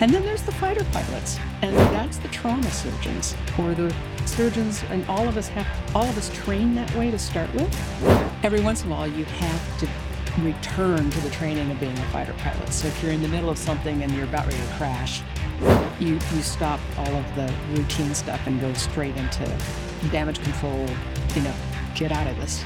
And 0.00 0.12
then 0.12 0.22
there's 0.22 0.42
the 0.42 0.52
fighter 0.52 0.84
pilots, 0.92 1.38
and 1.60 1.74
that's 1.76 2.18
the 2.18 2.28
trauma 2.28 2.70
surgeons, 2.70 3.34
or 3.58 3.74
the 3.74 3.92
surgeons, 4.26 4.84
and 4.90 5.04
all 5.06 5.26
of 5.26 5.36
us 5.36 5.48
have, 5.48 5.66
all 5.94 6.08
of 6.08 6.16
us 6.16 6.30
train 6.32 6.74
that 6.76 6.94
way 6.94 7.10
to 7.10 7.18
start 7.18 7.52
with. 7.52 7.68
Every 8.44 8.60
once 8.60 8.84
in 8.84 8.92
a 8.92 8.94
while, 8.94 9.08
you 9.08 9.24
have 9.24 9.78
to 9.80 9.88
return 10.42 11.10
to 11.10 11.20
the 11.20 11.30
training 11.30 11.68
of 11.72 11.80
being 11.80 11.98
a 11.98 12.04
fighter 12.10 12.32
pilot. 12.34 12.72
So 12.72 12.86
if 12.86 13.02
you're 13.02 13.10
in 13.10 13.22
the 13.22 13.28
middle 13.28 13.50
of 13.50 13.58
something 13.58 14.04
and 14.04 14.12
you're 14.12 14.24
about 14.24 14.46
ready 14.46 14.58
to 14.58 14.74
crash, 14.74 15.20
you, 15.98 16.14
you 16.32 16.42
stop 16.42 16.78
all 16.96 17.12
of 17.12 17.34
the 17.34 17.52
routine 17.70 18.14
stuff 18.14 18.40
and 18.46 18.60
go 18.60 18.72
straight 18.74 19.16
into 19.16 19.44
damage 20.12 20.40
control, 20.44 20.86
you 21.34 21.42
know, 21.42 21.54
get 21.96 22.12
out 22.12 22.28
of 22.28 22.36
this. 22.36 22.64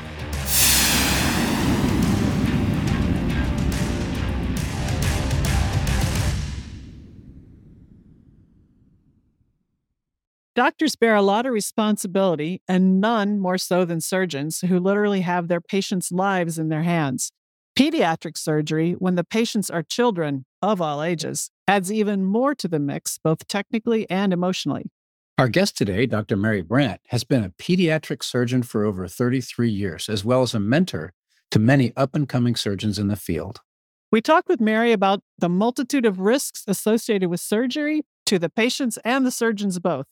Doctors 10.55 10.97
bear 10.97 11.15
a 11.15 11.23
lot 11.23 11.47
of 11.47 11.55
responsibility, 11.55 12.61
and 12.69 13.01
none 13.01 13.39
more 13.39 13.57
so 13.57 13.87
than 13.87 14.03
surgeons 14.03 14.61
who 14.61 14.79
literally 14.79 15.23
have 15.23 15.49
their 15.49 15.63
patients' 15.63 16.13
lives 16.13 16.59
in 16.59 16.69
their 16.69 16.83
hands. 16.83 17.33
Pediatric 17.75 18.37
surgery, 18.37 18.93
when 18.93 19.15
the 19.15 19.25
patients 19.25 19.71
are 19.71 19.83
children 19.83 20.45
of 20.61 20.83
all 20.83 21.03
ages, 21.03 21.51
adds 21.67 21.91
even 21.91 22.23
more 22.23 22.55
to 22.55 22.69
the 22.69 22.79
mix, 22.79 23.19
both 23.25 23.49
technically 23.49 24.09
and 24.11 24.31
emotionally. 24.31 24.91
Our 25.39 25.49
guest 25.49 25.79
today, 25.79 26.05
Dr. 26.05 26.37
Mary 26.37 26.61
Brandt, 26.61 27.01
has 27.09 27.25
been 27.25 27.43
a 27.43 27.49
pediatric 27.49 28.23
surgeon 28.23 28.63
for 28.63 28.85
over 28.85 29.09
33 29.09 29.71
years, 29.71 30.11
as 30.11 30.23
well 30.23 30.43
as 30.43 30.53
a 30.53 30.61
mentor 30.61 31.15
to 31.51 31.59
many 31.59 31.95
up 31.97 32.15
and 32.15 32.29
coming 32.29 32.57
surgeons 32.57 32.99
in 32.99 33.09
the 33.09 33.17
field. 33.17 33.63
We 34.11 34.21
talked 34.21 34.49
with 34.51 34.61
Mary 34.61 34.93
about 34.93 35.23
the 35.39 35.49
multitude 35.49 36.05
of 36.05 36.21
risks 36.21 36.63
associated 36.69 37.31
with 37.31 37.41
surgery 37.41 38.03
to 38.27 38.39
the 38.39 38.51
patients 38.51 38.99
and 39.03 39.25
the 39.25 39.31
surgeons 39.31 39.79
both. 39.79 40.05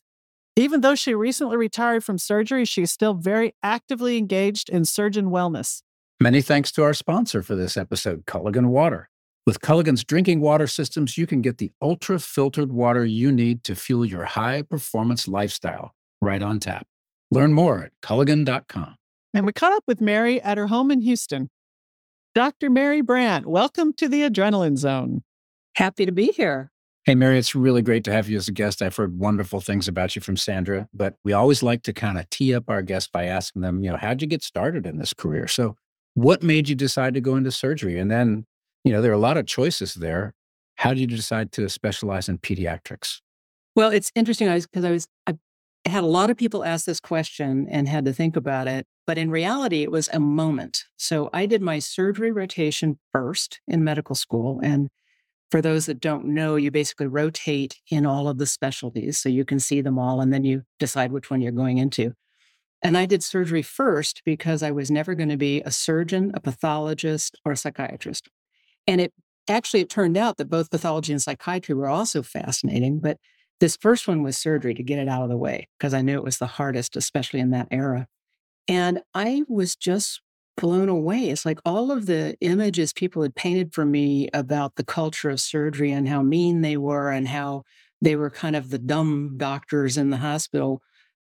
Even 0.57 0.81
though 0.81 0.95
she 0.95 1.15
recently 1.15 1.57
retired 1.57 2.05
from 2.05 2.19
surgery, 2.19 2.65
she's 2.65 2.91
still 2.91 3.15
very 3.15 3.55
actively 3.63 4.19
engaged 4.19 4.69
in 4.69 4.85
surgeon 4.85 5.27
wellness. 5.27 5.83
Many 6.21 6.43
thanks 6.43 6.71
to 6.73 6.83
our 6.83 6.93
sponsor 6.93 7.43
for 7.43 7.55
this 7.55 7.77
episode, 7.77 8.27
Culligan 8.27 8.67
Water. 8.67 9.09
With 9.47 9.61
Culligan's 9.61 10.05
drinking 10.05 10.41
water 10.41 10.67
systems, 10.67 11.17
you 11.17 11.27
can 11.27 11.41
get 11.41 11.59
the 11.59 11.73
ultra 11.81 12.19
filtered 12.19 12.73
water 12.73 13.05
you 13.05 13.33
need 13.33 13.65
to 13.65 13.75
fuel 13.75 14.05
your 14.05 14.25
high 14.25 14.63
performance 14.63 15.27
lifestyle 15.27 15.95
right 16.21 16.43
on 16.43 16.61
tap. 16.61 16.87
Learn 17.31 17.53
more 17.53 17.85
at 17.85 17.93
Culligan.com. 18.03 18.97
And 19.33 19.47
we 19.47 19.53
caught 19.53 19.73
up 19.73 19.85
with 19.87 20.01
Mary 20.01 20.43
at 20.43 20.59
her 20.59 20.67
home 20.67 20.91
in 20.91 21.01
Houston. 21.01 21.49
Dr. 22.35 22.69
Mary 22.69 23.01
Brandt, 23.01 23.47
welcome 23.47 23.93
to 23.95 24.09
the 24.09 24.23
Adrenaline 24.23 24.77
Zone. 24.77 25.23
Happy 25.77 26.05
to 26.05 26.13
be 26.13 26.27
here. 26.27 26.71
Hey, 27.05 27.15
Mary, 27.15 27.39
it's 27.39 27.55
really 27.55 27.81
great 27.81 28.05
to 28.05 28.13
have 28.13 28.29
you 28.29 28.37
as 28.37 28.47
a 28.47 28.53
guest. 28.53 28.83
I've 28.83 28.97
heard 28.97 29.19
wonderful 29.19 29.61
things 29.61 29.89
about 29.89 30.15
you 30.15 30.21
from 30.21 30.37
Sandra, 30.37 30.87
but 30.93 31.15
we 31.25 31.33
always 31.33 31.63
like 31.63 31.83
to 31.85 31.95
kind 31.95 32.19
of 32.19 32.29
tee 32.29 32.55
up 32.55 32.65
our 32.69 32.83
guests 32.83 33.09
by 33.11 33.25
asking 33.25 33.63
them, 33.63 33.83
you 33.83 33.91
know, 33.91 33.97
how'd 33.97 34.21
you 34.21 34.29
get 34.29 34.43
started 34.43 34.87
in 34.87 34.99
this 34.99 35.15
career? 35.15 35.49
So, 35.49 35.77
what 36.13 36.43
made 36.43 36.69
you 36.69 36.75
decide 36.75 37.15
to 37.15 37.21
go 37.23 37.37
into 37.37 37.51
surgery? 37.53 37.99
And 37.99 38.11
then, 38.11 38.45
you 38.85 38.93
know, 38.93 39.01
there 39.01 39.11
are 39.11 39.15
a 39.15 39.19
lot 39.19 39.39
of 39.39 39.47
choices 39.47 39.95
there. 39.95 40.35
How 40.77 40.91
did 40.91 41.01
you 41.01 41.07
decide 41.07 41.53
to 41.53 41.69
specialize 41.71 42.29
in 42.29 42.39
pediatrics? 42.39 43.21
Well, 43.75 43.91
it's 43.91 44.13
interesting 44.15 44.49
because 44.49 44.85
I 44.85 44.91
was, 44.91 45.09
I 45.27 45.39
had 45.87 46.05
a 46.05 46.09
lot 46.09 46.29
of 46.29 46.37
people 46.37 46.65
ask 46.65 46.85
this 46.85 47.01
question 47.01 47.67
and 47.71 47.89
had 47.89 48.05
to 48.05 48.13
think 48.13 48.37
about 48.37 48.69
it. 48.69 48.87
But 49.07 49.17
in 49.17 49.31
reality, 49.31 49.83
it 49.83 49.91
was 49.91 50.11
a 50.13 50.21
moment. 50.21 50.85
So 50.99 51.31
I 51.33 51.47
did 51.47 51.63
my 51.63 51.79
surgery 51.79 52.31
rotation 52.31 52.99
first 53.13 53.61
in 53.67 53.83
medical 53.83 54.15
school. 54.15 54.61
And 54.63 54.89
for 55.51 55.61
those 55.61 55.87
that 55.87 56.01
don't 56.01 56.27
know, 56.27 56.57
you 56.57 56.71
basically 56.71 57.07
rotate 57.07 57.79
in 57.91 58.07
all 58.07 58.29
of 58.29 58.39
the 58.39 58.47
specialties 58.47 59.19
so 59.19 59.29
you 59.29 59.45
can 59.45 59.59
see 59.59 59.81
them 59.81 59.99
all 59.99 60.21
and 60.21 60.33
then 60.33 60.45
you 60.45 60.63
decide 60.79 61.13
which 61.13 61.31
one 61.31 61.41
you're 61.41 61.53
going 61.53 61.79
into. 61.79 62.13
And 62.83 62.97
I 62.97 63.07
did 63.07 63.23
surgery 63.23 63.63
first 63.63 64.23
because 64.25 64.63
I 64.63 64.71
was 64.71 64.91
never 64.91 65.15
going 65.15 65.29
to 65.29 65.37
be 65.37 65.61
a 65.63 65.71
surgeon, 65.71 66.31
a 66.35 66.41
pathologist, 66.41 67.37
or 67.45 67.53
a 67.53 67.57
psychiatrist. 67.57 68.29
And 68.87 69.01
it 69.01 69.13
actually 69.49 69.81
it 69.81 69.91
turned 69.91 70.17
out 70.17 70.39
that 70.39 70.49
both 70.49 70.71
pathology 70.71 71.13
and 71.13 71.21
psychiatry 71.21 71.75
were 71.75 71.89
also 71.89 72.23
fascinating, 72.23 73.01
but 73.01 73.19
this 73.59 73.77
first 73.77 74.09
one 74.09 74.23
was 74.23 74.39
surgery 74.39 74.73
to 74.75 74.83
get 74.83 74.99
it 74.99 75.09
out 75.09 75.23
of 75.23 75.29
the 75.29 75.37
way 75.37 75.69
because 75.79 75.93
I 75.93 76.01
knew 76.01 76.17
it 76.17 76.25
was 76.25 76.39
the 76.39 76.47
hardest, 76.47 76.97
especially 76.97 77.41
in 77.41 77.51
that 77.51 77.69
era. 77.71 78.07
And 78.67 79.03
I 79.15 79.43
was 79.49 79.77
just 79.77 80.23
blown 80.61 80.89
away. 80.89 81.31
It's 81.31 81.47
like 81.47 81.59
all 81.65 81.91
of 81.91 82.07
the 82.07 82.37
images 82.41 82.93
people 82.93 83.23
had 83.23 83.35
painted 83.35 83.73
for 83.73 83.85
me 83.85 84.29
about 84.35 84.77
the 84.77 84.85
culture 84.85 85.31
of 85.31 85.41
surgery 85.41 85.91
and 85.91 86.09
how 86.09 86.23
mean 86.23 86.61
they 86.61 86.77
were 86.77 87.11
and 87.11 87.27
how 87.27 87.65
they 88.03 88.15
were 88.15 88.31
kind 88.31 88.55
of 88.55 88.71
the 88.71 88.79
dumb 88.79 89.35
doctors 89.39 89.97
in 89.97 90.11
the 90.11 90.19
hospital. 90.19 90.83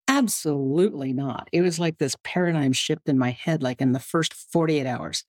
Absolutely 0.08 1.14
not. 1.14 1.48
It 1.54 1.62
was 1.62 1.80
like 1.80 1.98
this 1.98 2.18
paradigm 2.24 2.74
shift 2.74 3.08
in 3.08 3.18
my 3.18 3.32
head, 3.32 3.64
like 3.64 3.82
in 3.82 3.94
the 3.94 4.00
first 4.00 4.34
48 4.34 4.86
hours. 4.86 5.24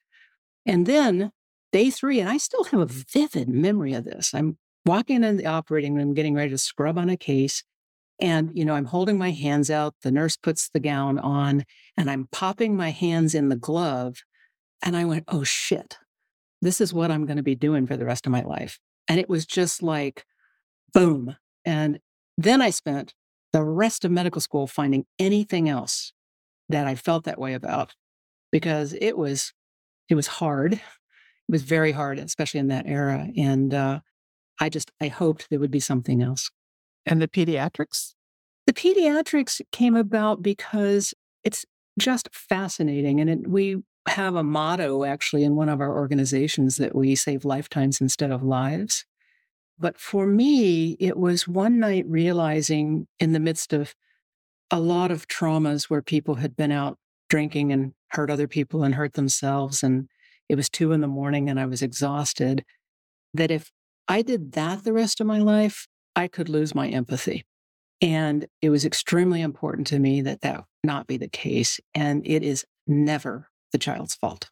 And 0.67 0.87
then 0.87 1.31
day 1.73 1.91
three, 1.91 2.19
and 2.19 2.29
I 2.29 2.39
still 2.39 2.65
have 2.65 2.81
a 2.81 2.87
vivid 2.87 3.49
memory 3.49 3.95
of 3.95 4.05
this. 4.05 4.35
I'm 4.35 4.59
walking 4.85 5.23
in 5.23 5.37
the 5.37 5.47
operating 5.47 5.95
room, 5.95 6.15
getting 6.15 6.35
ready 6.35 6.51
to 6.51 6.59
scrub 6.59 6.99
on 6.99 7.09
a 7.09 7.17
case. 7.17 7.63
And, 8.21 8.51
you 8.55 8.65
know, 8.65 8.75
I'm 8.75 8.85
holding 8.87 9.19
my 9.19 9.31
hands 9.31 9.71
out. 9.71 9.95
The 10.03 10.13
nurse 10.13 10.37
puts 10.37 10.69
the 10.69 10.81
gown 10.81 11.19
on 11.19 11.65
and 11.97 12.11
I'm 12.11 12.29
popping 12.31 12.77
my 12.77 12.91
hands 12.91 13.35
in 13.35 13.49
the 13.49 13.57
glove. 13.57 14.19
And 14.83 14.97
I 14.97 15.05
went, 15.05 15.25
oh 15.29 15.45
shit, 15.45 15.99
this 16.63 16.81
is 16.81 16.95
what 16.95 17.11
I'm 17.11 17.27
going 17.27 17.39
to 17.39 17.43
be 17.43 17.57
doing 17.57 17.87
for 17.87 17.97
the 17.97 18.05
rest 18.05 18.27
of 18.27 18.33
my 18.33 18.43
life. 18.43 18.79
And 19.09 19.19
it 19.19 19.29
was 19.29 19.47
just 19.47 19.83
like, 19.83 20.25
boom. 20.93 21.37
And 21.65 21.99
then 22.39 22.63
I 22.63 22.71
spent 22.71 23.15
the 23.53 23.65
rest 23.65 24.05
of 24.05 24.11
medical 24.11 24.41
school 24.41 24.67
finding 24.67 25.07
anything 25.19 25.69
else 25.69 26.13
that 26.69 26.87
I 26.87 26.95
felt 26.95 27.25
that 27.25 27.39
way 27.39 27.55
about 27.55 27.95
because 28.51 28.95
it 29.01 29.17
was, 29.19 29.53
it 30.09 30.15
was 30.15 30.27
hard. 30.27 30.75
It 30.75 30.81
was 31.49 31.63
very 31.63 31.93
hard, 31.93 32.19
especially 32.19 32.61
in 32.61 32.69
that 32.69 32.87
era. 32.87 33.29
And 33.37 33.75
uh, 33.75 34.01
I 34.61 34.69
just, 34.69 34.91
I 35.01 35.09
hoped 35.09 35.49
there 35.51 35.59
would 35.59 35.71
be 35.71 35.81
something 35.81 36.23
else. 36.23 36.51
And 37.07 37.21
the 37.21 37.29
pediatrics? 37.29 38.15
The 38.67 38.73
pediatrics 38.73 39.61
came 39.73 39.95
about 39.95 40.43
because 40.43 41.15
it's 41.43 41.65
just 41.99 42.29
fascinating. 42.33 43.21
And 43.21 43.31
it, 43.31 43.49
we 43.49 43.83
have 44.09 44.35
a 44.35 44.43
motto 44.43 45.05
actually 45.05 45.45
in 45.45 45.57
one 45.57 45.69
of 45.69 45.81
our 45.81 45.95
organizations 45.95 46.77
that 46.77 46.95
we 46.95 47.15
save 47.15 47.45
lifetimes 47.45 48.01
instead 48.01 48.31
of 48.31 48.43
lives. 48.43 49.05
But 49.79 49.99
for 49.99 50.27
me, 50.27 50.97
it 51.01 51.17
was 51.17 51.49
one 51.49 51.81
night 51.81 52.05
realizing 52.07 53.07
in 53.19 53.33
the 53.33 53.41
midst 53.41 53.73
of 53.73 53.95
a 54.71 54.81
lot 54.81 55.11
of 55.11 55.29
traumas 55.29 55.85
where 55.85 56.03
people 56.03 56.37
had 56.37 56.57
been 56.57 56.73
out 56.73 56.99
drinking 57.29 57.73
and 57.73 57.93
hurt 58.09 58.31
other 58.31 58.47
people 58.47 58.83
and 58.83 58.95
hurt 58.95 59.15
themselves. 59.15 59.83
And 59.83 60.09
it 60.49 60.55
was 60.55 60.69
two 60.69 60.93
in 60.93 61.01
the 61.01 61.09
morning 61.09 61.49
and 61.49 61.59
I 61.59 61.67
was 61.67 61.83
exhausted. 61.83 62.65
That 63.33 63.51
if 63.51 63.73
I 64.07 64.23
did 64.23 64.53
that 64.53 64.85
the 64.85 64.93
rest 64.93 65.21
of 65.21 65.27
my 65.27 65.39
life, 65.39 65.89
I 66.17 66.29
could 66.29 66.49
lose 66.49 66.75
my 66.75 66.89
empathy. 66.89 67.45
And 68.01 68.47
it 68.61 68.71
was 68.71 68.85
extremely 68.85 69.41
important 69.41 69.87
to 69.89 69.99
me 69.99 70.21
that 70.23 70.43
that 70.43 70.65
not 70.83 71.07
be 71.07 71.17
the 71.17 71.29
case. 71.29 71.81
And 71.95 72.27
it 72.27 72.43
is 72.43 72.65
never 72.87 73.49
the 73.73 73.79
child's 73.79 74.15
fault. 74.15 74.51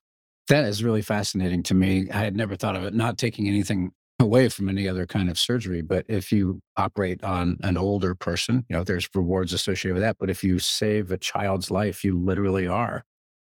That 0.49 0.65
is 0.65 0.83
really 0.83 1.03
fascinating 1.03 1.63
to 1.65 1.75
me. 1.75 2.09
I 2.11 2.19
had 2.19 2.37
never 2.37 2.57
thought 2.57 2.77
of 2.77 2.85
it 2.85 2.95
not 2.95 3.19
taking 3.19 3.49
anything 3.49 3.93
away 4.19 4.49
from 4.49 4.69
any 4.69 4.89
other 4.89 5.07
kind 5.07 5.29
of 5.29 5.39
surgery. 5.39 5.83
But 5.83 6.07
if 6.09 6.33
you 6.33 6.61
operate 6.77 7.23
on 7.23 7.59
an 7.63 7.77
older 7.77 8.15
person, 8.15 8.65
you 8.69 8.77
know, 8.77 8.85
there's 8.85 9.09
rewards 9.15 9.53
associated 9.53 9.95
with 9.95 10.03
that. 10.03 10.17
But 10.19 10.31
if 10.31 10.43
you 10.43 10.59
save 10.59 11.11
a 11.11 11.19
child's 11.19 11.71
life, 11.71 12.05
you 12.05 12.19
literally 12.19 12.67
are, 12.67 13.05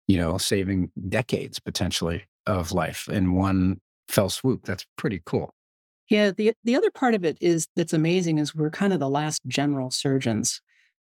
you 0.07 0.17
know, 0.17 0.37
saving 0.37 0.91
decades 1.09 1.59
potentially 1.59 2.25
of 2.45 2.71
life 2.71 3.07
in 3.09 3.33
one 3.33 3.79
fell 4.07 4.29
swoop. 4.29 4.65
That's 4.65 4.85
pretty 4.97 5.21
cool. 5.25 5.53
Yeah, 6.09 6.31
the 6.31 6.53
the 6.63 6.75
other 6.75 6.91
part 6.91 7.13
of 7.13 7.23
it 7.23 7.37
is 7.39 7.67
that's 7.75 7.93
amazing 7.93 8.39
is 8.39 8.55
we're 8.55 8.71
kind 8.71 8.93
of 8.93 8.99
the 8.99 9.09
last 9.09 9.41
general 9.47 9.91
surgeons. 9.91 10.61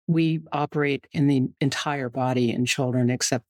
We 0.08 0.42
operate 0.52 1.08
in 1.14 1.28
the 1.28 1.50
entire 1.62 2.10
body 2.10 2.52
in 2.52 2.66
children 2.66 3.10
except 3.10 3.46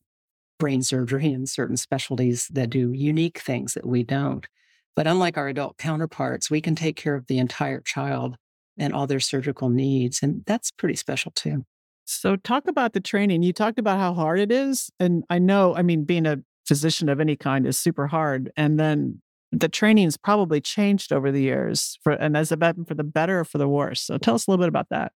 brain 0.59 0.83
surgery 0.83 1.31
and 1.33 1.49
certain 1.49 1.77
specialties 1.77 2.47
that 2.53 2.69
do 2.71 2.91
unique 2.93 3.39
things 3.39 3.75
that 3.75 3.85
we 3.85 4.03
don't. 4.03 4.47
But 4.95 5.07
unlike 5.07 5.37
our 5.37 5.49
adult 5.49 5.77
counterparts, 5.77 6.51
we 6.51 6.61
can 6.61 6.75
take 6.75 6.97
care 6.97 7.15
of 7.15 7.27
the 7.27 7.39
entire 7.39 7.81
child 7.81 8.37
and 8.77 8.93
all 8.93 9.07
their 9.07 9.19
surgical 9.19 9.69
needs. 9.69 10.21
And 10.23 10.43
that's 10.47 10.71
pretty 10.71 10.95
special 10.95 11.31
too. 11.35 11.65
So, 12.05 12.37
talk 12.37 12.67
about 12.67 12.93
the 12.93 13.01
training. 13.01 13.43
You 13.43 13.53
talked 13.53 13.79
about 13.79 13.99
how 13.99 14.13
hard 14.13 14.39
it 14.39 14.51
is. 14.51 14.89
And 14.99 15.23
I 15.29 15.39
know, 15.39 15.75
I 15.75 15.81
mean, 15.83 16.05
being 16.05 16.25
a 16.25 16.39
physician 16.67 17.09
of 17.09 17.19
any 17.19 17.35
kind 17.35 17.67
is 17.67 17.77
super 17.77 18.07
hard. 18.07 18.51
And 18.57 18.79
then 18.79 19.21
the 19.51 19.69
training's 19.69 20.17
probably 20.17 20.59
changed 20.59 21.13
over 21.13 21.31
the 21.31 21.41
years 21.41 21.97
for 22.03 22.13
and 22.13 22.35
as 22.35 22.51
a 22.51 22.57
been 22.57 22.85
for 22.85 22.95
the 22.95 23.03
better 23.03 23.39
or 23.39 23.45
for 23.45 23.57
the 23.57 23.67
worse 23.67 24.01
so 24.01 24.17
tell 24.17 24.35
us 24.35 24.47
a 24.47 24.51
little 24.51 24.63
bit 24.63 24.69
about 24.69 24.89
that 24.89 25.11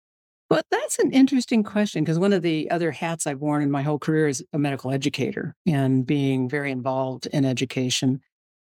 well 0.50 0.62
that's 0.70 0.98
an 0.98 1.10
interesting 1.12 1.62
question 1.62 2.04
because 2.04 2.18
one 2.18 2.32
of 2.32 2.42
the 2.42 2.70
other 2.70 2.92
hats 2.92 3.26
i've 3.26 3.40
worn 3.40 3.62
in 3.62 3.70
my 3.70 3.82
whole 3.82 3.98
career 3.98 4.28
is 4.28 4.44
a 4.52 4.58
medical 4.58 4.92
educator 4.92 5.54
and 5.66 6.06
being 6.06 6.48
very 6.48 6.70
involved 6.70 7.26
in 7.32 7.44
education 7.44 8.20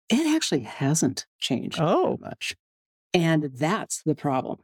it 0.10 0.36
actually 0.36 0.62
hasn't 0.62 1.26
changed 1.40 1.80
oh 1.82 2.18
much 2.22 2.56
And 3.14 3.50
that's 3.56 4.04
the 4.04 4.16
problem. 4.16 4.60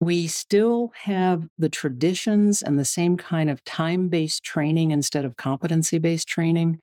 We 0.00 0.28
still 0.28 0.92
have 1.02 1.48
the 1.58 1.68
traditions 1.68 2.62
and 2.62 2.78
the 2.78 2.84
same 2.84 3.16
kind 3.16 3.50
of 3.50 3.64
time 3.64 4.08
based 4.08 4.44
training 4.44 4.92
instead 4.92 5.24
of 5.24 5.36
competency 5.36 5.98
based 5.98 6.28
training 6.28 6.78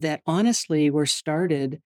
that 0.00 0.22
honestly 0.26 0.88
were 0.90 1.06
started 1.06 1.80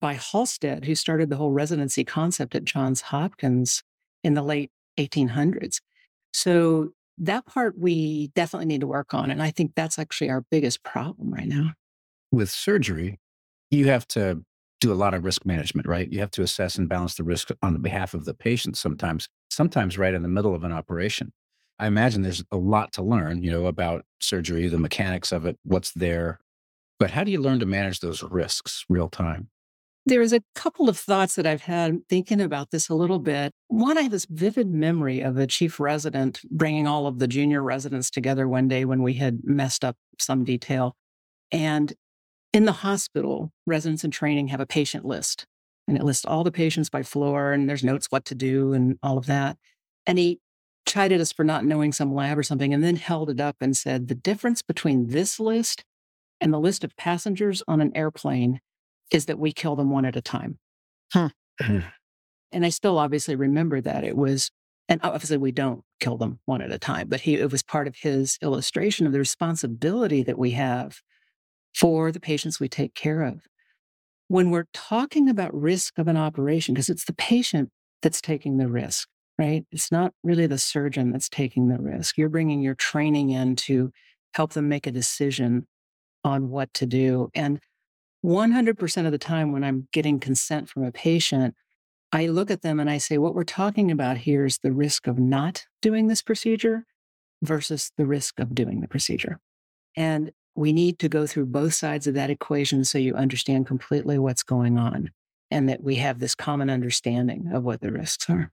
by 0.00 0.14
Halsted, 0.14 0.84
who 0.84 0.94
started 0.94 1.30
the 1.30 1.36
whole 1.36 1.52
residency 1.52 2.04
concept 2.04 2.54
at 2.54 2.64
Johns 2.64 3.00
Hopkins 3.02 3.82
in 4.22 4.34
the 4.34 4.42
late 4.42 4.70
1800s. 4.98 5.80
So 6.32 6.90
that 7.18 7.46
part 7.46 7.78
we 7.78 8.28
definitely 8.34 8.66
need 8.66 8.82
to 8.82 8.86
work 8.86 9.14
on. 9.14 9.30
And 9.30 9.42
I 9.42 9.50
think 9.50 9.72
that's 9.74 9.98
actually 9.98 10.30
our 10.30 10.44
biggest 10.50 10.82
problem 10.82 11.32
right 11.32 11.48
now. 11.48 11.72
With 12.30 12.50
surgery, 12.50 13.18
you 13.70 13.88
have 13.88 14.06
to 14.08 14.42
do 14.80 14.92
a 14.92 14.94
lot 14.94 15.14
of 15.14 15.24
risk 15.24 15.46
management, 15.46 15.86
right? 15.86 16.12
You 16.12 16.20
have 16.20 16.30
to 16.32 16.42
assess 16.42 16.76
and 16.76 16.88
balance 16.88 17.14
the 17.14 17.24
risk 17.24 17.50
on 17.62 17.80
behalf 17.80 18.12
of 18.12 18.26
the 18.26 18.34
patient 18.34 18.76
sometimes, 18.76 19.28
sometimes 19.50 19.96
right 19.96 20.12
in 20.12 20.22
the 20.22 20.28
middle 20.28 20.54
of 20.54 20.64
an 20.64 20.72
operation. 20.72 21.32
I 21.78 21.86
imagine 21.86 22.22
there's 22.22 22.44
a 22.50 22.56
lot 22.56 22.92
to 22.94 23.02
learn, 23.02 23.42
you 23.42 23.50
know, 23.50 23.66
about 23.66 24.04
surgery, 24.20 24.68
the 24.68 24.78
mechanics 24.78 25.32
of 25.32 25.46
it, 25.46 25.58
what's 25.62 25.92
there. 25.92 26.40
But 26.98 27.10
how 27.10 27.24
do 27.24 27.30
you 27.30 27.40
learn 27.40 27.60
to 27.60 27.66
manage 27.66 28.00
those 28.00 28.22
risks 28.22 28.84
real 28.88 29.08
time? 29.08 29.48
There's 30.08 30.32
a 30.32 30.42
couple 30.54 30.88
of 30.88 30.96
thoughts 30.96 31.34
that 31.34 31.48
I've 31.48 31.62
had 31.62 32.08
thinking 32.08 32.40
about 32.40 32.70
this 32.70 32.88
a 32.88 32.94
little 32.94 33.18
bit. 33.18 33.50
One, 33.66 33.98
I 33.98 34.02
have 34.02 34.12
this 34.12 34.26
vivid 34.26 34.68
memory 34.68 35.20
of 35.20 35.36
a 35.36 35.48
chief 35.48 35.80
resident 35.80 36.40
bringing 36.48 36.86
all 36.86 37.08
of 37.08 37.18
the 37.18 37.26
junior 37.26 37.60
residents 37.60 38.08
together 38.08 38.46
one 38.46 38.68
day 38.68 38.84
when 38.84 39.02
we 39.02 39.14
had 39.14 39.40
messed 39.42 39.84
up 39.84 39.96
some 40.20 40.44
detail. 40.44 40.94
And 41.50 41.92
in 42.52 42.66
the 42.66 42.72
hospital, 42.72 43.50
residents 43.66 44.04
in 44.04 44.12
training 44.12 44.46
have 44.48 44.60
a 44.60 44.66
patient 44.66 45.04
list 45.04 45.44
and 45.88 45.96
it 45.96 46.04
lists 46.04 46.24
all 46.24 46.44
the 46.44 46.52
patients 46.52 46.88
by 46.88 47.02
floor 47.02 47.50
and 47.50 47.68
there's 47.68 47.82
notes 47.82 48.06
what 48.08 48.24
to 48.26 48.36
do 48.36 48.72
and 48.74 49.00
all 49.02 49.18
of 49.18 49.26
that. 49.26 49.56
And 50.06 50.18
he 50.18 50.38
chided 50.86 51.20
us 51.20 51.32
for 51.32 51.42
not 51.42 51.64
knowing 51.64 51.92
some 51.92 52.14
lab 52.14 52.38
or 52.38 52.44
something 52.44 52.72
and 52.72 52.84
then 52.84 52.94
held 52.94 53.28
it 53.28 53.40
up 53.40 53.56
and 53.60 53.76
said, 53.76 54.06
the 54.06 54.14
difference 54.14 54.62
between 54.62 55.08
this 55.08 55.40
list 55.40 55.84
and 56.40 56.52
the 56.52 56.60
list 56.60 56.84
of 56.84 56.96
passengers 56.96 57.60
on 57.66 57.80
an 57.80 57.90
airplane 57.96 58.60
is 59.12 59.26
that 59.26 59.38
we 59.38 59.52
kill 59.52 59.76
them 59.76 59.90
one 59.90 60.04
at 60.04 60.16
a 60.16 60.22
time. 60.22 60.58
Huh. 61.12 61.30
and 61.60 62.64
I 62.64 62.68
still 62.70 62.98
obviously 62.98 63.36
remember 63.36 63.80
that 63.80 64.04
it 64.04 64.16
was, 64.16 64.50
and 64.88 65.00
obviously 65.02 65.36
we 65.36 65.52
don't 65.52 65.82
kill 66.00 66.16
them 66.16 66.40
one 66.44 66.62
at 66.62 66.72
a 66.72 66.78
time, 66.78 67.08
but 67.08 67.20
he, 67.20 67.34
it 67.34 67.50
was 67.50 67.62
part 67.62 67.86
of 67.86 67.96
his 67.96 68.38
illustration 68.42 69.06
of 69.06 69.12
the 69.12 69.18
responsibility 69.18 70.22
that 70.22 70.38
we 70.38 70.52
have 70.52 71.00
for 71.74 72.10
the 72.10 72.20
patients 72.20 72.58
we 72.58 72.68
take 72.68 72.94
care 72.94 73.22
of. 73.22 73.42
When 74.28 74.50
we're 74.50 74.66
talking 74.72 75.28
about 75.28 75.54
risk 75.54 75.98
of 75.98 76.08
an 76.08 76.16
operation, 76.16 76.74
because 76.74 76.88
it's 76.88 77.04
the 77.04 77.12
patient 77.12 77.70
that's 78.02 78.20
taking 78.20 78.56
the 78.56 78.68
risk, 78.68 79.08
right? 79.38 79.64
It's 79.70 79.92
not 79.92 80.12
really 80.24 80.46
the 80.46 80.58
surgeon 80.58 81.12
that's 81.12 81.28
taking 81.28 81.68
the 81.68 81.78
risk. 81.78 82.16
You're 82.16 82.28
bringing 82.28 82.60
your 82.60 82.74
training 82.74 83.30
in 83.30 83.56
to 83.56 83.92
help 84.34 84.52
them 84.52 84.68
make 84.68 84.86
a 84.86 84.92
decision 84.92 85.66
on 86.24 86.50
what 86.50 86.72
to 86.74 86.86
do. 86.86 87.30
And 87.34 87.60
100% 88.26 89.06
of 89.06 89.12
the 89.12 89.18
time, 89.18 89.52
when 89.52 89.62
I'm 89.62 89.88
getting 89.92 90.18
consent 90.18 90.68
from 90.68 90.84
a 90.84 90.90
patient, 90.90 91.54
I 92.12 92.26
look 92.26 92.50
at 92.50 92.62
them 92.62 92.80
and 92.80 92.90
I 92.90 92.98
say, 92.98 93.18
what 93.18 93.34
we're 93.34 93.44
talking 93.44 93.90
about 93.90 94.18
here 94.18 94.44
is 94.44 94.58
the 94.58 94.72
risk 94.72 95.06
of 95.06 95.18
not 95.18 95.66
doing 95.80 96.08
this 96.08 96.22
procedure 96.22 96.84
versus 97.42 97.92
the 97.96 98.06
risk 98.06 98.40
of 98.40 98.54
doing 98.54 98.80
the 98.80 98.88
procedure. 98.88 99.38
And 99.96 100.32
we 100.56 100.72
need 100.72 100.98
to 101.00 101.08
go 101.08 101.26
through 101.26 101.46
both 101.46 101.74
sides 101.74 102.06
of 102.06 102.14
that 102.14 102.30
equation 102.30 102.84
so 102.84 102.98
you 102.98 103.14
understand 103.14 103.66
completely 103.66 104.18
what's 104.18 104.42
going 104.42 104.78
on 104.78 105.10
and 105.50 105.68
that 105.68 105.82
we 105.82 105.96
have 105.96 106.18
this 106.18 106.34
common 106.34 106.70
understanding 106.70 107.50
of 107.52 107.62
what 107.62 107.80
the 107.80 107.92
risks 107.92 108.28
are. 108.28 108.50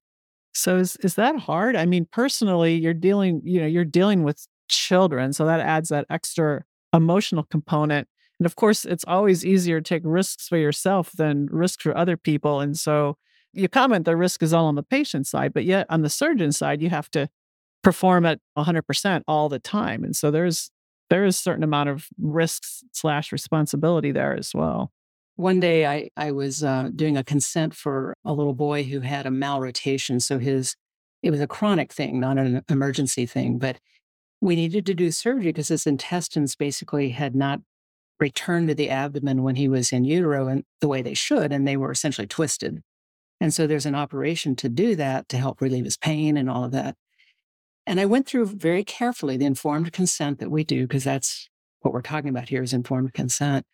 So 0.54 0.78
is 0.78 0.98
is 0.98 1.16
that 1.16 1.40
hard? 1.40 1.75
I 1.75 1.86
mean, 1.86 2.08
personally, 2.12 2.75
you're 2.75 2.94
dealing, 2.94 3.42
you 3.44 3.60
know, 3.60 3.66
you're 3.66 3.86
dealing 3.86 4.24
with 4.24 4.46
children, 4.68 5.34
so 5.34 5.46
that 5.46 5.60
adds 5.60 5.90
that 5.90 6.06
extra 6.12 6.64
emotional 6.94 7.44
component. 7.44 8.08
And 8.44 8.45
of 8.45 8.57
course, 8.57 8.84
it's 8.84 9.06
always 9.07 9.45
easier 9.45 9.80
to 9.80 9.88
take 9.88 10.01
risks 10.04 10.50
for 10.50 10.57
yourself 10.57 11.13
than 11.13 11.45
risks 11.50 11.81
for 11.81 11.95
other 11.95 12.18
people. 12.18 12.60
And 12.60 12.78
so 12.78 13.16
you 13.54 13.69
comment 13.69 14.04
the 14.04 14.18
risk 14.18 14.44
is 14.44 14.51
all 14.51 14.66
on 14.66 14.75
the 14.75 14.84
patient 14.84 15.28
side, 15.28 15.54
but 15.54 15.63
yet 15.63 15.88
on 15.90 16.01
the 16.01 16.10
surgeon 16.10 16.51
side, 16.51 16.81
you 16.81 16.90
have 16.90 17.10
to 17.12 17.30
perform 17.84 18.25
at 18.25 18.42
100% 18.57 19.22
all 19.30 19.48
the 19.48 19.60
time. 19.60 20.04
And 20.04 20.13
so 20.13 20.30
there's 20.30 20.69
there 21.10 21.24
is 21.24 21.38
a 21.38 21.42
certain 21.42 21.63
amount 21.63 21.88
of 21.88 22.07
risks 22.19 22.84
slash 22.92 23.31
responsibility 23.31 24.12
there 24.12 24.36
as 24.36 24.51
well. 24.54 24.92
One 25.38 25.62
day 25.62 25.86
I, 25.86 26.10
I 26.18 26.34
was 26.34 26.66
uh, 26.66 26.89
doing 26.94 27.16
a 27.16 27.24
consent 27.24 27.74
for 27.74 28.13
a 28.25 28.34
little 28.34 28.54
boy 28.54 28.84
who 28.84 29.00
had 29.00 29.25
a 29.25 29.30
malrotation. 29.30 30.22
So 30.22 30.38
his, 30.38 30.75
it 31.22 31.31
was 31.31 31.39
a 31.39 31.48
chronic 31.48 31.94
thing, 31.94 32.19
not 32.19 32.38
an 32.38 32.62
emergency 32.68 33.25
thing, 33.25 33.57
but 33.57 33.80
we 34.42 34.57
needed 34.57 34.86
to 34.88 34.94
do 34.94 35.12
surgery 35.12 35.54
because 35.54 35.69
his 35.69 35.88
intestines 35.88 36.57
basically 36.57 37.12
had 37.12 37.36
not 37.36 37.62
returned 38.24 38.70
to 38.70 38.74
the 38.74 38.90
abdomen 38.90 39.44
when 39.44 39.58
he 39.58 39.68
was 39.68 39.92
in 39.92 40.06
utero 40.06 40.48
and 40.48 40.64
the 40.80 40.88
way 40.88 41.02
they 41.02 41.14
should, 41.14 41.52
and 41.52 41.68
they 41.68 41.75
were 41.75 41.92
essentially 41.92 42.25
twisted. 42.25 42.81
And 43.42 43.54
so 43.54 43.68
there's 43.68 43.86
an 43.86 43.96
operation 43.96 44.56
to 44.56 44.70
do 44.70 44.96
that 44.96 45.28
to 45.28 45.38
help 45.38 45.60
relieve 45.60 45.84
his 45.84 45.98
pain 45.98 46.38
and 46.38 46.50
all 46.50 46.64
of 46.64 46.72
that. 46.72 46.96
And 47.86 48.00
I 48.00 48.06
went 48.06 48.25
through 48.25 48.46
very 48.46 48.86
carefully 48.86 49.36
the 49.36 49.46
informed 49.46 49.92
consent 49.92 50.40
that 50.40 50.50
we 50.50 50.64
do, 50.64 50.88
because 50.88 51.04
that's 51.04 51.50
what 51.81 51.94
we're 51.94 52.02
talking 52.02 52.30
about 52.30 52.48
here 52.48 52.64
is 52.64 52.72
informed 52.72 53.14
consent. 53.14 53.66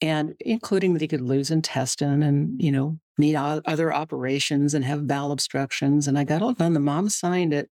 And 0.00 0.34
including 0.40 0.94
that 0.94 1.02
he 1.02 1.06
could 1.06 1.20
lose 1.20 1.52
intestine 1.52 2.24
and, 2.24 2.60
you 2.60 2.72
know, 2.72 2.98
need 3.16 3.36
other 3.36 3.94
operations 3.94 4.74
and 4.74 4.84
have 4.84 5.06
bowel 5.06 5.30
obstructions. 5.30 6.08
And 6.08 6.18
I 6.18 6.24
got 6.24 6.42
all 6.42 6.52
done. 6.52 6.72
The 6.72 6.80
mom 6.80 7.10
signed 7.10 7.54
it 7.54 7.70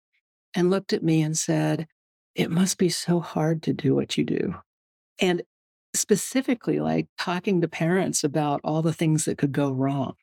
and 0.56 0.70
looked 0.70 0.94
at 0.94 1.04
me 1.04 1.22
and 1.22 1.38
said, 1.38 1.88
It 2.36 2.50
must 2.50 2.78
be 2.78 2.88
so 2.88 3.20
hard 3.20 3.62
to 3.64 3.74
do 3.74 3.94
what 3.94 4.18
you 4.18 4.24
do. 4.24 4.56
And 5.20 5.42
specifically, 5.96 6.80
like 6.80 7.08
talking 7.18 7.62
to 7.62 7.68
parents 7.68 8.24
about 8.24 8.62
all 8.64 8.82
the 8.82 8.94
things 8.94 9.26
that 9.26 9.38
could 9.38 9.52
go 9.52 9.72
wrong. 9.72 10.14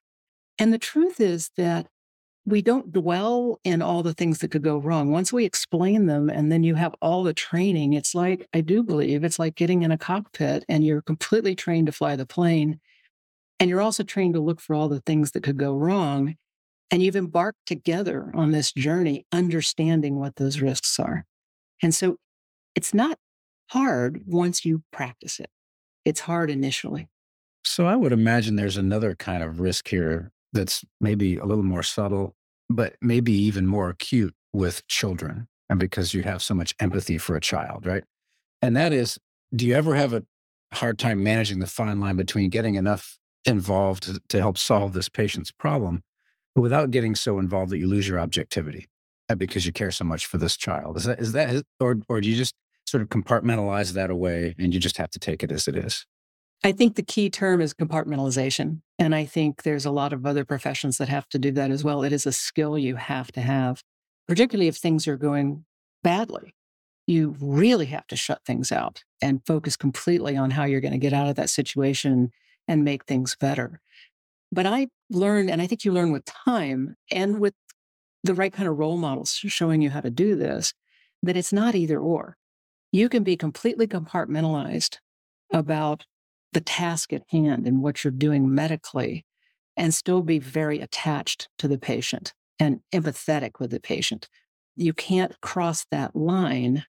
And 0.58 0.72
the 0.72 0.78
truth 0.78 1.20
is 1.20 1.50
that 1.56 1.88
we 2.46 2.62
don't 2.62 2.92
dwell 2.92 3.58
in 3.64 3.82
all 3.82 4.04
the 4.04 4.14
things 4.14 4.38
that 4.38 4.52
could 4.52 4.62
go 4.62 4.78
wrong. 4.78 5.10
Once 5.10 5.32
we 5.32 5.44
explain 5.44 6.06
them 6.06 6.30
and 6.30 6.50
then 6.50 6.62
you 6.62 6.76
have 6.76 6.94
all 7.02 7.24
the 7.24 7.34
training, 7.34 7.92
it's 7.92 8.14
like, 8.14 8.46
I 8.54 8.60
do 8.60 8.84
believe 8.84 9.24
it's 9.24 9.40
like 9.40 9.56
getting 9.56 9.82
in 9.82 9.90
a 9.90 9.98
cockpit 9.98 10.64
and 10.68 10.84
you're 10.84 11.02
completely 11.02 11.56
trained 11.56 11.86
to 11.86 11.92
fly 11.92 12.14
the 12.14 12.24
plane. 12.24 12.78
And 13.58 13.68
you're 13.68 13.80
also 13.80 14.04
trained 14.04 14.34
to 14.34 14.40
look 14.40 14.60
for 14.60 14.74
all 14.76 14.88
the 14.88 15.00
things 15.00 15.32
that 15.32 15.42
could 15.42 15.56
go 15.56 15.74
wrong. 15.74 16.36
And 16.92 17.02
you've 17.02 17.16
embarked 17.16 17.66
together 17.66 18.30
on 18.32 18.52
this 18.52 18.72
journey, 18.72 19.26
understanding 19.32 20.20
what 20.20 20.36
those 20.36 20.60
risks 20.60 21.00
are. 21.00 21.24
And 21.82 21.92
so 21.92 22.16
it's 22.76 22.94
not 22.94 23.18
hard 23.70 24.20
once 24.24 24.64
you 24.64 24.84
practice 24.92 25.40
it, 25.40 25.50
it's 26.06 26.20
hard 26.20 26.50
initially. 26.50 27.08
So 27.64 27.86
I 27.86 27.96
would 27.96 28.12
imagine 28.12 28.54
there's 28.54 28.76
another 28.76 29.16
kind 29.16 29.42
of 29.42 29.60
risk 29.60 29.88
here 29.88 30.30
that's 30.52 30.84
maybe 31.00 31.36
a 31.36 31.44
little 31.44 31.64
more 31.64 31.82
subtle, 31.82 32.36
but 32.70 32.94
maybe 33.02 33.32
even 33.32 33.66
more 33.66 33.90
acute 33.90 34.32
with 34.52 34.86
children. 34.86 35.48
And 35.68 35.80
because 35.80 36.14
you 36.14 36.22
have 36.22 36.42
so 36.42 36.54
much 36.54 36.74
empathy 36.78 37.18
for 37.18 37.34
a 37.34 37.40
child, 37.40 37.84
right? 37.84 38.04
And 38.62 38.76
that 38.76 38.92
is, 38.92 39.18
do 39.54 39.66
you 39.66 39.74
ever 39.74 39.96
have 39.96 40.12
a 40.12 40.22
hard 40.72 40.96
time 40.98 41.24
managing 41.24 41.58
the 41.58 41.66
fine 41.66 42.00
line 42.00 42.16
between 42.16 42.50
getting 42.50 42.76
enough 42.76 43.18
involved 43.44 44.04
to, 44.04 44.20
to 44.28 44.38
help 44.38 44.58
solve 44.58 44.92
this 44.92 45.08
patient's 45.08 45.50
problem, 45.50 46.02
but 46.54 46.62
without 46.62 46.92
getting 46.92 47.16
so 47.16 47.40
involved 47.40 47.72
that 47.72 47.78
you 47.78 47.88
lose 47.88 48.06
your 48.06 48.20
objectivity 48.20 48.86
uh, 49.28 49.34
because 49.34 49.66
you 49.66 49.72
care 49.72 49.90
so 49.90 50.04
much 50.04 50.26
for 50.26 50.38
this 50.38 50.56
child? 50.56 50.96
Is 50.96 51.04
that, 51.04 51.18
is 51.18 51.32
that, 51.32 51.64
or, 51.80 51.96
or 52.08 52.20
do 52.20 52.30
you 52.30 52.36
just 52.36 52.54
sort 52.86 53.02
of 53.02 53.08
compartmentalize 53.08 53.92
that 53.92 54.10
away 54.10 54.54
and 54.58 54.72
you 54.72 54.80
just 54.80 54.96
have 54.96 55.10
to 55.10 55.18
take 55.18 55.42
it 55.42 55.52
as 55.52 55.68
it 55.68 55.76
is? 55.76 56.06
I 56.64 56.72
think 56.72 56.96
the 56.96 57.02
key 57.02 57.28
term 57.28 57.60
is 57.60 57.74
compartmentalization. 57.74 58.80
And 58.98 59.14
I 59.14 59.24
think 59.24 59.62
there's 59.62 59.84
a 59.84 59.90
lot 59.90 60.12
of 60.12 60.24
other 60.24 60.44
professions 60.44 60.98
that 60.98 61.08
have 61.08 61.28
to 61.30 61.38
do 61.38 61.52
that 61.52 61.70
as 61.70 61.84
well. 61.84 62.02
It 62.02 62.12
is 62.12 62.26
a 62.26 62.32
skill 62.32 62.78
you 62.78 62.96
have 62.96 63.30
to 63.32 63.40
have, 63.40 63.82
particularly 64.26 64.68
if 64.68 64.76
things 64.76 65.06
are 65.06 65.16
going 65.16 65.64
badly. 66.02 66.54
You 67.06 67.36
really 67.40 67.86
have 67.86 68.06
to 68.08 68.16
shut 68.16 68.40
things 68.44 68.72
out 68.72 69.04
and 69.22 69.46
focus 69.46 69.76
completely 69.76 70.36
on 70.36 70.50
how 70.50 70.64
you're 70.64 70.80
going 70.80 70.92
to 70.92 70.98
get 70.98 71.12
out 71.12 71.28
of 71.28 71.36
that 71.36 71.50
situation 71.50 72.30
and 72.66 72.84
make 72.84 73.04
things 73.04 73.36
better. 73.38 73.80
But 74.50 74.66
I 74.66 74.88
learned, 75.10 75.50
and 75.50 75.60
I 75.60 75.66
think 75.66 75.84
you 75.84 75.92
learn 75.92 76.10
with 76.10 76.24
time 76.24 76.96
and 77.10 77.38
with 77.38 77.54
the 78.24 78.34
right 78.34 78.52
kind 78.52 78.68
of 78.68 78.76
role 78.76 78.96
models 78.96 79.32
showing 79.34 79.82
you 79.82 79.90
how 79.90 80.00
to 80.00 80.10
do 80.10 80.34
this, 80.34 80.72
that 81.22 81.36
it's 81.36 81.52
not 81.52 81.74
either 81.74 81.98
or. 81.98 82.36
You 82.92 83.08
can 83.08 83.22
be 83.22 83.36
completely 83.36 83.86
compartmentalized 83.86 84.98
about 85.52 86.04
the 86.52 86.60
task 86.60 87.12
at 87.12 87.22
hand 87.30 87.66
and 87.66 87.82
what 87.82 88.02
you're 88.02 88.10
doing 88.10 88.54
medically 88.54 89.24
and 89.76 89.92
still 89.94 90.22
be 90.22 90.38
very 90.38 90.80
attached 90.80 91.48
to 91.58 91.68
the 91.68 91.78
patient 91.78 92.32
and 92.58 92.80
empathetic 92.94 93.60
with 93.60 93.70
the 93.70 93.80
patient. 93.80 94.28
You 94.76 94.92
can't 94.92 95.38
cross 95.40 95.84
that 95.90 96.16
line 96.16 96.84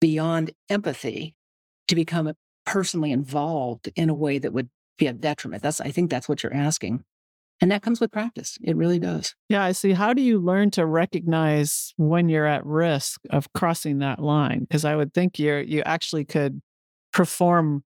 beyond 0.00 0.52
empathy 0.68 1.34
to 1.88 1.94
become 1.94 2.32
personally 2.64 3.12
involved 3.12 3.90
in 3.96 4.08
a 4.08 4.14
way 4.14 4.38
that 4.38 4.52
would 4.52 4.70
be 4.98 5.06
a 5.06 5.12
detriment. 5.12 5.62
That's 5.62 5.80
I 5.80 5.90
think 5.90 6.10
that's 6.10 6.28
what 6.28 6.42
you're 6.42 6.54
asking. 6.54 7.04
And 7.60 7.70
that 7.70 7.82
comes 7.82 8.00
with 8.00 8.10
practice. 8.10 8.58
It 8.62 8.76
really 8.76 8.98
does. 8.98 9.34
Yeah, 9.48 9.62
I 9.62 9.72
see. 9.72 9.92
How 9.92 10.12
do 10.12 10.20
you 10.20 10.40
learn 10.40 10.72
to 10.72 10.84
recognize 10.84 11.94
when 11.96 12.28
you're 12.28 12.46
at 12.46 12.66
risk 12.66 13.20
of 13.30 13.52
crossing 13.52 13.98
that 13.98 14.18
line? 14.18 14.60
Because 14.60 14.84
I 14.84 14.96
would 14.96 15.14
think 15.14 15.38
you 15.38 15.54
you 15.56 15.82
actually 15.86 16.24
could 16.24 16.60
perform 17.12 17.84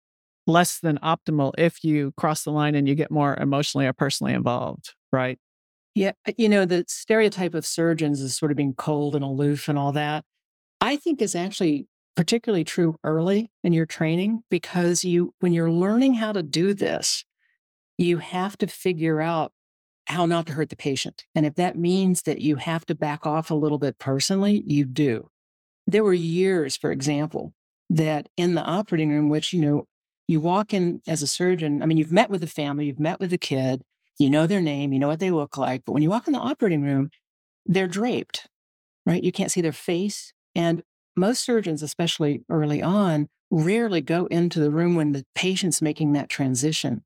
less 0.47 0.79
than 0.79 0.97
optimal 0.99 1.53
if 1.57 1.83
you 1.83 2.11
cross 2.17 2.43
the 2.43 2.51
line 2.51 2.75
and 2.75 2.87
you 2.87 2.95
get 2.95 3.11
more 3.11 3.35
emotionally 3.35 3.85
or 3.85 3.93
personally 3.93 4.33
involved, 4.33 4.93
right? 5.11 5.37
Yeah, 5.95 6.11
uh, 6.27 6.31
you 6.37 6.49
know, 6.49 6.65
the 6.65 6.85
stereotype 6.87 7.53
of 7.53 7.65
surgeons 7.65 8.21
is 8.21 8.35
sort 8.35 8.51
of 8.51 8.57
being 8.57 8.73
cold 8.73 9.15
and 9.15 9.23
aloof 9.23 9.67
and 9.67 9.77
all 9.77 9.91
that. 9.93 10.23
I 10.79 10.95
think 10.95 11.21
is 11.21 11.35
actually 11.35 11.87
particularly 12.15 12.63
true 12.63 12.95
early 13.03 13.51
in 13.63 13.73
your 13.73 13.85
training 13.85 14.41
because 14.49 15.03
you 15.03 15.33
when 15.39 15.53
you're 15.53 15.71
learning 15.71 16.15
how 16.15 16.31
to 16.31 16.43
do 16.43 16.73
this, 16.73 17.23
you 18.01 18.17
have 18.17 18.57
to 18.57 18.67
figure 18.67 19.21
out 19.21 19.51
how 20.05 20.25
not 20.25 20.47
to 20.47 20.53
hurt 20.53 20.69
the 20.69 20.75
patient. 20.75 21.25
And 21.35 21.45
if 21.45 21.55
that 21.55 21.77
means 21.77 22.23
that 22.23 22.41
you 22.41 22.57
have 22.57 22.85
to 22.87 22.95
back 22.95 23.25
off 23.25 23.51
a 23.51 23.55
little 23.55 23.77
bit 23.77 23.97
personally, 23.99 24.63
you 24.65 24.85
do. 24.85 25.29
There 25.87 26.03
were 26.03 26.13
years, 26.13 26.75
for 26.75 26.91
example, 26.91 27.53
that 27.89 28.27
in 28.37 28.55
the 28.55 28.63
operating 28.63 29.09
room, 29.09 29.29
which, 29.29 29.53
you 29.53 29.61
know, 29.61 29.85
you 30.27 30.39
walk 30.39 30.73
in 30.73 31.01
as 31.07 31.21
a 31.21 31.27
surgeon, 31.27 31.81
I 31.81 31.85
mean, 31.85 31.97
you've 31.97 32.11
met 32.11 32.29
with 32.29 32.41
the 32.41 32.47
family, 32.47 32.85
you've 32.85 32.99
met 32.99 33.19
with 33.19 33.29
the 33.29 33.37
kid, 33.37 33.81
you 34.17 34.29
know 34.29 34.47
their 34.47 34.61
name, 34.61 34.93
you 34.93 34.99
know 34.99 35.07
what 35.07 35.19
they 35.19 35.31
look 35.31 35.57
like. 35.57 35.83
But 35.85 35.93
when 35.93 36.03
you 36.03 36.09
walk 36.09 36.27
in 36.27 36.33
the 36.33 36.39
operating 36.39 36.83
room, 36.83 37.09
they're 37.65 37.87
draped, 37.87 38.47
right? 39.05 39.23
You 39.23 39.31
can't 39.31 39.51
see 39.51 39.61
their 39.61 39.71
face. 39.71 40.33
And 40.55 40.83
most 41.15 41.43
surgeons, 41.43 41.83
especially 41.83 42.43
early 42.49 42.81
on, 42.81 43.27
rarely 43.49 44.01
go 44.01 44.25
into 44.27 44.59
the 44.59 44.71
room 44.71 44.95
when 44.95 45.11
the 45.11 45.25
patient's 45.35 45.81
making 45.81 46.13
that 46.13 46.29
transition 46.29 47.03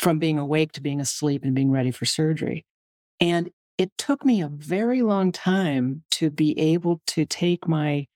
from 0.00 0.18
being 0.18 0.38
awake 0.38 0.72
to 0.72 0.80
being 0.80 0.98
asleep 0.98 1.44
and 1.44 1.54
being 1.54 1.70
ready 1.70 1.90
for 1.90 2.06
surgery. 2.06 2.64
And 3.20 3.50
it 3.76 3.92
took 3.98 4.24
me 4.24 4.40
a 4.40 4.48
very 4.48 5.02
long 5.02 5.30
time 5.30 6.04
to 6.12 6.30
be 6.30 6.58
able 6.58 7.02
to 7.08 7.26
take 7.26 7.68
my 7.68 8.06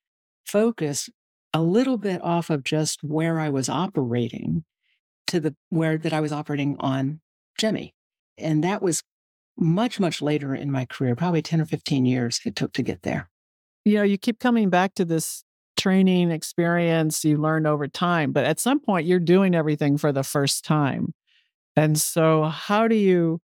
focus 0.46 1.10
a 1.52 1.60
little 1.60 1.98
bit 1.98 2.22
off 2.22 2.48
of 2.48 2.64
just 2.64 3.04
where 3.04 3.38
I 3.38 3.50
was 3.50 3.68
operating 3.68 4.64
to 5.26 5.40
the 5.40 5.54
where 5.68 5.98
that 5.98 6.14
I 6.14 6.20
was 6.20 6.32
operating 6.32 6.76
on 6.80 7.20
Jimmy. 7.58 7.94
And 8.38 8.64
that 8.64 8.80
was 8.80 9.02
much, 9.58 10.00
much 10.00 10.22
later 10.22 10.54
in 10.54 10.70
my 10.70 10.86
career, 10.86 11.14
probably 11.14 11.42
10 11.42 11.60
or 11.60 11.66
15 11.66 12.06
years 12.06 12.40
it 12.46 12.56
took 12.56 12.72
to 12.72 12.82
get 12.82 13.02
there. 13.02 13.28
You 13.84 13.98
know, 13.98 14.04
you 14.04 14.16
keep 14.16 14.40
coming 14.40 14.70
back 14.70 14.94
to 14.94 15.04
this 15.04 15.44
training 15.76 16.30
experience 16.30 17.26
you 17.26 17.36
learn 17.36 17.66
over 17.66 17.88
time, 17.88 18.32
but 18.32 18.44
at 18.44 18.58
some 18.58 18.80
point 18.80 19.06
you're 19.06 19.20
doing 19.20 19.54
everything 19.54 19.98
for 19.98 20.12
the 20.12 20.22
first 20.22 20.64
time. 20.64 21.12
And 21.76 21.98
so 21.98 22.44
how 22.44 22.88
do 22.88 22.94
you 22.94 23.40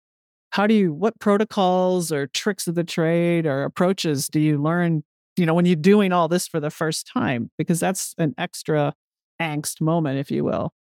how 0.52 0.66
do 0.66 0.74
you 0.74 0.94
what 0.94 1.20
protocols 1.20 2.12
or 2.12 2.28
tricks 2.28 2.68
of 2.68 2.76
the 2.76 2.84
trade 2.84 3.46
or 3.46 3.64
approaches 3.64 4.28
do 4.28 4.40
you 4.40 4.62
learn, 4.62 5.04
you 5.38 5.46
know, 5.46 5.54
when 5.54 5.66
you're 5.66 5.76
doing 5.76 6.12
all 6.12 6.28
this 6.28 6.48
for 6.48 6.60
the 6.60 6.72
first 6.72 7.08
time? 7.12 7.52
Because 7.58 7.80
that's 7.80 8.16
an 8.18 8.34
extra 8.38 8.94
angst 9.42 9.80
moment, 9.80 10.20
if 10.20 10.32
you 10.32 10.44
will. 10.44 10.74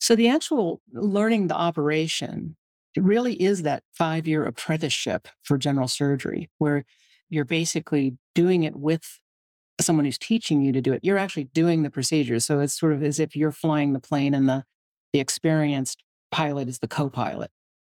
So 0.00 0.16
the 0.16 0.28
actual 0.28 0.80
learning 0.92 1.46
the 1.46 1.54
operation 1.54 2.56
it 2.94 3.02
really 3.02 3.34
is 3.34 3.62
that 3.62 3.82
five 3.92 4.26
year 4.26 4.44
apprenticeship 4.44 5.28
for 5.42 5.56
general 5.56 5.88
surgery, 5.88 6.50
where 6.58 6.84
you're 7.30 7.44
basically 7.44 8.16
doing 8.34 8.64
it 8.64 8.76
with 8.76 9.18
someone 9.80 10.04
who's 10.04 10.18
teaching 10.18 10.60
you 10.60 10.72
to 10.72 10.80
do 10.80 10.92
it. 10.92 11.00
You're 11.02 11.18
actually 11.18 11.44
doing 11.44 11.82
the 11.82 11.90
procedure. 11.90 12.38
So 12.40 12.60
it's 12.60 12.78
sort 12.78 12.92
of 12.92 13.02
as 13.02 13.18
if 13.18 13.34
you're 13.34 13.52
flying 13.52 13.94
the 13.94 14.00
plane 14.00 14.34
and 14.34 14.48
the, 14.48 14.64
the 15.12 15.20
experienced 15.20 16.02
pilot 16.32 16.68
is 16.68 16.80
the 16.80 16.88
co 16.88 17.08
pilot. 17.08 17.50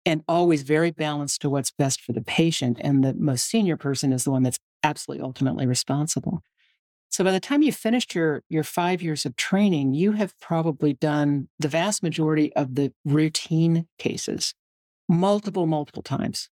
And 0.05 0.23
always 0.27 0.61
very 0.61 0.91
balanced 0.91 1.41
to 1.41 1.49
what's 1.49 1.71
best 1.71 1.99
for 1.99 2.13
the 2.13 2.21
patient. 2.21 2.77
And 2.81 3.03
the 3.03 3.15
most 3.15 3.47
senior 3.47 3.75
person 3.75 4.13
is 4.13 4.23
the 4.23 4.29
one 4.29 4.43
that's 4.43 4.59
absolutely 4.83 5.23
ultimately 5.23 5.65
responsible. 5.65 6.43
So 7.09 7.23
by 7.23 7.31
the 7.31 7.39
time 7.39 7.63
you 7.63 7.71
finished 7.71 8.13
your, 8.13 8.43
your 8.47 8.63
five 8.63 9.01
years 9.01 9.25
of 9.25 9.35
training, 9.35 9.95
you 9.95 10.11
have 10.11 10.39
probably 10.39 10.93
done 10.93 11.47
the 11.57 11.67
vast 11.67 12.03
majority 12.03 12.53
of 12.55 12.75
the 12.75 12.93
routine 13.03 13.87
cases 13.97 14.53
multiple, 15.07 15.65
multiple 15.65 16.03
times. 16.03 16.49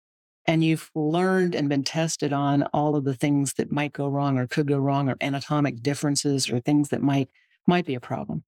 And 0.47 0.63
you've 0.63 0.91
learned 0.95 1.55
and 1.55 1.69
been 1.69 1.83
tested 1.83 2.33
on 2.33 2.63
all 2.73 2.95
of 2.95 3.05
the 3.05 3.15
things 3.15 3.55
that 3.55 3.73
might 3.73 3.93
go 3.93 4.09
wrong 4.09 4.39
or 4.39 4.47
could 4.47 4.69
go 4.69 4.79
wrong 4.79 5.09
or 5.09 5.17
anatomic 5.21 5.83
differences 5.83 6.49
or 6.49 6.61
things 6.61 6.89
that 6.91 7.03
might 7.03 7.29
might 7.67 7.85
be 7.85 7.97
a 7.97 8.01
problem. 8.01 8.45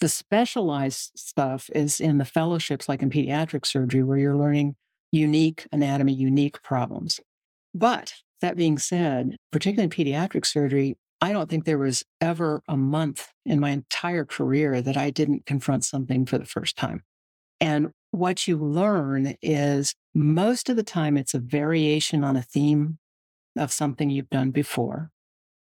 The 0.00 0.08
specialized 0.08 1.12
stuff 1.16 1.70
is 1.74 2.00
in 2.00 2.18
the 2.18 2.24
fellowships 2.24 2.88
like 2.88 3.02
in 3.02 3.10
pediatric 3.10 3.64
surgery 3.64 4.02
where 4.02 4.18
you're 4.18 4.36
learning 4.36 4.76
unique 5.10 5.66
anatomy, 5.72 6.12
unique 6.12 6.62
problems. 6.62 7.20
But 7.74 8.14
that 8.40 8.56
being 8.56 8.78
said, 8.78 9.36
particularly 9.50 9.84
in 9.84 9.90
pediatric 9.90 10.44
surgery, 10.44 10.96
I 11.20 11.32
don't 11.32 11.48
think 11.48 11.64
there 11.64 11.78
was 11.78 12.04
ever 12.20 12.62
a 12.68 12.76
month 12.76 13.28
in 13.46 13.58
my 13.58 13.70
entire 13.70 14.24
career 14.26 14.82
that 14.82 14.96
I 14.96 15.10
didn't 15.10 15.46
confront 15.46 15.84
something 15.84 16.26
for 16.26 16.36
the 16.36 16.44
first 16.44 16.76
time. 16.76 17.02
And 17.60 17.92
what 18.10 18.46
you 18.46 18.58
learn 18.58 19.36
is 19.40 19.94
most 20.14 20.68
of 20.68 20.76
the 20.76 20.82
time 20.82 21.16
it's 21.16 21.34
a 21.34 21.38
variation 21.38 22.22
on 22.22 22.36
a 22.36 22.42
theme 22.42 22.98
of 23.56 23.72
something 23.72 24.10
you've 24.10 24.28
done 24.28 24.50
before, 24.50 25.10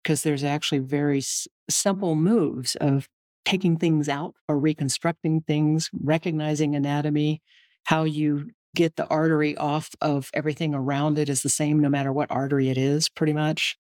because 0.02 0.24
there's 0.24 0.44
actually 0.44 0.80
very 0.80 1.20
s- 1.20 1.48
simple 1.70 2.16
moves 2.16 2.76
of 2.76 3.08
taking 3.46 3.78
things 3.78 4.10
out 4.10 4.36
or 4.48 4.60
reconstructing 4.60 5.42
things, 5.42 5.90
recognizing 6.02 6.76
anatomy, 6.76 7.42
how 7.86 8.04
you 8.04 8.50
get 8.76 8.96
the 8.96 9.08
artery 9.08 9.56
off 9.58 9.90
of 10.02 10.30
everything 10.34 10.74
around 10.74 11.20
it 11.20 11.30
is 11.30 11.42
the 11.42 11.50
same 11.50 11.80
no 11.80 11.90
matter 11.90 12.12
what 12.12 12.32
artery 12.32 12.70
it 12.70 12.78
is, 12.78 13.10
pretty 13.10 13.34
much. 13.34 13.78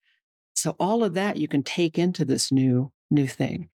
So 0.55 0.75
all 0.79 1.03
of 1.03 1.13
that 1.15 1.37
you 1.37 1.47
can 1.47 1.63
take 1.63 1.97
into 1.97 2.25
this 2.25 2.51
new 2.51 2.91
new 3.09 3.27
thing. 3.27 3.69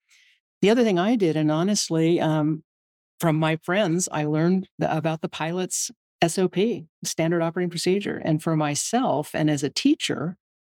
The 0.62 0.70
other 0.70 0.84
thing 0.84 1.00
I 1.00 1.16
did, 1.16 1.38
and 1.38 1.52
honestly, 1.52 2.20
um, 2.20 2.64
from 3.20 3.38
my 3.38 3.58
friends, 3.64 4.10
I 4.12 4.26
learned 4.26 4.68
the, 4.78 4.96
about 4.96 5.22
the 5.22 5.30
pilot's 5.30 5.92
SOP, 6.26 6.58
standard 7.04 7.42
operating 7.42 7.70
procedure. 7.70 8.22
And 8.24 8.44
for 8.44 8.56
myself 8.56 9.32
and 9.34 9.50
as 9.50 9.64
a 9.64 9.70
teacher, 9.70 10.38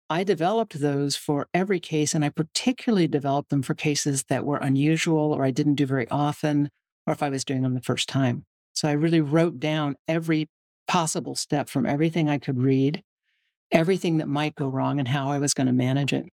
I 0.10 0.24
developed 0.24 0.80
those 0.80 1.16
for 1.16 1.48
every 1.54 1.80
case. 1.80 2.16
And 2.16 2.26
I 2.26 2.30
particularly 2.30 3.08
developed 3.08 3.50
them 3.50 3.62
for 3.62 3.76
cases 3.76 4.24
that 4.30 4.46
were 4.46 4.58
unusual 4.58 5.34
or 5.34 5.44
I 5.44 5.52
didn't 5.52 5.76
do 5.76 5.86
very 5.86 6.08
often, 6.10 6.70
or 7.06 7.14
if 7.14 7.22
I 7.22 7.30
was 7.30 7.46
doing 7.46 7.62
them 7.62 7.76
the 7.76 7.82
first 7.82 8.10
time. 8.10 8.46
So 8.74 8.88
I 8.88 8.94
really 8.94 9.22
wrote 9.22 9.60
down 9.60 9.96
every 10.08 10.48
possible 10.88 11.36
step 11.36 11.70
from 11.70 11.86
everything 11.86 12.30
I 12.30 12.38
could 12.38 12.58
read, 12.60 13.04
everything 13.72 14.18
that 14.18 14.28
might 14.28 14.56
go 14.56 14.68
wrong, 14.68 15.00
and 15.00 15.08
how 15.08 15.30
I 15.30 15.38
was 15.38 15.54
going 15.54 15.68
to 15.68 15.74
manage 15.74 16.14
it 16.14 16.26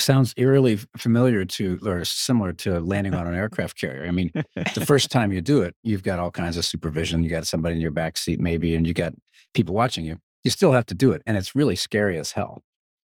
sounds 0.00 0.34
eerily 0.36 0.78
familiar 0.96 1.44
to 1.44 1.78
or 1.84 2.04
similar 2.04 2.52
to 2.52 2.80
landing 2.80 3.14
on 3.14 3.26
an 3.26 3.34
aircraft 3.34 3.78
carrier. 3.78 4.06
I 4.06 4.10
mean, 4.10 4.30
the 4.74 4.84
first 4.86 5.10
time 5.10 5.32
you 5.32 5.40
do 5.40 5.62
it, 5.62 5.74
you've 5.82 6.02
got 6.02 6.18
all 6.18 6.30
kinds 6.30 6.56
of 6.56 6.64
supervision. 6.64 7.22
You 7.22 7.30
got 7.30 7.46
somebody 7.46 7.76
in 7.76 7.80
your 7.80 7.90
back 7.90 8.16
seat, 8.16 8.40
maybe, 8.40 8.74
and 8.74 8.86
you 8.86 8.94
got 8.94 9.14
people 9.54 9.74
watching 9.74 10.04
you. 10.04 10.18
You 10.44 10.50
still 10.50 10.72
have 10.72 10.86
to 10.86 10.94
do 10.94 11.12
it, 11.12 11.22
and 11.26 11.36
it's 11.36 11.54
really 11.54 11.76
scary 11.76 12.18
as 12.18 12.32
hell. 12.32 12.62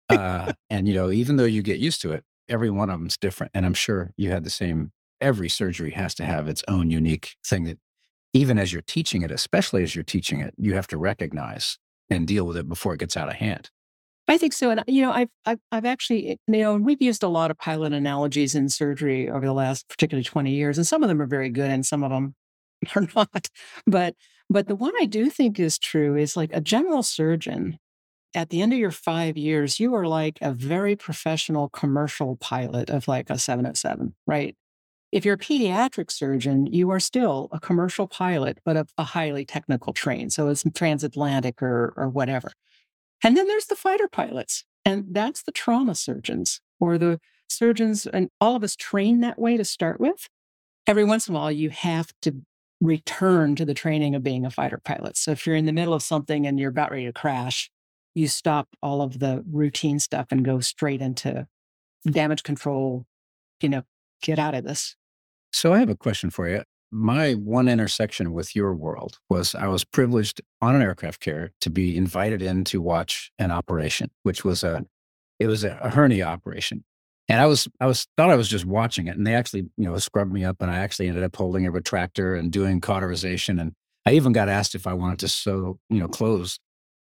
Uh, 0.10 0.54
and 0.70 0.88
you 0.88 0.94
know, 0.94 1.12
even 1.12 1.38
though 1.38 1.46
you 1.46 1.62
get 1.62 1.80
used 1.80 2.02
to 2.02 2.12
it, 2.12 2.24
every 2.50 2.70
one 2.70 2.90
of 2.90 3.00
them's 3.00 3.18
different. 3.18 3.52
And 3.54 3.66
I'm 3.66 3.74
sure 3.74 4.12
you 4.18 4.32
had 4.32 4.44
the 4.44 4.50
same. 4.50 4.92
Every 5.20 5.50
surgery 5.50 5.92
has 5.92 6.14
to 6.16 6.26
have 6.26 6.48
its 6.48 6.64
own 6.68 6.92
unique 6.92 7.36
thing 7.46 7.64
that, 7.66 7.80
even 8.34 8.60
as 8.60 8.72
you're 8.72 8.84
teaching 8.84 9.24
it, 9.24 9.32
especially 9.32 9.84
as 9.84 9.96
you're 9.96 10.04
teaching 10.04 10.42
it, 10.42 10.54
you 10.58 10.76
have 10.76 10.88
to 10.88 10.98
recognize 10.98 11.80
and 12.10 12.28
deal 12.28 12.46
with 12.46 12.56
it 12.56 12.70
before 12.70 12.94
it 12.94 13.00
gets 13.00 13.18
out 13.18 13.30
of 13.30 13.36
hand. 13.36 13.70
I 14.28 14.38
think 14.38 14.54
so. 14.54 14.70
And, 14.70 14.84
you 14.88 15.02
know, 15.02 15.12
I've, 15.12 15.30
I've, 15.46 15.60
I've 15.72 15.86
actually, 15.86 16.38
you 16.48 16.58
know, 16.60 16.76
we've 16.76 17.02
used 17.02 17.24
a 17.24 17.30
lot 17.30 17.50
of 17.50 17.58
pilot 17.58 17.94
analogies 17.94 18.56
in 18.56 18.68
surgery 18.70 19.30
over 19.30 19.46
the 19.46 19.54
last 19.54 19.88
particularly 19.88 20.26
20 20.26 20.52
years, 20.52 20.78
and 20.78 20.86
some 20.86 21.02
of 21.02 21.10
them 21.10 21.22
are 21.22 21.28
very 21.28 21.50
good 21.50 21.72
and 21.72 21.86
some 21.86 22.04
of 22.04 22.12
them 22.12 22.36
are 22.96 23.08
not. 23.16 23.48
But, 23.88 24.16
but 24.50 24.68
the 24.68 24.76
one 24.76 24.94
I 25.00 25.06
do 25.06 25.30
think 25.30 25.60
is 25.60 25.80
true 25.80 26.16
is 26.16 26.36
like 26.36 26.52
a 26.54 26.62
general 26.62 27.04
surgeon 27.04 27.80
at 28.38 28.52
the 28.52 28.62
end 28.62 28.72
of 28.72 28.78
your 28.78 28.92
five 28.92 29.36
years, 29.36 29.80
you 29.80 29.96
are 29.96 30.06
like 30.06 30.38
a 30.42 30.54
very 30.54 30.96
professional 30.96 31.70
commercial 31.70 32.36
pilot 32.36 32.88
of 32.88 33.08
like 33.08 33.32
a 33.32 33.40
707, 33.40 34.14
right? 34.28 34.56
If 35.12 35.26
you're 35.26 35.34
a 35.34 35.40
pediatric 35.40 36.12
surgeon, 36.12 36.68
you 36.68 36.92
are 36.92 37.00
still 37.00 37.50
a 37.52 37.60
commercial 37.60 38.08
pilot, 38.08 38.60
but 38.64 38.78
a, 38.78 38.86
a 38.96 39.06
highly 39.06 39.44
technical 39.44 39.92
train. 39.92 40.30
So 40.30 40.50
it's 40.50 40.64
transatlantic 40.76 41.64
or, 41.64 41.96
or 41.98 42.10
whatever. 42.10 42.52
And 43.24 43.36
then 43.36 43.48
there's 43.48 43.66
the 43.66 43.76
fighter 43.76 44.08
pilots, 44.08 44.66
and 44.86 45.06
that's 45.10 45.42
the 45.42 45.52
trauma 45.52 45.96
surgeons 45.96 46.62
or 46.80 47.00
the 47.00 47.20
surgeons, 47.50 48.06
and 48.06 48.30
all 48.40 48.56
of 48.56 48.64
us 48.64 48.76
train 48.76 49.22
that 49.22 49.40
way 49.40 49.58
to 49.58 49.66
start 49.66 50.00
with. 50.00 50.28
Every 50.86 51.04
once 51.04 51.28
in 51.28 51.34
a 51.34 51.40
while, 51.40 51.52
you 51.52 51.72
have 51.72 52.12
to 52.22 52.44
return 52.82 53.56
to 53.56 53.66
the 53.66 53.74
training 53.74 54.14
of 54.14 54.22
being 54.22 54.46
a 54.46 54.52
fighter 54.52 54.80
pilot. 54.84 55.18
So 55.18 55.32
if 55.32 55.48
you're 55.48 55.56
in 55.56 55.66
the 55.66 55.74
middle 55.74 55.96
of 55.96 56.04
something 56.04 56.46
and 56.46 56.60
you're 56.60 56.70
about 56.70 56.92
ready 56.92 57.06
to 57.06 57.14
crash, 57.14 57.72
you 58.18 58.28
stop 58.28 58.68
all 58.82 59.02
of 59.02 59.20
the 59.20 59.44
routine 59.50 60.00
stuff 60.00 60.28
and 60.32 60.44
go 60.44 60.60
straight 60.60 61.02
into 61.02 61.48
damage 62.10 62.42
control, 62.42 63.06
you 63.62 63.70
know, 63.70 63.84
get 64.24 64.40
out 64.40 64.56
of 64.56 64.64
this. 64.64 64.96
So 65.54 65.74
I 65.74 65.80
have 65.80 65.90
a 65.90 65.96
question 65.96 66.30
for 66.32 66.48
you. 66.48 66.64
my 66.92 67.34
one 67.34 67.68
intersection 67.68 68.34
with 68.34 68.56
your 68.56 68.74
world 68.74 69.20
was 69.30 69.54
I 69.54 69.68
was 69.68 69.84
privileged 69.84 70.42
on 70.62 70.76
an 70.76 70.82
aircraft 70.82 71.20
carrier 71.20 71.52
to 71.62 71.70
be 71.70 71.96
invited 71.96 72.42
in 72.42 72.64
to 72.66 72.82
watch 72.82 73.32
an 73.38 73.52
operation, 73.52 74.10
which 74.24 74.44
was 74.44 74.64
a 74.64 74.86
it 75.40 75.48
was 75.48 75.64
a, 75.64 75.76
hernia 75.90 76.26
operation. 76.26 76.84
And 77.30 77.40
I 77.40 77.46
was 77.46 77.68
I 77.80 77.86
was 77.86 78.08
thought 78.18 78.32
I 78.32 78.36
was 78.36 78.48
just 78.48 78.66
watching 78.66 79.08
it. 79.08 79.18
And 79.18 79.28
they 79.28 79.36
actually, 79.36 79.68
you 79.78 79.86
know, 79.86 79.98
scrubbed 79.98 80.32
me 80.32 80.44
up 80.44 80.62
and 80.62 80.72
I 80.72 80.78
actually 80.78 81.08
ended 81.08 81.24
up 81.24 81.36
holding 81.36 81.68
a 81.68 81.72
retractor 81.72 82.40
and 82.40 82.52
doing 82.52 82.82
cauterization. 82.82 83.60
And 83.60 83.74
I 84.06 84.14
even 84.14 84.32
got 84.32 84.50
asked 84.50 84.74
if 84.74 84.88
I 84.88 84.94
wanted 84.94 85.20
to 85.20 85.28
sew, 85.28 85.80
you 85.90 86.00
know, 86.00 86.08
clothes. 86.08 86.58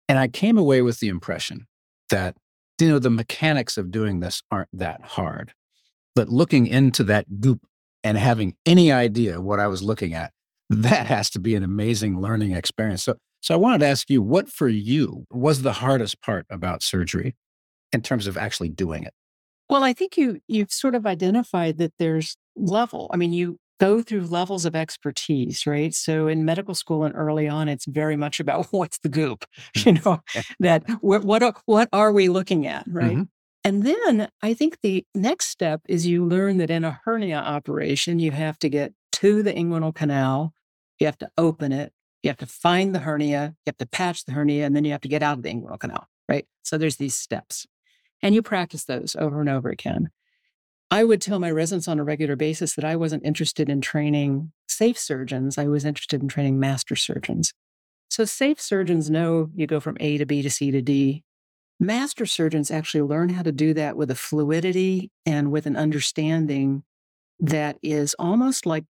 And 0.10 0.18
I 0.18 0.28
came 0.28 0.58
away 0.58 0.82
with 0.82 1.00
the 1.00 1.08
impression 1.08 1.68
that, 2.10 2.36
you 2.82 2.90
know, 2.90 2.98
the 2.98 3.12
mechanics 3.12 3.78
of 3.78 3.92
doing 3.92 4.20
this 4.20 4.42
aren't 4.52 4.70
that 4.74 5.02
hard. 5.04 5.54
But 6.16 6.30
looking 6.30 6.66
into 6.66 7.04
that 7.06 7.40
goop 7.40 7.62
and 8.04 8.18
having 8.18 8.56
any 8.66 8.92
idea 8.92 9.40
what 9.40 9.60
I 9.60 9.68
was 9.68 9.84
looking 9.84 10.16
at, 10.16 10.34
that 10.72 11.06
has 11.06 11.30
to 11.32 11.40
be 11.40 11.56
an 11.56 11.64
amazing 11.64 12.20
learning 12.20 12.54
experience. 12.54 13.04
So, 13.04 13.16
so 13.42 13.54
I 13.54 13.58
wanted 13.58 13.80
to 13.80 13.88
ask 13.88 14.10
you, 14.10 14.22
what 14.22 14.50
for 14.50 14.68
you 14.68 15.26
was 15.32 15.62
the 15.62 15.74
hardest 15.74 16.22
part 16.22 16.46
about 16.50 16.84
surgery 16.84 17.36
in 17.94 18.02
terms 18.02 18.28
of 18.28 18.36
actually 18.36 18.70
doing 18.70 19.04
it? 19.04 19.14
Well, 19.70 19.84
I 19.84 19.94
think 19.94 20.18
you 20.18 20.40
you've 20.48 20.72
sort 20.72 20.96
of 20.96 21.06
identified 21.06 21.78
that 21.78 21.94
there's 22.00 22.36
level. 22.56 23.10
I 23.14 23.18
mean, 23.18 23.34
you 23.34 23.60
go 23.80 24.02
through 24.02 24.28
levels 24.28 24.66
of 24.66 24.76
expertise, 24.76 25.66
right? 25.66 25.94
So 25.94 26.28
in 26.28 26.46
medical 26.46 26.76
school 26.76 27.04
and 27.04 27.16
early 27.16 27.48
on, 27.48 27.70
it's 27.70 27.86
very 27.86 28.16
much 28.16 28.40
about 28.40 28.68
what's 28.72 29.00
the 29.00 29.10
goop, 29.10 29.46
you 29.76 29.94
know, 29.94 30.22
that 30.60 30.84
what 31.02 31.24
what 31.24 31.44
are, 31.44 31.56
what 31.66 31.90
are 31.94 32.12
we 32.12 32.30
looking 32.30 32.68
at, 32.68 32.86
right? 32.88 33.12
Mm-hmm. 33.12 33.24
And 33.64 33.84
then 33.84 34.30
I 34.42 34.54
think 34.54 34.78
the 34.82 35.06
next 35.14 35.48
step 35.48 35.82
is 35.88 36.08
you 36.08 36.26
learn 36.26 36.58
that 36.58 36.70
in 36.70 36.86
a 36.86 37.00
hernia 37.04 37.38
operation, 37.38 38.20
you 38.20 38.32
have 38.32 38.58
to 38.60 38.70
get 38.70 38.94
to 39.14 39.44
the 39.44 39.54
inguinal 39.54 39.94
canal, 39.94 40.54
you 40.98 41.06
have 41.06 41.18
to 41.18 41.30
open 41.38 41.74
it, 41.74 41.92
you 42.24 42.30
have 42.30 42.38
to 42.38 42.46
find 42.46 42.96
the 42.96 43.00
hernia, 43.00 43.56
you 43.66 43.70
have 43.70 43.78
to 43.78 43.86
patch 43.86 44.26
the 44.26 44.32
hernia, 44.32 44.66
and 44.66 44.76
then 44.76 44.86
you 44.86 44.92
have 44.92 45.02
to 45.02 45.10
get 45.10 45.24
out 45.24 45.38
of 45.38 45.44
the 45.44 45.50
inguinal 45.50 45.80
canal, 45.80 46.08
right? 46.30 46.46
So 46.64 46.78
there's 46.78 46.96
these 46.96 47.16
steps. 47.16 47.66
And 48.22 48.34
you 48.34 48.42
practice 48.42 48.86
those 48.86 49.16
over 49.18 49.40
and 49.40 49.50
over 49.50 49.70
again. 49.70 50.10
I 50.92 51.04
would 51.04 51.22
tell 51.22 51.40
my 51.40 51.52
residents 51.52 51.88
on 51.88 52.00
a 52.00 52.04
regular 52.04 52.36
basis 52.36 52.74
that 52.76 52.86
I 52.86 52.96
wasn't 52.96 53.26
interested 53.26 53.70
in 53.70 53.82
training 53.82 54.52
safe 54.68 54.98
surgeons. 54.98 55.58
I 55.58 55.68
was 55.68 55.86
interested 55.86 56.22
in 56.22 56.28
training 56.28 56.60
master 56.60 56.96
surgeons. 56.96 57.54
So, 58.10 58.26
safe 58.26 58.60
surgeons 58.60 59.10
know 59.10 59.50
you 59.54 59.68
go 59.68 59.80
from 59.80 59.98
A 60.00 60.18
to 60.18 60.26
B 60.26 60.42
to 60.42 60.50
C 60.50 60.72
to 60.72 60.82
D 60.82 61.24
Master 61.80 62.26
surgeons 62.26 62.72
actually 62.72 63.04
learn 63.04 63.30
how 63.30 63.42
to 63.42 63.54
do 63.54 63.74
that 63.74 63.96
with 63.96 64.12
a 64.12 64.16
fluidity 64.16 65.12
and 65.26 65.50
with 65.50 65.66
an 65.66 65.78
understanding 65.78 66.84
that 67.40 67.78
is 67.82 68.16
almost 68.20 68.66
like 68.66 68.84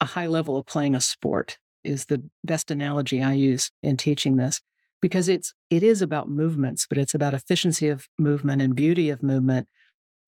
a 0.00 0.04
high 0.04 0.26
level 0.26 0.58
of 0.58 0.66
playing 0.66 0.94
a 0.94 1.00
sport 1.00 1.58
is 1.82 2.06
the 2.06 2.22
best 2.42 2.70
analogy 2.70 3.22
I 3.22 3.32
use 3.32 3.70
in 3.82 3.96
teaching 3.96 4.36
this 4.36 4.60
because 5.00 5.28
it's 5.28 5.54
it 5.70 5.82
is 5.82 6.02
about 6.02 6.28
movements 6.28 6.86
but 6.86 6.98
it's 6.98 7.14
about 7.14 7.32
efficiency 7.32 7.88
of 7.88 8.08
movement 8.18 8.60
and 8.60 8.74
beauty 8.74 9.08
of 9.08 9.22
movement 9.22 9.66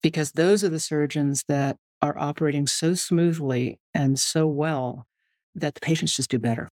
because 0.06 0.30
those 0.30 0.62
are 0.62 0.68
the 0.68 0.78
surgeons 0.78 1.42
that 1.48 1.78
are 2.00 2.16
operating 2.16 2.64
so 2.64 2.94
smoothly 2.94 3.80
and 3.92 4.20
so 4.20 4.46
well 4.46 5.04
that 5.52 5.74
the 5.74 5.80
patients 5.80 6.14
just 6.14 6.30
do 6.30 6.38
better 6.38 6.68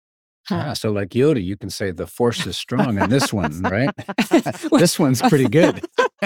Ah, 0.50 0.74
so 0.74 0.92
like 0.92 1.10
Yoda, 1.10 1.42
you 1.42 1.56
can 1.56 1.70
say 1.70 1.92
the 1.92 2.08
force 2.08 2.48
is 2.48 2.58
strong 2.58 2.98
in 2.98 3.12
this 3.12 3.32
one, 3.32 3.62
right? 3.62 3.92
this 4.72 4.98
one's 4.98 5.22
pretty 5.22 5.48
good. 5.48 5.86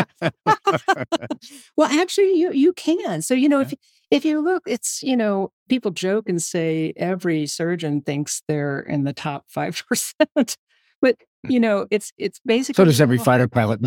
well, 1.75 1.91
actually, 1.91 2.33
you 2.33 2.53
you 2.53 2.71
can. 2.71 3.21
So 3.21 3.33
you 3.33 3.50
know, 3.50 3.59
if 3.59 3.74
if 4.09 4.24
you 4.24 4.39
look, 4.39 4.63
it's 4.65 5.03
you 5.03 5.17
know, 5.17 5.51
people 5.67 5.91
joke 5.91 6.29
and 6.29 6.41
say 6.41 6.93
every 6.95 7.45
surgeon 7.45 8.01
thinks 8.01 8.41
they're 8.47 8.79
in 8.79 9.03
the 9.03 9.12
top 9.12 9.43
five 9.50 9.83
percent, 9.88 10.57
but 11.01 11.17
you 11.43 11.59
know, 11.59 11.85
it's 11.91 12.13
it's 12.17 12.39
basically 12.45 12.81
so 12.81 12.85
does 12.85 13.01
every 13.01 13.17
fighter 13.17 13.50
pilot. 13.50 13.81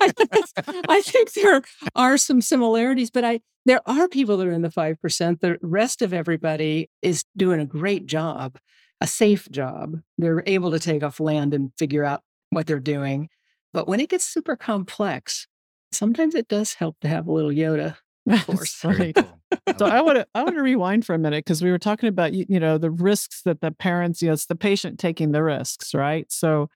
I 0.00 1.02
think 1.02 1.32
there 1.32 1.62
are 1.94 2.18
some 2.18 2.40
similarities, 2.40 3.10
but 3.10 3.24
I 3.24 3.40
there 3.64 3.80
are 3.86 4.08
people 4.08 4.36
that 4.38 4.46
are 4.46 4.52
in 4.52 4.62
the 4.62 4.70
five 4.70 5.00
percent. 5.00 5.40
The 5.40 5.58
rest 5.62 6.02
of 6.02 6.12
everybody 6.12 6.90
is 7.00 7.24
doing 7.36 7.60
a 7.60 7.66
great 7.66 8.06
job, 8.06 8.58
a 9.00 9.06
safe 9.06 9.48
job. 9.50 10.00
They're 10.18 10.42
able 10.46 10.70
to 10.72 10.78
take 10.78 11.02
off 11.02 11.20
land 11.20 11.54
and 11.54 11.72
figure 11.78 12.04
out 12.04 12.22
what 12.50 12.66
they're 12.66 12.80
doing. 12.80 13.28
But 13.72 13.88
when 13.88 14.00
it 14.00 14.10
gets 14.10 14.24
super 14.24 14.56
complex, 14.56 15.46
sometimes 15.92 16.34
it 16.34 16.48
does 16.48 16.74
help 16.74 16.96
to 17.00 17.08
have 17.08 17.26
a 17.26 17.32
little 17.32 17.50
Yoda 17.50 17.96
of 18.30 18.46
course. 18.46 18.84
right. 18.84 19.16
so 19.78 19.86
I 19.86 20.00
want 20.00 20.18
to 20.18 20.26
I 20.34 20.42
want 20.42 20.56
to 20.56 20.62
rewind 20.62 21.04
for 21.04 21.14
a 21.14 21.18
minute 21.18 21.44
because 21.44 21.62
we 21.62 21.70
were 21.70 21.78
talking 21.78 22.08
about 22.08 22.32
you, 22.32 22.46
you 22.48 22.60
know 22.60 22.78
the 22.78 22.90
risks 22.90 23.42
that 23.44 23.60
the 23.60 23.72
parents 23.72 24.22
you 24.22 24.28
know 24.28 24.34
it's 24.34 24.46
the 24.46 24.54
patient 24.54 24.98
taking 24.98 25.32
the 25.32 25.42
risks 25.42 25.94
right 25.94 26.30
so 26.30 26.68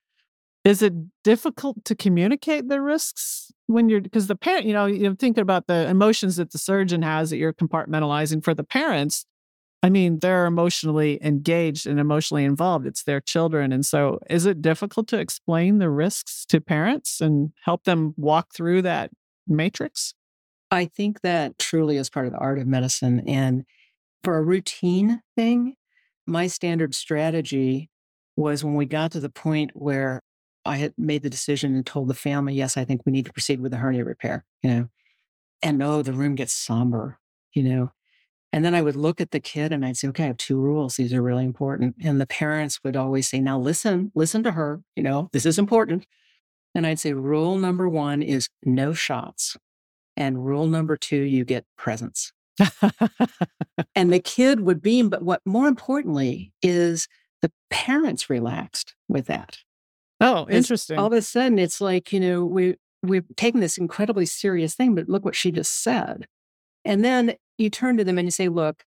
is 0.66 0.82
it 0.82 0.92
difficult 1.22 1.84
to 1.84 1.94
communicate 1.94 2.68
the 2.68 2.80
risks 2.80 3.52
when 3.66 3.88
you're 3.88 4.00
because 4.00 4.26
the 4.26 4.34
parent 4.34 4.66
you 4.66 4.72
know 4.72 4.86
you're 4.86 5.14
thinking 5.14 5.42
about 5.42 5.68
the 5.68 5.88
emotions 5.88 6.36
that 6.36 6.50
the 6.50 6.58
surgeon 6.58 7.02
has 7.02 7.30
that 7.30 7.36
you're 7.36 7.52
compartmentalizing 7.52 8.42
for 8.42 8.52
the 8.52 8.64
parents 8.64 9.24
I 9.82 9.90
mean 9.90 10.18
they're 10.18 10.46
emotionally 10.46 11.18
engaged 11.22 11.86
and 11.86 12.00
emotionally 12.00 12.44
involved. 12.44 12.86
It's 12.86 13.04
their 13.04 13.20
children. 13.20 13.72
And 13.72 13.86
so 13.86 14.18
is 14.28 14.44
it 14.44 14.60
difficult 14.60 15.06
to 15.08 15.18
explain 15.18 15.78
the 15.78 15.90
risks 15.90 16.44
to 16.46 16.60
parents 16.60 17.20
and 17.20 17.52
help 17.64 17.84
them 17.84 18.14
walk 18.16 18.52
through 18.52 18.82
that 18.82 19.12
matrix? 19.46 20.14
I 20.72 20.86
think 20.86 21.20
that 21.20 21.58
truly 21.58 21.98
is 21.98 22.10
part 22.10 22.26
of 22.26 22.32
the 22.32 22.38
art 22.38 22.58
of 22.58 22.66
medicine. 22.66 23.22
And 23.28 23.64
for 24.24 24.38
a 24.38 24.42
routine 24.42 25.20
thing, 25.36 25.76
my 26.26 26.48
standard 26.48 26.92
strategy 26.94 27.88
was 28.34 28.64
when 28.64 28.74
we 28.74 28.86
got 28.86 29.12
to 29.12 29.20
the 29.20 29.30
point 29.30 29.70
where 29.74 30.20
I 30.66 30.76
had 30.76 30.94
made 30.98 31.22
the 31.22 31.30
decision 31.30 31.74
and 31.74 31.84
told 31.84 32.08
the 32.08 32.14
family, 32.14 32.54
yes, 32.54 32.76
I 32.76 32.84
think 32.84 33.02
we 33.04 33.12
need 33.12 33.26
to 33.26 33.32
proceed 33.32 33.60
with 33.60 33.72
the 33.72 33.78
hernia 33.78 34.04
repair, 34.04 34.44
you 34.62 34.70
know, 34.70 34.88
and 35.62 35.82
oh, 35.82 36.02
the 36.02 36.12
room 36.12 36.34
gets 36.34 36.52
somber, 36.52 37.18
you 37.52 37.62
know. 37.62 37.92
And 38.52 38.64
then 38.64 38.74
I 38.74 38.82
would 38.82 38.96
look 38.96 39.20
at 39.20 39.32
the 39.32 39.40
kid 39.40 39.72
and 39.72 39.84
I'd 39.84 39.96
say, 39.96 40.08
okay, 40.08 40.24
I 40.24 40.28
have 40.28 40.36
two 40.36 40.58
rules. 40.58 40.96
These 40.96 41.12
are 41.12 41.22
really 41.22 41.44
important. 41.44 41.96
And 42.02 42.20
the 42.20 42.26
parents 42.26 42.80
would 42.84 42.96
always 42.96 43.28
say, 43.28 43.40
now 43.40 43.58
listen, 43.58 44.12
listen 44.14 44.42
to 44.44 44.52
her, 44.52 44.82
you 44.94 45.02
know, 45.02 45.28
this 45.32 45.44
is 45.44 45.58
important. 45.58 46.06
And 46.74 46.86
I'd 46.86 46.98
say, 46.98 47.12
rule 47.12 47.58
number 47.58 47.88
one 47.88 48.22
is 48.22 48.48
no 48.64 48.92
shots. 48.92 49.56
And 50.16 50.44
rule 50.44 50.66
number 50.66 50.96
two, 50.96 51.20
you 51.20 51.44
get 51.44 51.66
presents. 51.76 52.32
and 53.94 54.12
the 54.12 54.20
kid 54.20 54.60
would 54.60 54.80
beam. 54.80 55.08
But 55.08 55.22
what 55.22 55.42
more 55.44 55.68
importantly 55.68 56.52
is 56.62 57.08
the 57.42 57.52
parents 57.70 58.30
relaxed 58.30 58.94
with 59.08 59.26
that. 59.26 59.58
Oh, 60.20 60.46
interesting. 60.48 60.98
All 60.98 61.06
of 61.06 61.12
a 61.12 61.22
sudden, 61.22 61.58
it's 61.58 61.80
like, 61.80 62.12
you 62.12 62.20
know, 62.20 62.44
we, 62.44 62.76
we've 63.02 63.24
taken 63.36 63.60
this 63.60 63.78
incredibly 63.78 64.26
serious 64.26 64.74
thing, 64.74 64.94
but 64.94 65.08
look 65.08 65.24
what 65.24 65.36
she 65.36 65.50
just 65.50 65.82
said. 65.82 66.26
And 66.84 67.04
then 67.04 67.34
you 67.58 67.68
turn 67.70 67.96
to 67.98 68.04
them 68.04 68.18
and 68.18 68.26
you 68.26 68.30
say, 68.30 68.48
look, 68.48 68.84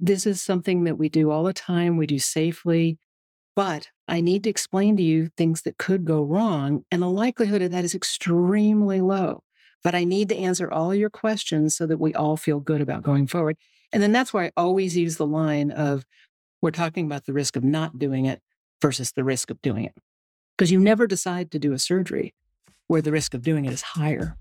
this 0.00 0.26
is 0.26 0.42
something 0.42 0.84
that 0.84 0.98
we 0.98 1.08
do 1.08 1.30
all 1.30 1.44
the 1.44 1.52
time. 1.52 1.96
We 1.96 2.06
do 2.06 2.18
safely, 2.18 2.98
but 3.54 3.88
I 4.08 4.20
need 4.20 4.42
to 4.44 4.50
explain 4.50 4.96
to 4.96 5.02
you 5.02 5.30
things 5.36 5.62
that 5.62 5.78
could 5.78 6.04
go 6.04 6.22
wrong. 6.22 6.84
And 6.90 7.02
the 7.02 7.08
likelihood 7.08 7.62
of 7.62 7.70
that 7.70 7.84
is 7.84 7.94
extremely 7.94 9.00
low 9.00 9.44
but 9.82 9.94
I 9.94 10.04
need 10.04 10.28
to 10.28 10.36
answer 10.36 10.70
all 10.70 10.94
your 10.94 11.10
questions 11.10 11.74
so 11.74 11.86
that 11.86 11.98
we 11.98 12.14
all 12.14 12.36
feel 12.36 12.60
good 12.60 12.80
about 12.80 13.02
going 13.02 13.26
forward. 13.26 13.56
And 13.92 14.02
then 14.02 14.12
that's 14.12 14.32
why 14.32 14.46
I 14.46 14.52
always 14.56 14.96
use 14.96 15.16
the 15.16 15.26
line 15.26 15.70
of 15.70 16.04
we're 16.60 16.70
talking 16.70 17.06
about 17.06 17.26
the 17.26 17.32
risk 17.32 17.56
of 17.56 17.64
not 17.64 17.98
doing 17.98 18.26
it 18.26 18.40
versus 18.80 19.12
the 19.12 19.24
risk 19.24 19.50
of 19.50 19.60
doing 19.60 19.84
it. 19.84 19.94
Because 20.56 20.70
you 20.70 20.78
never 20.78 21.06
decide 21.06 21.50
to 21.50 21.58
do 21.58 21.72
a 21.72 21.78
surgery 21.78 22.34
where 22.86 23.02
the 23.02 23.12
risk 23.12 23.34
of 23.34 23.42
doing 23.42 23.64
it 23.64 23.72
is 23.72 23.82
higher. 23.82 24.36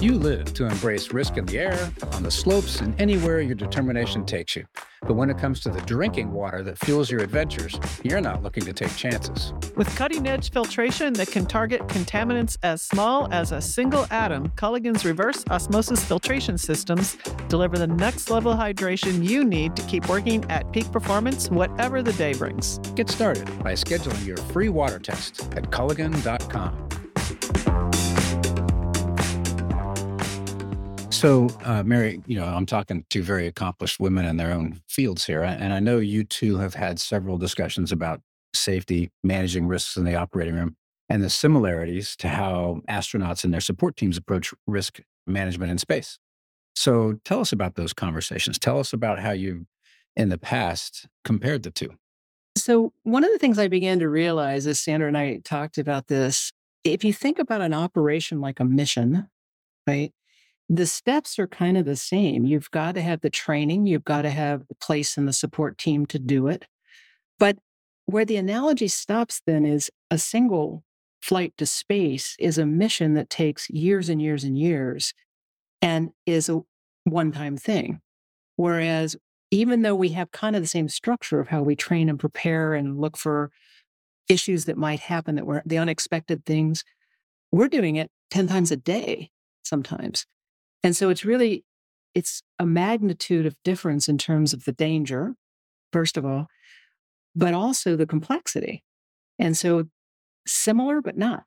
You 0.00 0.14
live 0.14 0.54
to 0.54 0.64
embrace 0.64 1.12
risk 1.12 1.36
in 1.36 1.44
the 1.44 1.58
air, 1.58 1.92
on 2.12 2.22
the 2.22 2.30
slopes, 2.30 2.80
and 2.80 2.98
anywhere 2.98 3.42
your 3.42 3.54
determination 3.54 4.24
takes 4.24 4.56
you. 4.56 4.64
But 5.02 5.12
when 5.12 5.28
it 5.28 5.36
comes 5.36 5.60
to 5.60 5.68
the 5.68 5.82
drinking 5.82 6.32
water 6.32 6.62
that 6.62 6.78
fuels 6.78 7.10
your 7.10 7.20
adventures, 7.20 7.78
you're 8.02 8.22
not 8.22 8.42
looking 8.42 8.64
to 8.64 8.72
take 8.72 8.96
chances. 8.96 9.52
With 9.76 9.94
cutting 9.96 10.26
edge 10.26 10.52
filtration 10.52 11.12
that 11.14 11.30
can 11.30 11.44
target 11.44 11.86
contaminants 11.88 12.56
as 12.62 12.80
small 12.80 13.30
as 13.30 13.52
a 13.52 13.60
single 13.60 14.06
atom, 14.10 14.48
Culligan's 14.56 15.04
reverse 15.04 15.44
osmosis 15.50 16.02
filtration 16.02 16.56
systems 16.56 17.18
deliver 17.48 17.76
the 17.76 17.86
next 17.86 18.30
level 18.30 18.54
hydration 18.54 19.22
you 19.22 19.44
need 19.44 19.76
to 19.76 19.82
keep 19.82 20.08
working 20.08 20.50
at 20.50 20.72
peak 20.72 20.90
performance, 20.90 21.50
whatever 21.50 22.02
the 22.02 22.14
day 22.14 22.32
brings. 22.32 22.78
Get 22.94 23.10
started 23.10 23.46
by 23.62 23.74
scheduling 23.74 24.26
your 24.26 24.38
free 24.38 24.70
water 24.70 24.98
test 24.98 25.42
at 25.56 25.64
Culligan.com. 25.70 26.89
So, 31.20 31.50
uh, 31.64 31.82
Mary, 31.82 32.22
you 32.26 32.40
know, 32.40 32.46
I'm 32.46 32.64
talking 32.64 33.04
to 33.10 33.22
very 33.22 33.46
accomplished 33.46 34.00
women 34.00 34.24
in 34.24 34.38
their 34.38 34.52
own 34.52 34.80
fields 34.88 35.26
here. 35.26 35.42
And 35.42 35.74
I 35.74 35.78
know 35.78 35.98
you 35.98 36.24
two 36.24 36.56
have 36.56 36.72
had 36.72 36.98
several 36.98 37.36
discussions 37.36 37.92
about 37.92 38.22
safety, 38.54 39.10
managing 39.22 39.66
risks 39.66 39.98
in 39.98 40.04
the 40.04 40.14
operating 40.14 40.54
room. 40.54 40.76
and 41.10 41.22
the 41.22 41.28
similarities 41.28 42.16
to 42.16 42.28
how 42.28 42.80
astronauts 42.88 43.44
and 43.44 43.52
their 43.52 43.60
support 43.60 43.98
teams 43.98 44.16
approach 44.16 44.54
risk 44.66 45.00
management 45.26 45.70
in 45.70 45.76
space. 45.76 46.18
So 46.74 47.20
tell 47.22 47.40
us 47.40 47.52
about 47.52 47.74
those 47.74 47.92
conversations. 47.92 48.58
Tell 48.58 48.78
us 48.78 48.94
about 48.94 49.18
how 49.18 49.32
you, 49.32 49.66
in 50.16 50.30
the 50.30 50.38
past, 50.38 51.06
compared 51.22 51.64
the 51.64 51.70
two. 51.70 51.90
So, 52.56 52.94
one 53.02 53.24
of 53.24 53.30
the 53.30 53.38
things 53.38 53.58
I 53.58 53.68
began 53.68 53.98
to 53.98 54.08
realize 54.08 54.66
as 54.66 54.80
Sandra 54.80 55.08
and 55.08 55.18
I 55.18 55.40
talked 55.44 55.76
about 55.76 56.06
this, 56.06 56.50
if 56.82 57.04
you 57.04 57.12
think 57.12 57.38
about 57.38 57.60
an 57.60 57.74
operation 57.74 58.40
like 58.40 58.58
a 58.58 58.64
mission, 58.64 59.28
right, 59.86 60.14
the 60.72 60.86
steps 60.86 61.36
are 61.40 61.48
kind 61.48 61.76
of 61.76 61.84
the 61.84 61.96
same. 61.96 62.46
You've 62.46 62.70
got 62.70 62.94
to 62.94 63.02
have 63.02 63.22
the 63.22 63.28
training, 63.28 63.86
you've 63.86 64.04
got 64.04 64.22
to 64.22 64.30
have 64.30 64.68
the 64.68 64.76
place 64.76 65.18
and 65.18 65.26
the 65.26 65.32
support 65.32 65.76
team 65.76 66.06
to 66.06 66.18
do 66.18 66.46
it. 66.46 66.64
But 67.40 67.58
where 68.06 68.24
the 68.24 68.36
analogy 68.36 68.86
stops 68.86 69.42
then 69.44 69.66
is 69.66 69.90
a 70.12 70.16
single 70.18 70.84
flight 71.20 71.54
to 71.58 71.66
space 71.66 72.36
is 72.38 72.56
a 72.56 72.64
mission 72.64 73.14
that 73.14 73.28
takes 73.28 73.68
years 73.68 74.08
and 74.08 74.22
years 74.22 74.44
and 74.44 74.56
years 74.56 75.12
and 75.82 76.10
is 76.24 76.48
a 76.48 76.60
one 77.02 77.32
time 77.32 77.56
thing. 77.56 78.00
Whereas, 78.54 79.16
even 79.50 79.82
though 79.82 79.96
we 79.96 80.10
have 80.10 80.30
kind 80.30 80.54
of 80.54 80.62
the 80.62 80.68
same 80.68 80.88
structure 80.88 81.40
of 81.40 81.48
how 81.48 81.62
we 81.62 81.74
train 81.74 82.08
and 82.08 82.18
prepare 82.18 82.74
and 82.74 83.00
look 83.00 83.16
for 83.16 83.50
issues 84.28 84.66
that 84.66 84.78
might 84.78 85.00
happen 85.00 85.34
that 85.34 85.46
were 85.46 85.64
the 85.66 85.78
unexpected 85.78 86.46
things, 86.46 86.84
we're 87.50 87.66
doing 87.66 87.96
it 87.96 88.08
10 88.30 88.46
times 88.46 88.70
a 88.70 88.76
day 88.76 89.30
sometimes. 89.64 90.26
And 90.82 90.96
so 90.96 91.10
it's 91.10 91.24
really 91.24 91.64
it's 92.14 92.42
a 92.58 92.66
magnitude 92.66 93.46
of 93.46 93.54
difference 93.64 94.08
in 94.08 94.18
terms 94.18 94.52
of 94.52 94.64
the 94.64 94.72
danger, 94.72 95.34
first 95.92 96.16
of 96.16 96.24
all, 96.24 96.46
but 97.34 97.54
also 97.54 97.96
the 97.96 98.06
complexity. 98.06 98.82
And 99.38 99.56
so 99.56 99.84
similar 100.46 101.00
but 101.00 101.16
not. 101.16 101.44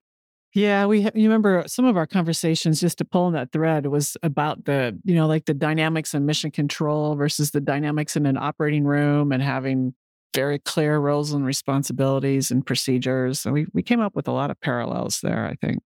Yeah, 0.53 0.85
we 0.85 0.99
you 0.99 1.23
remember 1.23 1.63
uh, 1.63 1.67
some 1.67 1.85
of 1.85 1.97
our 1.97 2.05
conversations 2.05 2.79
just 2.79 2.99
to 2.99 3.05
pull 3.05 3.23
on 3.23 3.33
that 3.33 3.51
thread 3.51 3.87
was 3.87 4.15
about 4.21 4.65
the, 4.65 4.97
you 5.03 5.15
know, 5.15 5.25
like 5.25 5.45
the 5.45 5.53
dynamics 5.53 6.13
in 6.13 6.27
mission 6.27 6.51
control 6.51 7.15
versus 7.15 7.51
the 7.51 7.61
dynamics 7.61 8.15
in 8.15 8.27
an 8.27 8.37
operating 8.37 8.83
room 8.83 9.31
and 9.31 9.41
having 9.41 9.95
very 10.35 10.59
clear 10.59 10.99
roles 10.99 11.33
and 11.33 11.43
responsibilities 11.45 12.51
and 12.51 12.65
procedures. 12.65 13.45
And 13.45 13.53
we 13.53 13.65
we 13.73 13.81
came 13.81 13.99
up 13.99 14.15
with 14.15 14.27
a 14.27 14.31
lot 14.31 14.51
of 14.51 14.61
parallels 14.61 15.21
there, 15.21 15.47
I 15.47 15.55
think. 15.55 15.81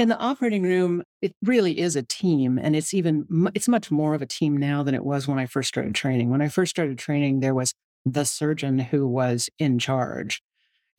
In 0.00 0.08
the 0.08 0.18
operating 0.18 0.62
room, 0.62 1.02
it 1.20 1.34
really 1.42 1.78
is 1.78 1.94
a 1.94 2.02
team 2.02 2.58
and 2.58 2.74
it's 2.74 2.94
even 2.94 3.26
it's 3.54 3.68
much 3.68 3.90
more 3.90 4.14
of 4.14 4.22
a 4.22 4.26
team 4.26 4.56
now 4.56 4.82
than 4.82 4.94
it 4.94 5.04
was 5.04 5.28
when 5.28 5.38
I 5.38 5.46
first 5.46 5.68
started 5.68 5.94
training. 5.94 6.30
When 6.30 6.40
I 6.40 6.48
first 6.48 6.70
started 6.70 6.98
training, 6.98 7.40
there 7.40 7.54
was 7.54 7.74
the 8.06 8.24
surgeon 8.24 8.78
who 8.78 9.06
was 9.06 9.50
in 9.58 9.78
charge 9.78 10.42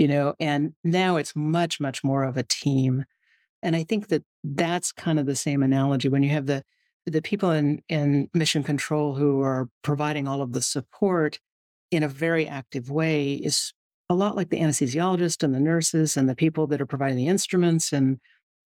you 0.02 0.08
know, 0.08 0.34
and 0.40 0.74
now 0.84 1.18
it's 1.18 1.36
much, 1.36 1.80
much 1.80 2.04
more 2.04 2.24
of 2.24 2.36
a 2.36 2.42
team. 2.42 3.06
And 3.62 3.76
I 3.76 3.84
think 3.84 4.08
that 4.08 4.24
that's 4.44 4.92
kind 4.92 5.20
of 5.20 5.28
the 5.28 5.36
same 5.36 5.62
analogy 5.62 6.10
when 6.10 6.24
you 6.24 6.32
have 6.32 6.48
the 6.48 6.64
the 7.06 7.22
people 7.22 7.52
in 7.52 7.84
in 7.88 8.28
mission 8.34 8.64
control 8.64 9.14
who 9.14 9.42
are 9.42 9.70
providing 9.84 10.28
all 10.28 10.42
of 10.42 10.54
the 10.54 10.62
support 10.64 11.40
in 11.92 12.02
a 12.02 12.08
very 12.08 12.48
active 12.48 12.90
way 12.90 13.34
is 13.34 13.74
a 14.10 14.16
lot 14.16 14.36
like 14.36 14.50
the 14.50 14.60
anesthesiologist 14.60 15.44
and 15.44 15.54
the 15.54 15.60
nurses 15.60 16.18
and 16.18 16.28
the 16.28 16.36
people 16.36 16.66
that 16.66 16.82
are 16.82 16.88
providing 16.88 17.18
the 17.18 17.28
instruments 17.28 17.94
and 17.94 18.20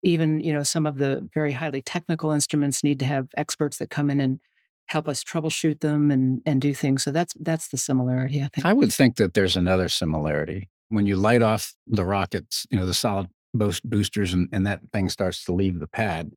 even 0.06 0.39
you 0.39 0.54
know 0.54 0.63
some 0.63 0.86
of 0.86 0.98
the 0.98 1.28
very 1.34 1.52
highly 1.52 1.82
technical 1.82 2.32
instruments 2.32 2.84
need 2.84 3.00
to 3.00 3.06
have 3.06 3.28
experts 3.36 3.78
that 3.78 3.89
come 3.89 4.10
in 4.10 4.20
and 4.20 4.39
help 4.88 5.08
us 5.08 5.24
troubleshoot 5.24 5.80
them 5.82 6.12
and 6.12 6.41
and 6.46 6.62
do 6.62 6.74
things 6.74 7.04
so 7.04 7.12
that's 7.12 7.34
that's 7.41 7.68
the 7.70 7.78
similarity 7.78 8.41
i 8.41 8.48
think 8.54 8.65
i 8.65 8.72
would 8.72 8.94
think 8.94 9.15
that 9.18 9.34
there's 9.34 9.58
another 9.58 9.89
similarity 9.89 10.70
when 10.89 11.06
you 11.06 11.15
light 11.15 11.41
off 11.41 11.74
the 11.88 12.06
rockets, 12.06 12.65
you 12.70 12.78
know, 12.78 12.86
the 12.86 12.94
solid 12.94 13.28
boost 13.54 13.88
boosters 13.88 14.34
and, 14.34 14.50
and 14.52 14.65
that 14.68 14.82
thing 14.91 15.10
starts 15.10 15.44
to 15.46 15.54
leave 15.54 15.80
the 15.80 15.88
pad, 15.88 16.32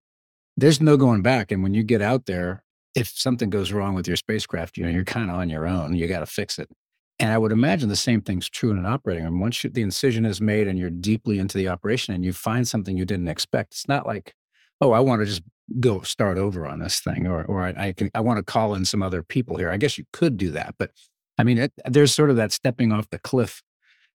there's 0.57 0.81
no 0.81 0.97
going 0.97 1.23
back. 1.23 1.51
And 1.51 1.63
when 1.63 1.75
you 1.75 1.83
get 1.83 2.03
out 2.03 2.27
there, 2.27 2.63
if 2.95 3.09
something 3.09 3.51
goes 3.51 3.73
wrong 3.73 3.95
with 3.95 4.09
your 4.09 4.17
spacecraft, 4.17 4.77
you 4.77 4.85
know, 4.85 4.91
you're 4.91 5.05
kind 5.05 5.31
of 5.31 5.37
on 5.37 5.49
your 5.49 5.67
own. 5.67 5.95
You 5.95 6.09
got 6.09 6.21
to 6.21 6.27
fix 6.27 6.59
it. 6.59 6.69
And 7.21 7.33
I 7.33 7.39
would 7.39 7.53
imagine 7.53 7.89
the 7.89 7.97
same 7.97 8.21
thing's 8.21 8.49
true 8.49 8.71
in 8.71 8.79
an 8.79 8.87
operating 8.87 9.25
room. 9.25 9.41
Once 9.41 9.65
you, 9.65 9.71
the 9.71 9.83
incision 9.83 10.25
is 10.25 10.41
made 10.41 10.69
and 10.69 10.79
you're 10.79 10.91
deeply 10.91 11.39
into 11.39 11.59
the 11.59 11.69
operation 11.69 12.15
and 12.15 12.25
you 12.25 12.33
find 12.33 12.67
something 12.67 12.97
you 12.97 13.05
didn't 13.05 13.29
expect, 13.29 13.73
it's 13.73 13.89
not 13.89 14.07
like, 14.07 14.35
oh, 14.81 14.93
I 14.93 15.01
want 15.01 15.23
to 15.23 15.27
just 15.27 15.43
go 15.81 16.01
start 16.03 16.39
over 16.39 16.67
on 16.67 16.79
this 16.79 17.01
thing, 17.01 17.27
or 17.27 17.45
or 17.45 17.63
I, 17.63 17.75
I 17.77 17.93
can 17.93 18.11
I 18.15 18.21
want 18.21 18.39
to 18.39 18.43
call 18.43 18.75
in 18.75 18.85
some 18.85 19.03
other 19.03 19.23
people 19.23 19.57
here. 19.57 19.71
I 19.71 19.77
guess 19.77 19.99
you 19.99 20.05
could 20.13 20.37
do 20.37 20.51
that, 20.53 20.77
but 20.79 20.93
I 21.39 21.45
mean, 21.45 21.59
it, 21.59 21.73
there's 21.85 22.15
sort 22.15 22.31
of 22.31 22.37
that 22.37 22.53
stepping 22.53 22.93
off 22.93 23.11
the 23.11 23.19
cliff 23.19 23.63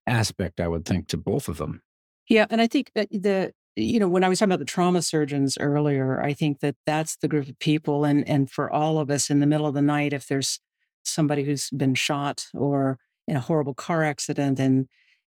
aspect, 0.06 0.60
I 0.60 0.68
would 0.68 0.86
think, 0.86 1.08
to 1.08 1.18
both 1.18 1.48
of 1.48 1.58
them. 1.58 1.82
Yeah. 2.28 2.46
And 2.50 2.62
I 2.62 2.68
think 2.68 2.92
that 2.96 3.10
the, 3.12 3.54
you 3.76 4.00
know, 4.00 4.10
when 4.10 4.24
I 4.24 4.30
was 4.30 4.39
talking 4.39 4.52
about 4.52 4.60
the 4.60 4.66
trauma 4.66 5.02
surgeons 5.02 5.58
earlier, 5.60 6.22
I 6.22 6.34
think 6.34 6.60
that 6.60 6.76
that's 6.86 7.16
the 7.18 7.28
group 7.28 7.48
of 7.48 7.58
people. 7.60 8.04
And, 8.04 8.28
and 8.28 8.52
for 8.52 8.72
all 8.72 9.00
of 9.00 9.10
us 9.10 9.30
in 9.30 9.39
the 9.39 9.48
middle 9.48 9.68
of 9.68 9.74
the 9.74 9.82
night, 9.82 10.13
if 10.13 10.28
there's 10.28 10.60
somebody 11.04 11.44
who's 11.44 11.70
been 11.70 11.96
shot 11.96 12.48
or 12.54 12.98
in 13.28 13.36
a 13.36 13.42
horrible 13.42 13.74
car 13.74 14.04
accident 14.04 14.60
and 14.60 14.88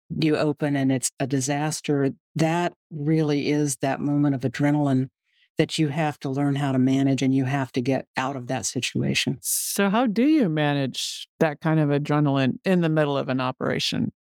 you 0.09 0.37
open 0.37 0.75
and 0.75 0.91
it's 0.91 1.11
a 1.19 1.27
disaster, 1.27 2.11
that 2.35 2.73
really 2.91 3.49
is 3.49 3.77
that 3.77 3.99
moment 3.99 4.35
of 4.35 4.41
adrenaline 4.41 5.09
that 5.57 5.77
you 5.77 5.89
have 5.89 6.17
to 6.17 6.29
learn 6.29 6.55
how 6.55 6.71
to 6.71 6.79
manage 6.79 7.21
and 7.21 7.35
you 7.35 7.43
have 7.43 7.71
to 7.73 7.81
get 7.81 8.07
out 8.15 8.37
of 8.37 8.47
that 8.47 8.65
situation. 8.65 9.37
So, 9.41 9.89
how 9.89 10.07
do 10.07 10.23
you 10.23 10.47
manage 10.47 11.27
that 11.39 11.59
kind 11.59 11.79
of 11.79 11.89
adrenaline 11.89 12.59
in 12.63 12.81
the 12.81 12.89
middle 12.89 13.17
of 13.17 13.27
an 13.27 13.41
operation? 13.41 14.13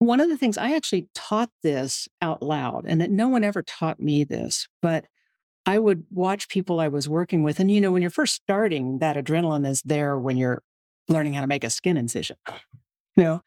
One 0.00 0.20
of 0.20 0.28
the 0.28 0.36
things 0.36 0.58
I 0.58 0.74
actually 0.74 1.08
taught 1.14 1.50
this 1.62 2.08
out 2.20 2.42
loud, 2.42 2.86
and 2.88 3.00
that 3.00 3.10
no 3.10 3.28
one 3.28 3.44
ever 3.44 3.62
taught 3.62 4.00
me 4.00 4.24
this, 4.24 4.66
but 4.82 5.04
I 5.64 5.78
would 5.78 6.04
watch 6.10 6.48
people 6.48 6.80
I 6.80 6.88
was 6.88 7.08
working 7.08 7.42
with. 7.42 7.60
And, 7.60 7.70
you 7.70 7.80
know, 7.80 7.92
when 7.92 8.02
you're 8.02 8.10
first 8.10 8.34
starting, 8.34 8.98
that 8.98 9.16
adrenaline 9.16 9.68
is 9.68 9.82
there 9.82 10.18
when 10.18 10.36
you're 10.36 10.62
learning 11.10 11.34
how 11.34 11.40
to 11.40 11.46
make 11.46 11.64
a 11.64 11.70
skin 11.70 11.96
incision, 11.96 12.36
you 13.16 13.24
know? 13.24 13.42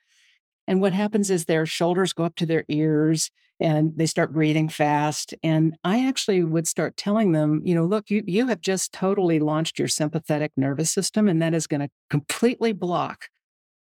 And 0.67 0.81
what 0.81 0.93
happens 0.93 1.29
is 1.29 1.45
their 1.45 1.65
shoulders 1.65 2.13
go 2.13 2.23
up 2.23 2.35
to 2.35 2.45
their 2.45 2.63
ears 2.69 3.29
and 3.59 3.93
they 3.95 4.05
start 4.05 4.33
breathing 4.33 4.69
fast. 4.69 5.33
And 5.43 5.75
I 5.83 6.07
actually 6.07 6.43
would 6.43 6.67
start 6.67 6.97
telling 6.97 7.31
them, 7.31 7.61
you 7.65 7.75
know, 7.75 7.85
look, 7.85 8.09
you, 8.09 8.23
you 8.25 8.47
have 8.47 8.61
just 8.61 8.93
totally 8.93 9.39
launched 9.39 9.77
your 9.77 9.87
sympathetic 9.87 10.51
nervous 10.57 10.91
system, 10.91 11.27
and 11.27 11.41
that 11.41 11.53
is 11.53 11.67
going 11.67 11.81
to 11.81 11.89
completely 12.09 12.73
block 12.73 13.29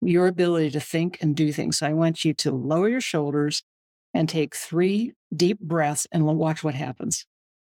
your 0.01 0.27
ability 0.27 0.71
to 0.71 0.79
think 0.79 1.17
and 1.21 1.35
do 1.35 1.51
things. 1.51 1.77
So 1.77 1.87
I 1.87 1.93
want 1.93 2.23
you 2.23 2.33
to 2.35 2.51
lower 2.51 2.87
your 2.87 3.01
shoulders 3.01 3.63
and 4.13 4.29
take 4.29 4.55
three 4.55 5.13
deep 5.35 5.59
breaths 5.59 6.07
and 6.11 6.25
watch 6.25 6.63
what 6.63 6.75
happens. 6.75 7.25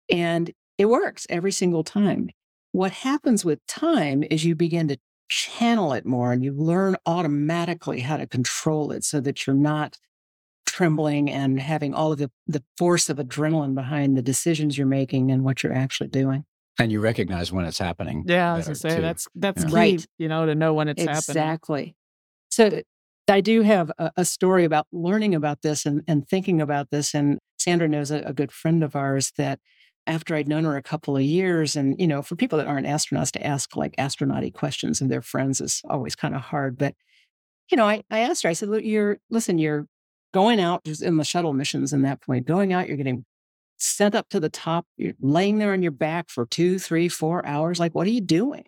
And 0.09 0.51
it 0.77 0.85
works 0.85 1.27
every 1.29 1.51
single 1.51 1.83
time. 1.83 2.29
What 2.71 2.91
happens 2.91 3.45
with 3.45 3.65
time 3.67 4.23
is 4.29 4.43
you 4.43 4.55
begin 4.55 4.87
to 4.87 4.97
channel 5.33 5.93
it 5.93 6.05
more 6.05 6.31
and 6.31 6.43
you 6.43 6.53
learn 6.53 6.95
automatically 7.07 8.01
how 8.01 8.17
to 8.17 8.27
control 8.27 8.91
it 8.91 9.03
so 9.03 9.19
that 9.19 9.47
you're 9.47 9.55
not 9.55 9.97
trembling 10.67 11.27
and 11.27 11.59
having 11.59 11.91
all 11.91 12.11
of 12.11 12.19
the, 12.19 12.29
the 12.45 12.63
force 12.77 13.09
of 13.09 13.17
adrenaline 13.17 13.73
behind 13.73 14.15
the 14.15 14.21
decisions 14.21 14.77
you're 14.77 14.85
making 14.85 15.31
and 15.31 15.43
what 15.43 15.63
you're 15.63 15.73
actually 15.73 16.07
doing. 16.07 16.45
And 16.79 16.91
you 16.91 16.99
recognize 16.99 17.51
when 17.51 17.65
it's 17.65 17.79
happening. 17.79 18.23
Yeah, 18.27 18.57
as 18.57 18.69
I 18.69 18.73
say, 18.73 18.95
too. 18.95 19.01
that's 19.01 19.27
that's 19.33 19.63
key, 19.63 19.71
right. 19.71 20.05
you 20.19 20.27
know, 20.27 20.45
to 20.45 20.53
know 20.53 20.73
when 20.73 20.87
it's 20.87 21.01
exactly. 21.01 21.39
happening. 21.39 21.95
Exactly. 22.51 22.83
So 23.27 23.33
I 23.33 23.41
do 23.41 23.61
have 23.61 23.91
a, 23.97 24.11
a, 24.17 24.25
story 24.25 24.65
about 24.65 24.87
learning 24.91 25.33
about 25.33 25.61
this 25.61 25.85
and, 25.85 26.03
and 26.07 26.27
thinking 26.27 26.61
about 26.61 26.89
this. 26.91 27.13
And 27.13 27.39
Sandra 27.57 27.87
knows 27.87 28.11
a, 28.11 28.19
a 28.21 28.33
good 28.33 28.51
friend 28.51 28.83
of 28.83 28.95
ours 28.95 29.31
that 29.37 29.59
after 30.05 30.35
I'd 30.35 30.47
known 30.47 30.65
her 30.65 30.77
a 30.77 30.83
couple 30.83 31.15
of 31.15 31.23
years, 31.23 31.75
and 31.75 31.99
you 31.99 32.07
know, 32.07 32.21
for 32.21 32.35
people 32.35 32.57
that 32.57 32.67
aren't 32.67 32.87
astronauts 32.87 33.31
to 33.31 33.45
ask 33.45 33.75
like 33.75 33.95
astronauty 33.97 34.53
questions 34.53 35.01
of 35.01 35.09
their 35.09 35.21
friends 35.21 35.61
is 35.61 35.81
always 35.89 36.15
kind 36.15 36.35
of 36.35 36.41
hard. 36.41 36.77
But 36.77 36.95
you 37.71 37.77
know, 37.77 37.87
I, 37.87 38.03
I 38.09 38.19
asked 38.19 38.43
her, 38.43 38.49
I 38.49 38.53
said, 38.53 38.69
Look, 38.69 38.83
you're 38.83 39.17
listen, 39.29 39.57
you're 39.57 39.87
going 40.33 40.59
out 40.59 40.83
just 40.83 41.01
in 41.01 41.17
the 41.17 41.23
shuttle 41.23 41.53
missions 41.53 41.93
in 41.93 42.01
that 42.01 42.21
point, 42.21 42.47
going 42.47 42.73
out, 42.73 42.87
you're 42.87 42.97
getting 42.97 43.25
sent 43.77 44.15
up 44.15 44.29
to 44.29 44.39
the 44.39 44.49
top, 44.49 44.85
you're 44.97 45.13
laying 45.21 45.59
there 45.59 45.73
on 45.73 45.83
your 45.83 45.91
back 45.91 46.29
for 46.29 46.45
two, 46.45 46.79
three, 46.79 47.09
four 47.09 47.45
hours. 47.45 47.79
Like, 47.79 47.93
what 47.93 48.07
are 48.07 48.11
you 48.11 48.21
doing? 48.21 48.65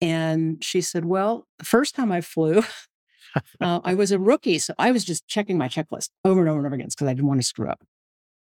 And 0.00 0.62
she 0.62 0.80
said, 0.80 1.04
Well, 1.04 1.46
the 1.58 1.64
first 1.64 1.94
time 1.94 2.12
I 2.12 2.20
flew, 2.20 2.62
uh, 3.60 3.80
I 3.84 3.94
was 3.94 4.12
a 4.12 4.18
rookie, 4.18 4.58
so 4.58 4.74
I 4.78 4.92
was 4.92 5.04
just 5.04 5.26
checking 5.26 5.58
my 5.58 5.68
checklist 5.68 6.10
over 6.24 6.40
and 6.40 6.48
over 6.48 6.58
and 6.58 6.66
over 6.66 6.74
again 6.74 6.88
because 6.88 7.08
I 7.08 7.14
didn't 7.14 7.28
want 7.28 7.40
to 7.40 7.46
screw 7.46 7.68
up. 7.68 7.82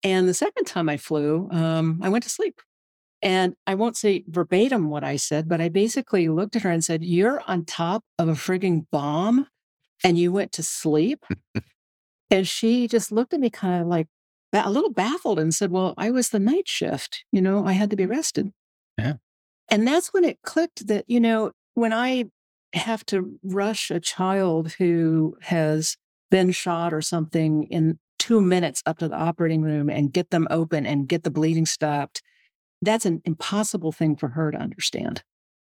And 0.04 0.28
the 0.28 0.34
second 0.34 0.66
time 0.66 0.90
I 0.90 0.98
flew, 0.98 1.50
um, 1.52 2.00
I 2.04 2.10
went 2.10 2.24
to 2.24 2.30
sleep. 2.30 2.62
And 3.22 3.56
I 3.66 3.76
won't 3.76 3.98
say 3.98 4.24
verbatim 4.28 4.90
what 4.90 5.04
I 5.04 5.16
said, 5.16 5.50
but 5.50 5.60
I 5.60 5.70
basically 5.70 6.30
looked 6.30 6.56
at 6.56 6.62
her 6.62 6.70
and 6.70 6.84
said, 6.84 7.04
You're 7.04 7.42
on 7.48 7.66
top 7.66 8.04
of 8.20 8.30
a 8.30 8.34
frigging 8.34 8.86
bomb 8.92 9.48
and 10.04 10.20
you 10.20 10.32
went 10.32 10.52
to 10.54 10.64
sleep. 10.64 11.26
and 12.30 12.48
she 12.48 12.88
just 12.88 13.12
looked 13.12 13.34
at 13.34 13.40
me 13.40 13.50
kind 13.50 13.82
of 13.82 13.88
like 13.88 14.08
a 14.54 14.70
little 14.70 14.92
baffled 14.92 15.40
and 15.40 15.54
said, 15.54 15.72
Well, 15.72 15.96
I 15.98 16.12
was 16.12 16.30
the 16.30 16.40
night 16.40 16.68
shift. 16.68 17.26
You 17.32 17.42
know, 17.42 17.66
I 17.66 17.74
had 17.74 17.90
to 17.90 17.96
be 17.96 18.06
rested. 18.06 18.52
Yeah. 19.00 19.14
And 19.70 19.88
that's 19.88 20.14
when 20.14 20.24
it 20.24 20.42
clicked 20.44 20.88
that, 20.88 21.06
you 21.08 21.20
know, 21.20 21.52
when 21.74 21.94
I 21.94 22.26
have 22.74 23.06
to 23.08 23.40
rush 23.44 23.90
a 23.90 24.00
child 24.00 24.74
who 24.74 25.38
has 25.42 25.98
been 26.30 26.52
shot 26.52 26.94
or 26.94 27.02
something 27.02 27.64
in 27.64 28.00
two 28.20 28.42
minutes 28.42 28.84
up 28.86 29.00
to 29.00 29.08
the 29.08 29.16
operating 29.16 29.62
room 29.62 29.90
and 29.90 30.12
get 30.12 30.30
them 30.30 30.48
open 30.50 30.86
and 30.86 31.08
get 31.08 31.24
the 31.24 31.32
bleeding 31.32 31.66
stopped. 31.66 32.22
That's 32.82 33.06
an 33.06 33.22
impossible 33.26 33.92
thing 33.92 34.16
for 34.16 34.30
her 34.30 34.52
to 34.52 34.58
understand. 34.58 35.24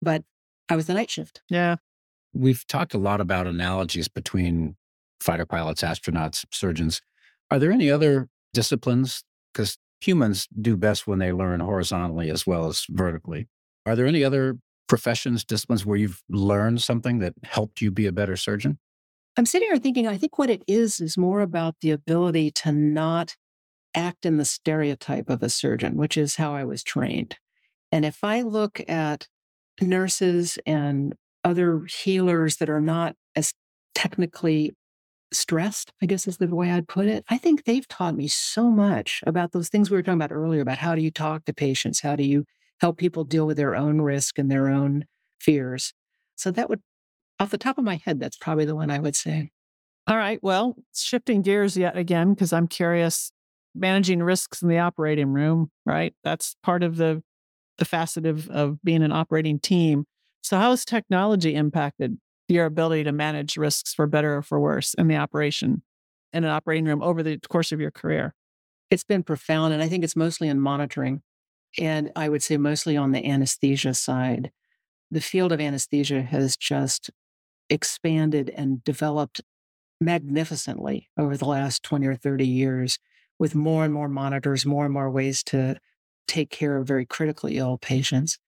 But 0.03 0.25
I 0.69 0.77
was 0.77 0.87
the 0.87 0.95
night 0.95 1.11
shift. 1.11 1.43
Yeah. 1.49 1.77
We've 2.33 2.67
talked 2.67 2.95
a 2.95 2.99
lot 2.99 3.21
about 3.21 3.47
analogies 3.47 4.09
between 4.09 4.77
fighter 5.21 5.47
pilots, 5.47 5.83
astronauts, 5.83 6.45
surgeons. 6.53 7.01
Are 7.51 7.59
there 7.59 7.73
any 7.73 7.91
other 7.91 8.29
disciplines? 8.53 9.25
Because 9.53 9.79
humans 10.01 10.47
do 10.61 10.77
best 10.77 11.07
when 11.07 11.19
they 11.19 11.33
learn 11.33 11.61
horizontally 11.61 12.31
as 12.31 12.47
well 12.47 12.67
as 12.67 12.87
vertically. 12.91 13.49
Are 13.87 13.97
there 13.97 14.07
any 14.07 14.23
other 14.23 14.59
professions, 14.87 15.45
disciplines 15.45 15.85
where 15.85 15.97
you've 15.97 16.23
learned 16.29 16.83
something 16.83 17.19
that 17.19 17.35
helped 17.43 17.81
you 17.81 17.91
be 17.91 18.07
a 18.07 18.13
better 18.13 18.37
surgeon? 18.37 18.79
I'm 19.37 19.47
sitting 19.47 19.69
here 19.69 19.79
thinking, 19.79 20.07
I 20.07 20.17
think 20.17 20.39
what 20.39 20.51
it 20.51 20.63
is 20.67 21.01
is 21.01 21.17
more 21.17 21.41
about 21.41 21.77
the 21.81 21.93
ability 21.93 22.51
to 22.53 22.73
not 22.73 23.37
act 23.95 24.27
in 24.27 24.37
the 24.37 24.45
stereotype 24.45 25.31
of 25.31 25.43
a 25.43 25.49
surgeon, 25.49 25.97
which 25.97 26.17
is 26.17 26.37
how 26.37 26.55
I 26.55 26.65
was 26.65 26.83
trained. 26.83 27.37
And 27.93 28.05
if 28.05 28.25
I 28.25 28.43
look 28.43 28.81
at 28.89 29.29
nurses 29.81 30.59
and 30.67 31.15
other 31.45 31.85
healers 31.87 32.57
that 32.57 32.69
are 32.69 32.81
not 32.81 33.15
as 33.37 33.53
technically 33.95 34.75
stressed, 35.33 35.93
I 36.03 36.07
guess 36.07 36.27
is 36.27 36.39
the 36.39 36.55
way 36.55 36.71
I'd 36.71 36.89
put 36.89 37.07
it. 37.07 37.25
I 37.29 37.39
think 37.39 37.65
they've 37.65 37.87
taught 37.87 38.17
me 38.17 38.29
so 38.29 38.71
much 38.71 39.23
about 39.27 39.53
those 39.53 39.69
things 39.69 39.91
we 39.91 39.97
were 39.97 40.03
talking 40.03 40.21
about 40.21 40.33
earlier 40.33 40.63
about 40.63 40.79
how 40.79 40.95
do 40.95 41.03
you 41.03 41.11
talk 41.11 41.45
to 41.45 41.55
patients? 41.55 42.01
How 42.01 42.17
do 42.17 42.25
you 42.25 42.45
help 42.81 42.99
people 42.99 43.25
deal 43.25 43.47
with 43.47 43.57
their 43.57 43.77
own 43.77 44.01
risk 44.01 44.39
and 44.39 44.51
their 44.51 44.69
own 44.69 45.05
fears? 45.41 45.93
So 46.37 46.51
that 46.53 46.69
would, 46.69 46.81
off 47.41 47.51
the 47.51 47.59
top 47.59 47.79
of 47.79 47.85
my 47.85 48.01
head, 48.05 48.21
that's 48.21 48.37
probably 48.37 48.65
the 48.65 48.77
one 48.77 48.91
I 48.91 48.99
would 48.99 49.17
say. 49.17 49.51
All 50.07 50.17
right. 50.17 50.39
Well, 50.43 50.77
shifting 50.95 51.43
gears 51.43 51.77
yet 51.77 51.97
again, 51.97 52.35
because 52.35 52.53
I'm 52.53 52.67
curious, 52.67 53.31
managing 53.75 54.23
risks 54.23 54.63
in 54.63 54.69
the 54.69 54.79
operating 54.79 55.29
room, 55.33 55.71
right? 55.85 56.15
That's 56.25 56.57
part 56.63 56.83
of 56.83 56.97
the 56.97 57.23
the 57.79 57.85
facet 57.85 58.27
of, 58.27 58.49
of 58.51 58.83
being 58.83 59.03
an 59.05 59.13
operating 59.13 59.61
team. 59.61 60.05
So 60.43 60.59
how 60.59 60.71
has 60.71 60.85
technology 60.85 61.55
impacted 61.55 62.19
your 62.49 62.67
ability 62.67 63.05
to 63.05 63.13
manage 63.13 63.57
risks 63.57 63.95
for 63.95 64.07
better 64.07 64.39
or 64.39 64.43
for 64.43 64.59
worse 64.59 64.95
in 64.95 65.07
the 65.07 65.17
operation 65.17 65.83
in 66.33 66.43
an 66.43 66.51
operating 66.51 66.87
room 66.87 67.03
over 67.03 67.23
the 67.23 67.39
course 67.49 67.71
of 67.71 67.81
your 67.81 67.93
career? 67.93 68.35
It's 68.91 69.05
been 69.05 69.23
profound. 69.23 69.75
And 69.75 69.83
I 69.83 69.89
think 69.89 70.03
it's 70.03 70.17
mostly 70.17 70.49
in 70.49 70.61
monitoring. 70.61 71.23
And 71.79 72.11
I 72.17 72.29
would 72.29 72.43
say 72.43 72.57
mostly 72.57 72.97
on 72.97 73.13
the 73.13 73.25
anesthesia 73.25 73.95
side. 73.95 74.51
The 75.11 75.21
field 75.21 75.53
of 75.53 75.61
anesthesia 75.61 76.23
has 76.23 76.57
just 76.57 77.11
expanded 77.71 78.51
and 78.57 78.83
developed 78.85 79.41
magnificently 80.01 81.09
over 81.19 81.37
the 81.37 81.45
last 81.45 81.83
20 81.83 82.07
or 82.07 82.15
30 82.15 82.47
years 82.47 82.99
with 83.39 83.55
more 83.55 83.85
and 83.85 83.93
more 83.93 84.09
monitors, 84.09 84.67
more 84.67 84.85
and 84.85 84.95
more 84.95 85.11
ways 85.11 85.43
to 85.45 85.77
take 86.27 86.51
care 86.51 86.77
of 86.77 86.87
very 86.87 87.07
critically 87.07 87.57
ill 87.57 87.79
patients. 87.79 88.39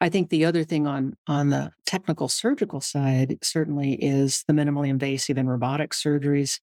I 0.00 0.08
think 0.08 0.30
the 0.30 0.44
other 0.44 0.64
thing 0.64 0.86
on 0.86 1.14
on 1.26 1.50
the 1.50 1.72
technical 1.86 2.28
surgical 2.28 2.80
side 2.80 3.38
certainly 3.42 3.94
is 3.94 4.44
the 4.46 4.54
minimally 4.54 4.88
invasive 4.88 5.36
and 5.36 5.48
robotic 5.48 5.90
surgeries, 5.92 6.58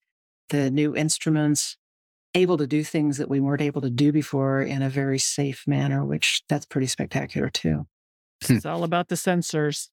the 0.49 0.71
new 0.71 0.95
instruments, 0.95 1.77
able 2.33 2.57
to 2.57 2.67
do 2.67 2.83
things 2.83 3.17
that 3.17 3.29
we 3.29 3.39
weren't 3.39 3.61
able 3.61 3.81
to 3.81 3.89
do 3.89 4.11
before 4.11 4.61
in 4.61 4.81
a 4.81 4.89
very 4.89 5.19
safe 5.19 5.65
manner, 5.67 6.03
which 6.03 6.41
that's 6.49 6.65
pretty 6.65 6.87
spectacular 6.87 7.49
too. 7.49 7.85
Hmm. 8.45 8.55
it's 8.55 8.65
all 8.65 8.83
about 8.83 9.07
the 9.07 9.15
sensors. 9.15 9.89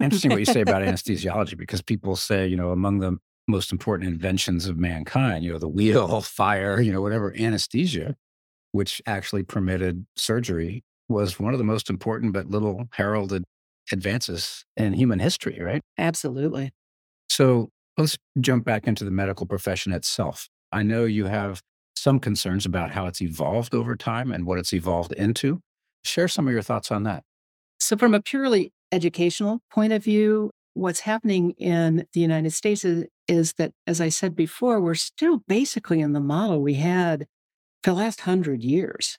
Interesting 0.00 0.30
what 0.30 0.40
you 0.40 0.46
say 0.46 0.60
about 0.60 0.82
anesthesiology 0.82 1.56
because 1.56 1.82
people 1.82 2.16
say, 2.16 2.46
you 2.46 2.56
know, 2.56 2.70
among 2.70 2.98
the 2.98 3.18
most 3.48 3.72
important 3.72 4.08
inventions 4.08 4.66
of 4.66 4.76
mankind, 4.76 5.44
you 5.44 5.52
know, 5.52 5.58
the 5.58 5.68
wheel, 5.68 6.20
fire, 6.22 6.80
you 6.80 6.92
know, 6.92 7.00
whatever, 7.00 7.34
anesthesia, 7.38 8.16
which 8.72 9.02
actually 9.06 9.42
permitted 9.42 10.06
surgery 10.16 10.82
was 11.08 11.38
one 11.38 11.52
of 11.52 11.58
the 11.58 11.64
most 11.64 11.90
important 11.90 12.32
but 12.32 12.48
little 12.48 12.88
heralded 12.92 13.44
advances 13.90 14.64
in 14.76 14.92
human 14.92 15.18
history, 15.18 15.58
right? 15.60 15.82
Absolutely. 15.98 16.70
So 17.28 17.70
let's 17.98 18.16
jump 18.40 18.64
back 18.64 18.86
into 18.86 19.04
the 19.04 19.10
medical 19.10 19.46
profession 19.46 19.92
itself. 19.92 20.48
I 20.70 20.82
know 20.82 21.04
you 21.04 21.26
have 21.26 21.60
some 21.94 22.18
concerns 22.18 22.64
about 22.66 22.92
how 22.92 23.06
it's 23.06 23.20
evolved 23.20 23.74
over 23.74 23.96
time 23.96 24.32
and 24.32 24.46
what 24.46 24.58
it's 24.58 24.72
evolved 24.72 25.12
into. 25.12 25.60
Share 26.04 26.28
some 26.28 26.46
of 26.46 26.52
your 26.52 26.62
thoughts 26.62 26.90
on 26.90 27.04
that. 27.04 27.22
So, 27.78 27.96
from 27.96 28.14
a 28.14 28.20
purely 28.20 28.72
educational 28.92 29.60
point 29.70 29.92
of 29.92 30.04
view, 30.04 30.50
what's 30.74 31.00
happening 31.00 31.52
in 31.52 32.06
the 32.12 32.20
United 32.20 32.52
States 32.52 32.84
is, 32.84 33.06
is 33.28 33.54
that, 33.54 33.72
as 33.86 34.00
I 34.00 34.08
said 34.08 34.36
before, 34.36 34.80
we're 34.80 34.94
still 34.94 35.42
basically 35.48 36.00
in 36.00 36.12
the 36.12 36.20
model 36.20 36.60
we 36.60 36.74
had 36.74 37.26
for 37.82 37.90
the 37.90 37.96
last 37.96 38.20
hundred 38.20 38.62
years. 38.62 39.18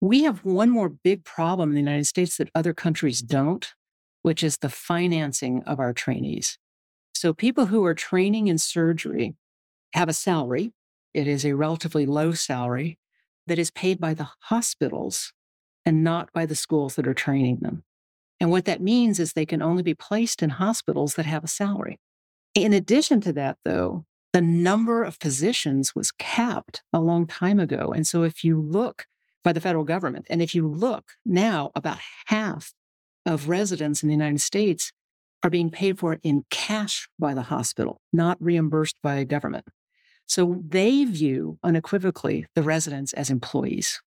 We 0.00 0.22
have 0.22 0.44
one 0.44 0.70
more 0.70 0.88
big 0.88 1.24
problem 1.24 1.70
in 1.70 1.74
the 1.74 1.80
United 1.80 2.06
States 2.06 2.36
that 2.36 2.50
other 2.54 2.72
countries 2.72 3.20
don't, 3.20 3.72
which 4.22 4.42
is 4.42 4.58
the 4.58 4.68
financing 4.68 5.62
of 5.64 5.80
our 5.80 5.92
trainees. 5.92 6.58
So, 7.14 7.34
people 7.34 7.66
who 7.66 7.84
are 7.84 7.94
training 7.94 8.46
in 8.46 8.58
surgery 8.58 9.34
have 9.94 10.08
a 10.08 10.12
salary. 10.12 10.72
It 11.14 11.26
is 11.26 11.44
a 11.44 11.56
relatively 11.56 12.06
low 12.06 12.32
salary 12.32 12.98
that 13.48 13.58
is 13.58 13.70
paid 13.70 13.98
by 13.98 14.14
the 14.14 14.28
hospitals 14.42 15.32
and 15.84 16.04
not 16.04 16.32
by 16.32 16.46
the 16.46 16.54
schools 16.54 16.94
that 16.94 17.08
are 17.08 17.14
training 17.14 17.58
them. 17.60 17.82
And 18.40 18.50
what 18.50 18.66
that 18.66 18.80
means 18.80 19.18
is 19.18 19.32
they 19.32 19.46
can 19.46 19.62
only 19.62 19.82
be 19.82 19.94
placed 19.94 20.42
in 20.42 20.50
hospitals 20.50 21.14
that 21.14 21.26
have 21.26 21.44
a 21.44 21.48
salary. 21.48 21.98
In 22.54 22.72
addition 22.72 23.20
to 23.22 23.32
that, 23.34 23.58
though, 23.64 24.04
the 24.32 24.40
number 24.40 25.02
of 25.02 25.18
positions 25.18 25.94
was 25.94 26.12
capped 26.12 26.82
a 26.92 27.00
long 27.00 27.26
time 27.26 27.58
ago. 27.58 27.92
And 27.94 28.06
so 28.06 28.22
if 28.22 28.44
you 28.44 28.60
look 28.60 29.06
by 29.48 29.52
the 29.52 29.60
federal 29.60 29.84
government. 29.84 30.26
And 30.28 30.42
if 30.42 30.54
you 30.54 30.68
look 30.68 31.12
now, 31.24 31.70
about 31.74 31.98
half 32.26 32.72
of 33.24 33.48
residents 33.48 34.02
in 34.02 34.08
the 34.08 34.14
United 34.14 34.40
States 34.40 34.92
are 35.42 35.48
being 35.48 35.70
paid 35.70 35.98
for 35.98 36.18
in 36.22 36.44
cash 36.50 37.08
by 37.18 37.32
the 37.32 37.42
hospital, 37.42 38.02
not 38.12 38.36
reimbursed 38.40 38.96
by 39.02 39.24
government. 39.24 39.64
So 40.26 40.62
they 40.68 41.04
view 41.04 41.58
unequivocally 41.62 42.46
the 42.54 42.62
residents 42.62 43.12
as 43.14 43.30
employees. 43.30 44.02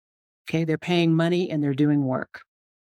Okay, 0.48 0.64
they're 0.64 0.78
paying 0.78 1.14
money 1.14 1.50
and 1.50 1.62
they're 1.62 1.74
doing 1.74 2.06
work, 2.06 2.40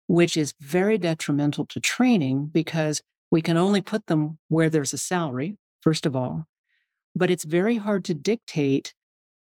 which 0.07 0.37
is 0.37 0.53
very 0.59 0.97
detrimental 0.97 1.65
to 1.67 1.79
training 1.79 2.49
because 2.53 3.01
we 3.31 3.41
can 3.41 3.57
only 3.57 3.81
put 3.81 4.07
them 4.07 4.37
where 4.49 4.69
there's 4.69 4.93
a 4.93 4.97
salary, 4.97 5.57
first 5.81 6.05
of 6.05 6.15
all. 6.15 6.45
But 7.15 7.31
it's 7.31 7.43
very 7.43 7.77
hard 7.77 8.05
to 8.05 8.13
dictate 8.13 8.93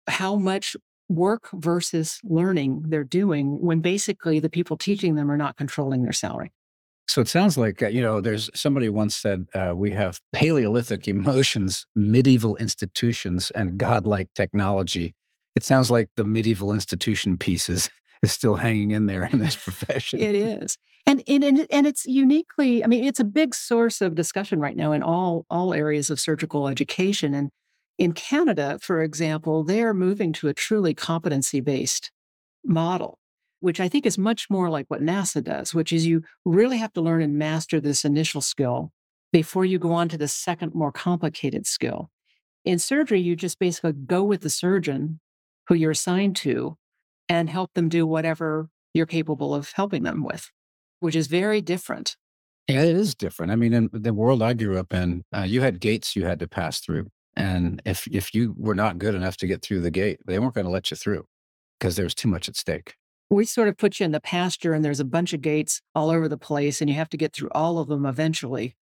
how 0.08 0.36
much 0.36 0.76
work 1.08 1.50
versus 1.54 2.20
learning 2.24 2.84
they're 2.88 3.04
doing 3.04 3.60
when 3.62 3.80
basically 3.80 4.40
the 4.40 4.50
people 4.50 4.78
teaching 4.78 5.16
them 5.16 5.32
are 5.32 5.38
not 5.38 5.58
controlling 5.58 6.04
their 6.04 6.14
salary. 6.14 6.52
So 7.08 7.22
it 7.22 7.28
sounds 7.28 7.58
like, 7.58 7.82
uh, 7.82 7.88
you 7.88 8.02
know, 8.02 8.22
there's 8.22 8.52
somebody 8.54 8.88
once 8.88 9.16
said, 9.16 9.48
uh, 9.56 9.74
we 9.76 9.90
have 9.92 10.20
Paleolithic 10.32 11.08
emotions, 11.08 11.88
medieval 11.96 12.56
institutions, 12.58 13.50
and 13.56 13.80
godlike 13.80 14.30
technology. 14.36 15.16
It 15.56 15.64
sounds 15.64 15.90
like 15.90 16.10
the 16.16 16.24
medieval 16.24 16.72
institution 16.72 17.36
pieces 17.36 17.90
is 18.22 18.32
still 18.32 18.56
hanging 18.56 18.92
in 18.92 19.06
there 19.06 19.26
in 19.26 19.40
this 19.40 19.56
profession. 19.64 20.20
it 20.20 20.36
is. 20.36 20.78
And, 21.06 21.24
and, 21.28 21.66
and 21.72 21.88
it's 21.88 22.06
uniquely, 22.06 22.84
I 22.84 22.88
mean, 22.88 23.04
it's 23.04 23.20
a 23.20 23.26
big 23.26 23.56
source 23.56 24.02
of 24.02 24.16
discussion 24.16 24.60
right 24.60 24.76
now 24.76 24.92
in 24.92 25.02
all, 25.02 25.46
all 25.50 25.74
areas 25.74 26.10
of 26.10 26.20
surgical 26.20 26.68
education. 26.68 27.34
And 27.34 27.50
in 27.98 28.14
Canada, 28.14 28.78
for 28.82 29.02
example, 29.02 29.64
they're 29.64 29.94
moving 29.94 30.34
to 30.34 30.48
a 30.48 30.54
truly 30.54 30.94
competency 30.94 31.62
based 31.62 32.12
model, 32.64 33.18
which 33.60 33.80
I 33.80 33.88
think 33.88 34.06
is 34.06 34.18
much 34.18 34.50
more 34.50 34.70
like 34.70 34.86
what 34.88 35.02
NASA 35.02 35.44
does, 35.44 35.74
which 35.74 35.92
is 35.92 36.06
you 36.06 36.24
really 36.46 36.78
have 36.78 36.94
to 36.94 37.02
learn 37.02 37.22
and 37.22 37.38
master 37.38 37.80
this 37.80 38.06
initial 38.06 38.42
skill 38.42 38.92
before 39.32 39.66
you 39.66 39.80
go 39.80 39.92
on 39.94 40.10
to 40.10 40.18
the 40.18 40.28
second, 40.28 40.74
more 40.76 40.92
complicated 40.92 41.66
skill. 41.66 42.10
In 42.66 42.78
surgery, 42.78 43.22
you 43.22 43.36
just 43.36 43.60
basically 43.60 43.94
go 43.94 44.24
with 44.24 44.42
the 44.42 44.50
surgeon 44.50 45.20
who 45.68 45.76
you're 45.76 45.92
assigned 45.92 46.36
to 46.38 46.78
and 47.30 47.50
help 47.50 47.74
them 47.76 47.88
do 47.88 48.06
whatever 48.06 48.70
you're 48.94 49.06
capable 49.06 49.54
of 49.54 49.72
helping 49.74 50.04
them 50.04 50.24
with, 50.24 50.50
which 51.00 51.16
is 51.16 51.28
very 51.28 51.62
different. 51.62 52.18
Yeah, 52.68 52.84
it 52.84 52.96
is 52.96 53.16
different. 53.16 53.52
I 53.52 53.56
mean, 53.56 53.74
in 53.74 53.90
the 53.94 54.14
world 54.14 54.44
I 54.44 54.54
grew 54.54 54.78
up 54.78 54.94
in, 54.94 55.24
uh, 55.36 55.44
you 55.44 55.62
had 55.62 55.80
gates 55.80 56.16
you 56.16 56.26
had 56.26 56.40
to 56.40 56.48
pass 56.48 56.80
through. 56.80 57.08
And 57.36 57.82
if 57.86 58.08
if 58.08 58.34
you 58.34 58.54
were 58.58 58.76
not 58.76 58.98
good 58.98 59.16
enough 59.16 59.38
to 59.38 59.48
get 59.48 59.62
through 59.62 59.82
the 59.82 59.92
gate, 59.92 60.20
they 60.26 60.40
weren't 60.40 60.56
going 60.56 60.66
to 60.66 60.72
let 60.72 60.92
you 60.92 60.98
through 60.98 61.26
because 61.80 61.96
there 61.96 62.06
was 62.06 62.16
too 62.16 62.28
much 62.28 62.50
at 62.50 62.56
stake. 62.56 62.96
We 63.30 63.46
sort 63.46 63.70
of 63.70 63.78
put 63.78 64.00
you 64.00 64.06
in 64.06 64.12
the 64.12 64.20
pasture 64.20 64.74
and 64.74 64.84
there's 64.84 65.00
a 65.00 65.06
bunch 65.06 65.34
of 65.34 65.42
gates 65.42 65.82
all 65.96 66.10
over 66.10 66.28
the 66.28 66.38
place 66.38 66.82
and 66.82 66.90
you 66.90 66.96
have 66.96 67.10
to 67.10 67.18
get 67.18 67.34
through 67.34 67.50
all 67.52 67.78
of 67.78 67.88
them 67.88 68.06
eventually. 68.06 68.76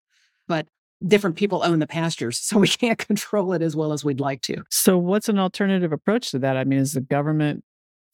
But 0.48 0.68
different 1.06 1.36
people 1.36 1.64
own 1.64 1.80
the 1.80 1.88
pastures, 1.88 2.38
so 2.42 2.58
we 2.60 2.68
can't 2.68 2.98
control 2.98 3.54
it 3.54 3.62
as 3.62 3.76
well 3.76 3.92
as 3.92 4.06
we'd 4.06 4.20
like 4.20 4.42
to. 4.44 4.64
So 4.70 4.98
what's 4.98 5.30
an 5.30 5.40
alternative 5.40 5.92
approach 5.92 6.32
to 6.32 6.40
that? 6.40 6.58
I 6.58 6.64
mean, 6.64 6.80
is 6.80 6.94
the 6.94 7.02
government 7.02 7.64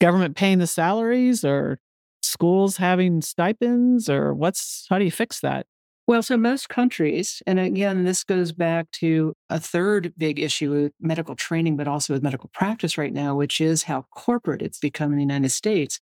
government 0.02 0.36
paying 0.36 0.58
the 0.58 0.68
salaries 0.68 1.46
or 1.46 1.80
schools 2.24 2.78
having 2.78 3.22
stipends 3.22 4.10
or 4.10 4.34
what's 4.34 4.88
how 4.90 4.98
do 5.00 5.06
you 5.06 5.12
fix 5.12 5.40
that? 5.42 5.66
Well, 6.08 6.24
so 6.24 6.36
most 6.36 6.68
countries, 6.68 7.42
and 7.46 7.60
again, 7.60 8.04
this 8.04 8.24
goes 8.24 8.52
back 8.52 8.92
to 8.94 9.34
a 9.50 9.60
third 9.60 10.14
big 10.18 10.40
issue 10.40 10.72
with 10.72 10.92
medical 11.00 11.36
training, 11.36 11.78
but 11.78 11.88
also 11.88 12.14
with 12.14 12.24
medical 12.24 12.50
practice 12.54 12.98
right 12.98 13.14
now, 13.14 13.36
which 13.36 13.62
is 13.62 13.84
how 13.84 14.06
corporate 14.14 14.64
it's 14.64 14.80
become 14.80 15.12
in 15.12 15.18
the 15.18 15.24
United 15.24 15.52
States. 15.52 16.00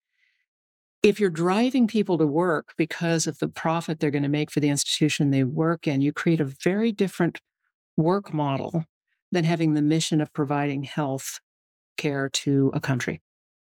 If 1.04 1.20
you're 1.20 1.30
driving 1.30 1.88
people 1.88 2.18
to 2.18 2.26
work 2.26 2.74
because 2.78 3.28
of 3.28 3.40
the 3.40 3.50
profit 3.50 4.00
they're 4.00 4.10
going 4.10 4.24
to 4.24 4.30
make 4.30 4.50
for 4.50 4.62
the 4.62 4.70
institution 4.70 5.30
they 5.30 5.44
work 5.44 5.86
in, 5.86 6.02
you 6.02 6.14
create 6.14 6.42
a 6.42 6.56
very 6.64 6.92
different 6.92 7.40
work 7.98 8.34
model 8.34 8.86
than 9.32 9.44
having 9.44 9.74
the 9.74 9.82
mission 9.82 10.22
of 10.22 10.34
providing 10.34 10.84
health 10.84 11.40
care 11.98 12.30
to 12.30 12.72
a 12.74 12.80
country. 12.80 13.22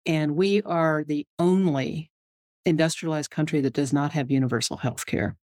And 0.09 0.37
we 0.37 0.63
are 0.63 1.05
the 1.05 1.27
only 1.39 2.11
industrialized 2.65 3.31
country 3.31 3.61
that 3.61 3.75
does 3.75 3.93
not 3.93 4.13
have 4.13 4.31
universal 4.31 4.79
health 4.79 5.07
care. 5.07 5.37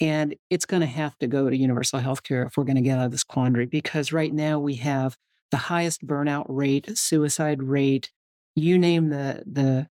And 0.00 0.36
it's 0.50 0.66
going 0.66 0.80
to 0.80 0.86
have 0.86 1.18
to 1.18 1.26
go 1.26 1.50
to 1.50 1.56
universal 1.56 1.98
health 1.98 2.22
care 2.22 2.44
if 2.44 2.56
we're 2.56 2.64
going 2.64 2.76
to 2.76 2.82
get 2.82 2.98
out 2.98 3.06
of 3.06 3.10
this 3.10 3.24
quandary, 3.24 3.66
because 3.66 4.12
right 4.12 4.32
now 4.32 4.58
we 4.58 4.76
have 4.76 5.16
the 5.50 5.56
highest 5.56 6.06
burnout 6.06 6.46
rate, 6.48 6.96
suicide 6.96 7.62
rate, 7.62 8.10
you 8.56 8.78
name 8.78 9.10
the, 9.10 9.42
the, 9.46 9.88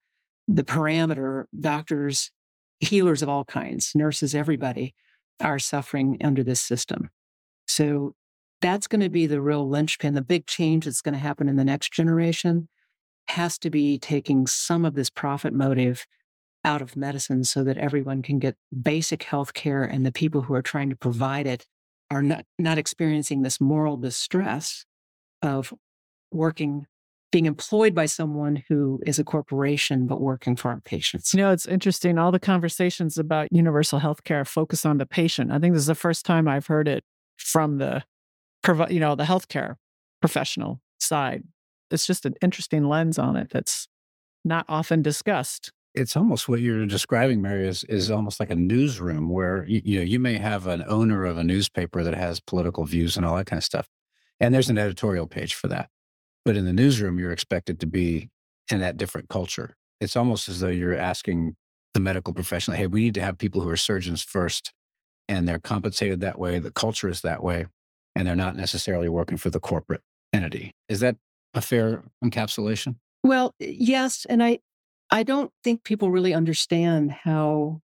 the 0.48 0.64
parameter, 0.64 1.46
doctors, 1.58 2.32
healers 2.80 3.22
of 3.22 3.30
all 3.30 3.46
kinds, 3.46 3.94
nurses, 3.94 4.34
everybody 4.34 4.94
are 5.42 5.60
suffering 5.60 6.18
under 6.24 6.44
this 6.44 6.62
system. 6.62 7.10
So 7.68 8.16
that's 8.62 8.88
going 8.88 9.02
to 9.02 9.10
be 9.10 9.26
the 9.26 9.42
real 9.42 9.68
linchpin. 9.68 10.14
The 10.14 10.22
big 10.22 10.48
change 10.48 10.86
that's 10.86 11.02
going 11.02 11.14
to 11.14 11.20
happen 11.20 11.50
in 11.50 11.58
the 11.58 11.66
next 11.66 11.92
generation 11.92 12.70
has 13.30 13.58
to 13.60 13.70
be 13.70 13.98
taking 13.98 14.48
some 14.48 14.86
of 14.86 14.96
this 14.96 15.10
profit 15.10 15.54
motive 15.54 16.06
out 16.66 16.82
of 16.82 16.96
medicine 16.96 17.44
so 17.44 17.64
that 17.64 17.78
everyone 17.78 18.22
can 18.22 18.40
get 18.40 18.56
basic 18.82 19.24
health 19.24 19.54
care 19.54 19.84
and 19.84 20.06
the 20.06 20.12
people 20.12 20.42
who 20.42 20.54
are 20.54 20.62
trying 20.62 20.90
to 20.90 20.96
provide 20.96 21.46
it 21.46 21.66
are 22.10 22.22
not, 22.22 22.46
not 22.58 22.78
experiencing 22.78 23.42
this 23.42 23.60
moral 23.60 23.98
distress 23.98 24.86
of 25.42 25.74
working 26.32 26.86
being 27.32 27.46
employed 27.48 27.96
by 27.96 28.06
someone 28.06 28.64
who 28.70 29.00
is 29.08 29.18
a 29.18 29.24
corporation 29.24 30.06
but 30.06 30.22
working 30.22 30.56
for 30.56 30.70
our 30.70 30.80
patients. 30.82 31.34
You 31.34 31.40
know, 31.40 31.52
it's 31.52 31.66
interesting. 31.66 32.20
All 32.20 32.32
the 32.32 32.40
conversations 32.40 33.18
about 33.18 33.52
universal 33.52 33.98
health 33.98 34.24
care 34.24 34.46
focus 34.46 34.86
on 34.86 35.00
the 35.00 35.08
patient. 35.08 35.52
I 35.52 35.58
think 35.58 35.74
this 35.74 35.82
is 35.82 35.88
the 35.88 35.96
first 35.96 36.26
time 36.26 36.48
I've 36.48 36.68
heard 36.68 36.88
it 36.88 37.04
from 37.38 37.80
the 37.80 38.04
you 38.90 39.00
know, 39.00 39.16
the 39.16 39.24
healthcare 39.24 39.76
professional 40.22 40.80
side. 41.00 41.44
It's 41.94 42.06
just 42.06 42.26
an 42.26 42.36
interesting 42.42 42.90
lens 42.90 43.18
on 43.18 43.36
it 43.36 43.50
that's 43.52 43.88
not 44.44 44.66
often 44.68 45.02
discussed 45.02 45.72
it's 45.94 46.18
almost 46.18 46.50
what 46.50 46.60
you're 46.60 46.86
describing, 46.86 47.42
Mary, 47.42 47.68
is 47.68 47.84
is 47.86 48.10
almost 48.10 48.40
like 48.40 48.50
a 48.50 48.56
newsroom 48.56 49.30
where 49.30 49.66
you, 49.68 49.82
you 49.84 50.00
know 50.00 50.06
you 50.06 50.20
may 50.20 50.38
have 50.38 50.68
an 50.68 50.84
owner 50.88 51.26
of 51.26 51.38
a 51.38 51.44
newspaper 51.44 52.04
that 52.04 52.16
has 52.16 52.40
political 52.40 52.86
views 52.86 53.16
and 53.16 53.26
all 53.26 53.36
that 53.36 53.46
kind 53.46 53.60
of 53.60 53.64
stuff, 53.64 53.88
and 54.40 54.54
there's 54.54 54.70
an 54.70 54.78
editorial 54.78 55.28
page 55.28 55.54
for 55.54 55.68
that. 55.68 55.90
But 56.46 56.58
in 56.58 56.66
the 56.66 56.74
newsroom, 56.74 57.20
you're 57.20 57.32
expected 57.32 57.80
to 57.80 57.86
be 57.86 58.30
in 58.72 58.80
that 58.80 58.98
different 58.98 59.30
culture. 59.30 59.76
It's 60.02 60.16
almost 60.16 60.50
as 60.50 60.60
though 60.60 60.68
you're 60.68 60.98
asking 60.98 61.56
the 61.94 62.00
medical 62.00 62.34
professional, 62.34 62.76
"Hey, 62.76 62.88
we 62.88 63.02
need 63.02 63.14
to 63.16 63.22
have 63.22 63.38
people 63.38 63.62
who 63.62 63.70
are 63.70 63.78
surgeons 63.78 64.24
first, 64.24 64.74
and 65.30 65.48
they're 65.48 65.60
compensated 65.60 66.22
that 66.22 66.40
way. 66.40 66.60
The 66.60 66.72
culture 66.72 67.08
is 67.10 67.22
that 67.22 67.44
way, 67.44 67.68
and 68.16 68.28
they're 68.28 68.36
not 68.36 68.56
necessarily 68.56 69.10
working 69.10 69.38
for 69.38 69.52
the 69.52 69.60
corporate 69.60 70.02
entity." 70.34 70.74
Is 70.90 71.02
that 71.02 71.18
a 71.54 71.62
fair 71.62 72.04
encapsulation? 72.24 72.96
Well, 73.24 73.54
yes, 73.60 74.26
and 74.30 74.44
I 74.44 74.60
I 75.10 75.24
don't 75.24 75.52
think 75.64 75.84
people 75.84 76.12
really 76.12 76.34
understand 76.34 77.12
how 77.12 77.82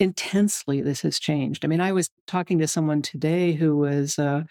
intensely 0.00 0.80
this 0.80 1.02
has 1.02 1.18
changed. 1.18 1.64
I 1.64 1.68
mean, 1.68 1.80
I 1.80 1.92
was 1.92 2.10
talking 2.26 2.58
to 2.58 2.66
someone 2.66 3.00
today 3.00 3.52
who 3.52 3.76
was 3.76 4.18
uh, 4.18 4.42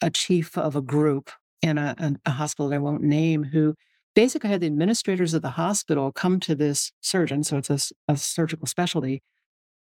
a 0.00 0.10
chief 0.10 0.56
of 0.56 0.76
a 0.76 0.80
group 0.80 1.30
in 1.60 1.76
a, 1.76 2.16
a, 2.24 2.30
hospital 2.30 2.68
that 2.68 2.76
I 2.76 2.78
won't 2.78 3.02
name 3.02 3.44
who 3.44 3.74
basically 4.14 4.50
had 4.50 4.60
the 4.60 4.66
administrators 4.66 5.34
of 5.34 5.42
the 5.42 5.50
hospital 5.50 6.12
come 6.12 6.40
to 6.40 6.54
this 6.54 6.92
surgeon, 7.00 7.42
so 7.44 7.58
it's 7.58 7.70
a, 7.70 7.78
a 8.12 8.16
surgical 8.16 8.66
specialty, 8.66 9.22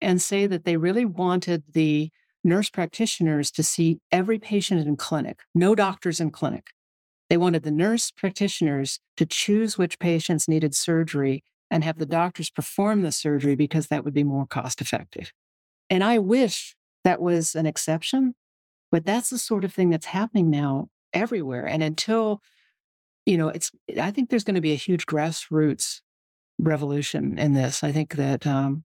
and 0.01 0.21
say 0.21 0.47
that 0.47 0.65
they 0.65 0.77
really 0.77 1.05
wanted 1.05 1.63
the 1.73 2.09
nurse 2.43 2.69
practitioners 2.69 3.51
to 3.51 3.63
see 3.63 3.99
every 4.11 4.39
patient 4.39 4.85
in 4.87 4.95
clinic, 4.95 5.39
no 5.53 5.75
doctors 5.75 6.19
in 6.19 6.31
clinic. 6.31 6.67
They 7.29 7.37
wanted 7.37 7.63
the 7.63 7.71
nurse 7.71 8.11
practitioners 8.11 8.99
to 9.17 9.25
choose 9.25 9.77
which 9.77 9.99
patients 9.99 10.47
needed 10.47 10.75
surgery 10.75 11.43
and 11.71 11.83
have 11.83 11.97
the 11.97 12.05
doctors 12.05 12.49
perform 12.49 13.01
the 13.01 13.11
surgery 13.11 13.55
because 13.55 13.87
that 13.87 14.05
would 14.05 14.13
be 14.13 14.23
more 14.23 14.45
cost 14.45 14.81
effective. 14.81 15.31
And 15.89 16.03
I 16.03 16.19
wish 16.19 16.75
that 17.03 17.21
was 17.21 17.55
an 17.55 17.65
exception, 17.65 18.35
but 18.91 19.05
that's 19.05 19.29
the 19.29 19.39
sort 19.39 19.63
of 19.63 19.73
thing 19.73 19.89
that's 19.89 20.05
happening 20.07 20.49
now 20.49 20.87
everywhere. 21.13 21.65
And 21.65 21.81
until, 21.81 22.41
you 23.25 23.37
know, 23.37 23.49
it's, 23.49 23.71
I 23.99 24.11
think 24.11 24.29
there's 24.29 24.43
going 24.43 24.55
to 24.55 24.61
be 24.61 24.73
a 24.73 24.75
huge 24.75 25.05
grassroots 25.05 26.01
revolution 26.59 27.37
in 27.39 27.53
this. 27.53 27.83
I 27.83 27.91
think 27.91 28.15
that 28.15 28.45
um, 28.45 28.83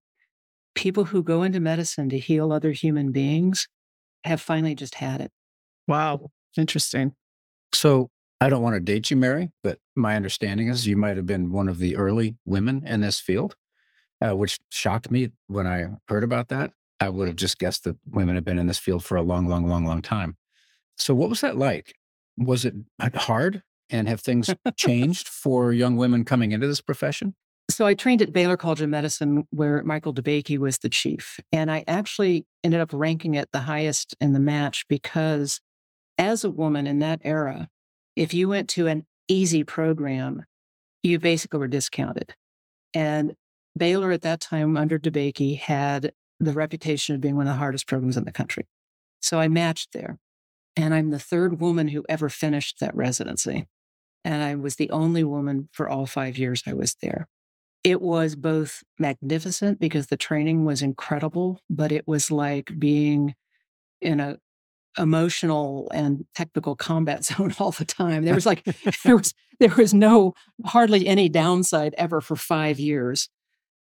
people 0.75 1.05
who 1.05 1.23
go 1.23 1.43
into 1.43 1.61
medicine 1.61 2.09
to 2.09 2.19
heal 2.19 2.53
other 2.53 2.73
human 2.73 3.13
beings 3.13 3.69
have 4.25 4.41
finally 4.41 4.75
just 4.75 4.97
had 4.97 5.21
it. 5.21 5.31
Wow. 5.87 6.31
Interesting. 6.57 7.15
So 7.73 8.11
I 8.41 8.49
don't 8.49 8.63
want 8.63 8.75
to 8.75 8.81
date 8.81 9.11
you, 9.11 9.19
Mary, 9.19 9.51
but 9.63 9.79
my 9.95 10.17
understanding 10.17 10.69
is 10.69 10.87
you 10.87 10.97
might 10.97 11.19
have 11.19 11.27
been 11.27 11.53
one 11.53 11.69
of 11.69 11.79
the 11.79 11.97
early 11.97 12.37
women 12.47 12.87
in 12.87 13.03
this 13.03 13.21
field, 13.21 13.55
uh, 14.23 14.35
which 14.35 14.59
shocked 14.71 15.11
me 15.11 15.31
when 15.47 15.67
I 15.67 15.89
heard 16.09 16.25
about 16.25 16.49
that. 16.49 16.73
I 17.01 17.11
would 17.11 17.29
have 17.29 17.37
just 17.37 17.59
guessed 17.59 17.85
that 17.85 17.97
women 18.09 18.37
have 18.37 18.45
been 18.45 18.59
in 18.59 18.67
this 18.67 18.79
field 18.79 19.05
for 19.05 19.17
a 19.17 19.23
long, 19.23 19.47
long, 19.47 19.67
long, 19.67 19.85
long 19.85 20.01
time. 20.01 20.37
So, 20.97 21.15
what 21.15 21.29
was 21.29 21.43
that 21.43 21.57
like? 21.57 21.95
Was 22.39 22.65
it 22.65 22.75
hard? 23.15 23.63
And 23.91 24.09
have 24.09 24.21
things 24.21 24.55
changed 24.77 25.27
for 25.29 25.73
young 25.73 25.97
women 25.97 26.25
coming 26.25 26.53
into 26.53 26.67
this 26.67 26.81
profession? 26.81 27.35
So, 27.71 27.87
I 27.87 27.95
trained 27.95 28.23
at 28.23 28.33
Baylor 28.33 28.57
College 28.57 28.81
of 28.81 28.89
Medicine, 28.89 29.47
where 29.51 29.83
Michael 29.83 30.15
DeBakey 30.15 30.59
was 30.59 30.79
the 30.79 30.89
chief. 30.89 31.41
And 31.53 31.71
I 31.71 31.85
actually 31.87 32.47
ended 32.65 32.81
up 32.81 32.91
ranking 32.93 33.35
it 33.35 33.51
the 33.53 33.61
highest 33.61 34.15
in 34.21 34.33
the 34.33 34.41
match 34.41 34.87
because 34.89 35.61
as 36.17 36.45
a 36.45 36.51
woman 36.51 36.87
in 36.87 36.99
that 37.01 37.21
era, 37.25 37.69
if 38.21 38.35
you 38.35 38.51
went 38.51 38.69
to 38.69 38.87
an 38.87 39.07
easy 39.29 39.65
program, 39.65 40.45
you 41.03 41.19
basically 41.19 41.59
were 41.59 41.69
discounted. 41.69 42.35
And 42.93 43.35
Baylor 43.75 44.13
at 44.13 44.21
that 44.21 44.43
time 44.43 44.77
under 44.77 44.99
DeBakey 44.99 45.59
had 45.59 46.13
the 46.39 46.53
reputation 46.53 47.15
of 47.15 47.23
being 47.23 47.37
one 47.37 47.47
of 47.47 47.55
the 47.55 47.59
hardest 47.59 47.87
programs 47.87 48.19
in 48.19 48.27
the 48.27 48.31
country. 48.31 48.69
So 49.23 49.41
I 49.41 49.49
matched 49.49 49.95
there. 49.95 50.19
And 50.77 50.93
I'm 50.93 51.09
the 51.09 51.19
third 51.19 51.63
woman 51.63 51.89
who 51.89 52.05
ever 52.11 52.29
finished 52.29 52.79
that 52.81 52.95
residency. 52.95 53.67
And 54.23 54.43
I 54.43 54.55
was 54.55 54.77
the 54.77 54.91
only 54.91 55.25
woman 55.25 55.71
for 55.73 55.89
all 55.89 56.05
five 56.05 56.37
years 56.37 56.63
I 56.67 56.75
was 56.75 56.97
there. 57.01 57.27
It 57.83 58.03
was 58.03 58.37
both 58.37 58.83
magnificent 58.99 59.81
because 59.81 60.09
the 60.09 60.19
training 60.19 60.67
was 60.67 60.83
incredible, 60.83 61.63
but 61.71 61.91
it 61.91 62.07
was 62.07 62.31
like 62.31 62.79
being 62.79 63.35
in 64.03 64.21
a 64.21 64.37
emotional 64.99 65.91
and 65.93 66.25
technical 66.35 66.77
combat 66.77 67.25
zone 67.27 67.55
all 67.59 67.73
the 67.73 67.85
time. 67.85 68.25
There 68.25 68.35
was 68.35 68.47
like 68.47 68.65
there 69.05 69.17
was 69.17 69.35
there 69.59 69.75
was 69.77 69.93
no 69.93 70.35
hardly 70.65 71.07
any 71.07 71.29
downside 71.29 71.95
ever 71.99 72.21
for 72.21 72.37
5 72.37 72.79
years. 72.79 73.29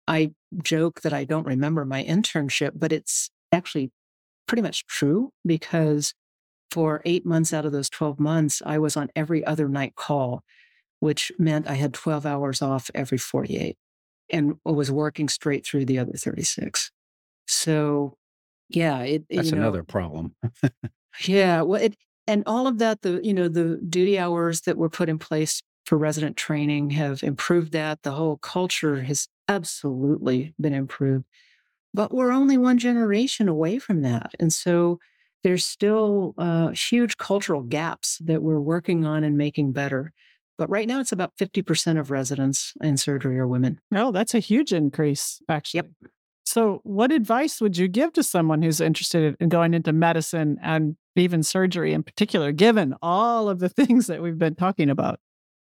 I 0.07 0.33
joke 0.61 1.01
that 1.01 1.13
I 1.13 1.23
don't 1.23 1.47
remember 1.47 1.85
my 1.85 2.03
internship, 2.03 2.71
but 2.75 2.91
it's 2.91 3.29
actually 3.51 3.91
pretty 4.47 4.61
much 4.61 4.85
true 4.87 5.31
because 5.45 6.13
for 6.71 7.01
8 7.05 7.25
months 7.25 7.53
out 7.53 7.65
of 7.65 7.71
those 7.71 7.89
12 7.89 8.19
months 8.19 8.61
I 8.65 8.79
was 8.79 8.97
on 8.97 9.09
every 9.15 9.45
other 9.45 9.69
night 9.69 9.95
call, 9.95 10.43
which 10.99 11.31
meant 11.37 11.69
I 11.69 11.75
had 11.75 11.93
12 11.93 12.25
hours 12.25 12.61
off 12.61 12.89
every 12.93 13.17
48 13.17 13.77
and 14.29 14.55
was 14.65 14.91
working 14.91 15.29
straight 15.29 15.65
through 15.65 15.85
the 15.85 15.99
other 15.99 16.13
36. 16.13 16.91
So 17.47 18.17
yeah, 18.75 19.01
it, 19.01 19.25
that's 19.29 19.51
you 19.51 19.55
know, 19.55 19.61
another 19.61 19.83
problem. 19.83 20.35
yeah, 21.25 21.61
well, 21.61 21.81
it 21.81 21.95
and 22.27 22.43
all 22.45 22.67
of 22.67 22.77
that, 22.79 23.01
the 23.01 23.19
you 23.23 23.33
know 23.33 23.47
the 23.47 23.79
duty 23.87 24.17
hours 24.17 24.61
that 24.61 24.77
were 24.77 24.89
put 24.89 25.09
in 25.09 25.19
place 25.19 25.61
for 25.85 25.97
resident 25.97 26.37
training 26.37 26.91
have 26.91 27.23
improved 27.23 27.71
that. 27.73 28.03
The 28.03 28.11
whole 28.11 28.37
culture 28.37 29.01
has 29.03 29.27
absolutely 29.47 30.53
been 30.59 30.73
improved, 30.73 31.25
but 31.93 32.13
we're 32.13 32.31
only 32.31 32.57
one 32.57 32.77
generation 32.77 33.47
away 33.47 33.79
from 33.79 34.01
that, 34.01 34.31
and 34.39 34.51
so 34.53 34.99
there's 35.43 35.65
still 35.65 36.35
uh, 36.37 36.69
huge 36.69 37.17
cultural 37.17 37.63
gaps 37.63 38.19
that 38.23 38.43
we're 38.43 38.59
working 38.59 39.05
on 39.05 39.23
and 39.23 39.37
making 39.37 39.71
better. 39.71 40.13
But 40.57 40.69
right 40.69 40.87
now, 40.87 40.99
it's 40.99 41.11
about 41.11 41.33
50% 41.37 41.99
of 41.99 42.11
residents 42.11 42.73
in 42.81 42.97
surgery 42.97 43.39
are 43.39 43.47
women. 43.47 43.79
Oh, 43.93 44.11
that's 44.11 44.35
a 44.35 44.39
huge 44.39 44.71
increase, 44.71 45.41
actually. 45.49 45.79
Yep. 45.79 46.10
So, 46.45 46.81
what 46.83 47.11
advice 47.11 47.61
would 47.61 47.77
you 47.77 47.87
give 47.87 48.13
to 48.13 48.23
someone 48.23 48.61
who's 48.61 48.81
interested 48.81 49.35
in 49.39 49.49
going 49.49 49.73
into 49.73 49.93
medicine 49.93 50.57
and 50.61 50.95
even 51.15 51.43
surgery 51.43 51.93
in 51.93 52.03
particular, 52.03 52.51
given 52.51 52.95
all 53.01 53.49
of 53.49 53.59
the 53.59 53.69
things 53.69 54.07
that 54.07 54.21
we've 54.21 54.37
been 54.37 54.55
talking 54.55 54.89
about? 54.89 55.19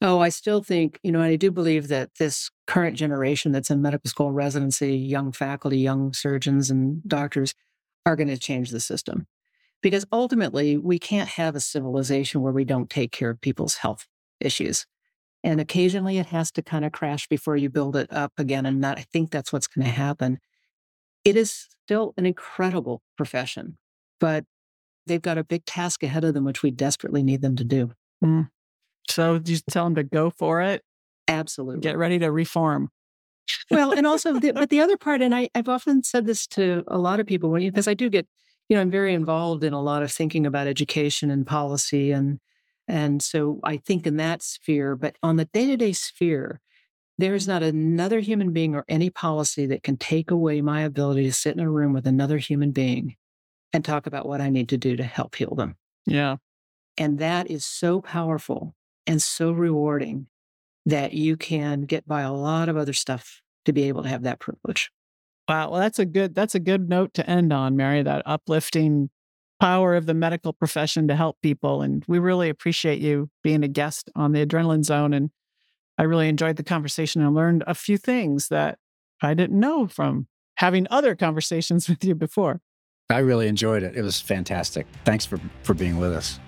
Oh, 0.02 0.20
I 0.20 0.30
still 0.30 0.62
think, 0.62 0.98
you 1.02 1.12
know, 1.12 1.20
I 1.20 1.36
do 1.36 1.50
believe 1.50 1.88
that 1.88 2.14
this 2.18 2.50
current 2.66 2.96
generation 2.96 3.52
that's 3.52 3.70
in 3.70 3.82
medical 3.82 4.08
school 4.08 4.32
residency, 4.32 4.96
young 4.96 5.30
faculty, 5.30 5.78
young 5.78 6.14
surgeons 6.14 6.70
and 6.70 7.06
doctors, 7.06 7.54
are 8.06 8.16
going 8.16 8.28
to 8.28 8.38
change 8.38 8.70
the 8.70 8.80
system. 8.80 9.26
Because 9.82 10.06
ultimately, 10.10 10.78
we 10.78 10.98
can't 10.98 11.28
have 11.30 11.54
a 11.54 11.60
civilization 11.60 12.40
where 12.40 12.52
we 12.52 12.64
don't 12.64 12.88
take 12.88 13.12
care 13.12 13.30
of 13.30 13.40
people's 13.40 13.76
health 13.76 14.06
issues. 14.40 14.86
And 15.42 15.60
occasionally 15.60 16.18
it 16.18 16.26
has 16.26 16.50
to 16.52 16.62
kind 16.62 16.84
of 16.84 16.92
crash 16.92 17.26
before 17.28 17.56
you 17.56 17.70
build 17.70 17.96
it 17.96 18.12
up 18.12 18.32
again. 18.38 18.66
And 18.66 18.84
that, 18.84 18.98
I 18.98 19.02
think 19.02 19.30
that's 19.30 19.52
what's 19.52 19.66
going 19.66 19.86
to 19.86 19.92
happen. 19.92 20.38
It 21.24 21.36
is 21.36 21.68
still 21.84 22.14
an 22.16 22.26
incredible 22.26 23.02
profession, 23.16 23.76
but 24.18 24.44
they've 25.06 25.22
got 25.22 25.38
a 25.38 25.44
big 25.44 25.64
task 25.64 26.02
ahead 26.02 26.24
of 26.24 26.34
them, 26.34 26.44
which 26.44 26.62
we 26.62 26.70
desperately 26.70 27.22
need 27.22 27.42
them 27.42 27.56
to 27.56 27.64
do. 27.64 27.92
Mm. 28.24 28.48
So 29.08 29.40
you 29.44 29.58
tell 29.70 29.84
them 29.84 29.94
to 29.96 30.04
go 30.04 30.30
for 30.30 30.62
it? 30.62 30.82
Absolutely. 31.28 31.80
Get 31.80 31.98
ready 31.98 32.18
to 32.18 32.30
reform. 32.30 32.90
well, 33.70 33.92
and 33.92 34.06
also, 34.06 34.38
the, 34.38 34.52
but 34.52 34.70
the 34.70 34.80
other 34.80 34.96
part, 34.96 35.22
and 35.22 35.34
I, 35.34 35.48
I've 35.54 35.68
often 35.68 36.02
said 36.02 36.26
this 36.26 36.46
to 36.48 36.84
a 36.88 36.98
lot 36.98 37.20
of 37.20 37.26
people, 37.26 37.52
because 37.52 37.88
I 37.88 37.94
do 37.94 38.08
get, 38.08 38.26
you 38.68 38.76
know, 38.76 38.82
I'm 38.82 38.90
very 38.90 39.14
involved 39.14 39.64
in 39.64 39.72
a 39.72 39.82
lot 39.82 40.02
of 40.02 40.12
thinking 40.12 40.46
about 40.46 40.66
education 40.66 41.30
and 41.30 41.46
policy 41.46 42.12
and 42.12 42.40
and 42.88 43.22
so 43.22 43.60
I 43.62 43.76
think 43.76 44.04
in 44.04 44.16
that 44.16 44.42
sphere, 44.42 44.96
but 44.96 45.14
on 45.22 45.36
the 45.36 45.44
day 45.44 45.66
to 45.66 45.76
day 45.76 45.92
sphere, 45.92 46.60
there 47.20 47.34
is 47.34 47.48
not 47.48 47.62
another 47.62 48.20
human 48.20 48.52
being 48.52 48.74
or 48.74 48.84
any 48.88 49.10
policy 49.10 49.66
that 49.66 49.82
can 49.82 49.96
take 49.96 50.30
away 50.30 50.60
my 50.60 50.82
ability 50.82 51.24
to 51.24 51.32
sit 51.32 51.54
in 51.54 51.60
a 51.60 51.70
room 51.70 51.92
with 51.92 52.06
another 52.06 52.38
human 52.38 52.70
being 52.70 53.16
and 53.72 53.84
talk 53.84 54.06
about 54.06 54.26
what 54.26 54.40
I 54.40 54.50
need 54.50 54.68
to 54.70 54.78
do 54.78 54.96
to 54.96 55.04
help 55.04 55.34
heal 55.34 55.54
them. 55.54 55.76
Yeah. 56.06 56.36
And 56.98 57.18
that 57.18 57.50
is 57.50 57.64
so 57.64 58.00
powerful 58.00 58.74
and 59.06 59.22
so 59.22 59.52
rewarding 59.52 60.26
that 60.86 61.12
you 61.12 61.36
can 61.36 61.82
get 61.82 62.06
by 62.06 62.22
a 62.22 62.32
lot 62.32 62.68
of 62.68 62.76
other 62.76 62.92
stuff 62.92 63.42
to 63.64 63.72
be 63.72 63.84
able 63.84 64.02
to 64.02 64.08
have 64.08 64.22
that 64.22 64.40
privilege. 64.40 64.90
Wow, 65.48 65.70
well 65.70 65.80
that's 65.80 65.98
a 65.98 66.06
good 66.06 66.34
that's 66.34 66.54
a 66.54 66.60
good 66.60 66.88
note 66.88 67.12
to 67.14 67.28
end 67.28 67.52
on, 67.52 67.76
Mary, 67.76 68.02
that 68.02 68.22
uplifting 68.24 69.10
power 69.60 69.94
of 69.94 70.06
the 70.06 70.14
medical 70.14 70.52
profession 70.52 71.06
to 71.08 71.16
help 71.16 71.36
people. 71.42 71.82
And 71.82 72.04
we 72.08 72.18
really 72.18 72.48
appreciate 72.48 73.00
you 73.00 73.30
being 73.42 73.62
a 73.62 73.68
guest 73.68 74.10
on 74.16 74.32
the 74.32 74.44
Adrenaline 74.44 74.84
Zone. 74.84 75.12
And 75.12 75.30
I 76.00 76.04
really 76.04 76.30
enjoyed 76.30 76.56
the 76.56 76.62
conversation 76.62 77.20
and 77.20 77.34
learned 77.34 77.62
a 77.66 77.74
few 77.74 77.98
things 77.98 78.48
that 78.48 78.78
I 79.20 79.34
didn't 79.34 79.60
know 79.60 79.86
from 79.86 80.28
having 80.56 80.86
other 80.90 81.14
conversations 81.14 81.88
with 81.90 82.02
you 82.02 82.14
before. 82.14 82.62
I 83.10 83.18
really 83.18 83.48
enjoyed 83.48 83.82
it. 83.82 83.94
It 83.94 84.00
was 84.00 84.18
fantastic. 84.18 84.86
Thanks 85.04 85.26
for, 85.26 85.38
for 85.62 85.74
being 85.74 85.98
with 85.98 86.14
us. 86.14 86.40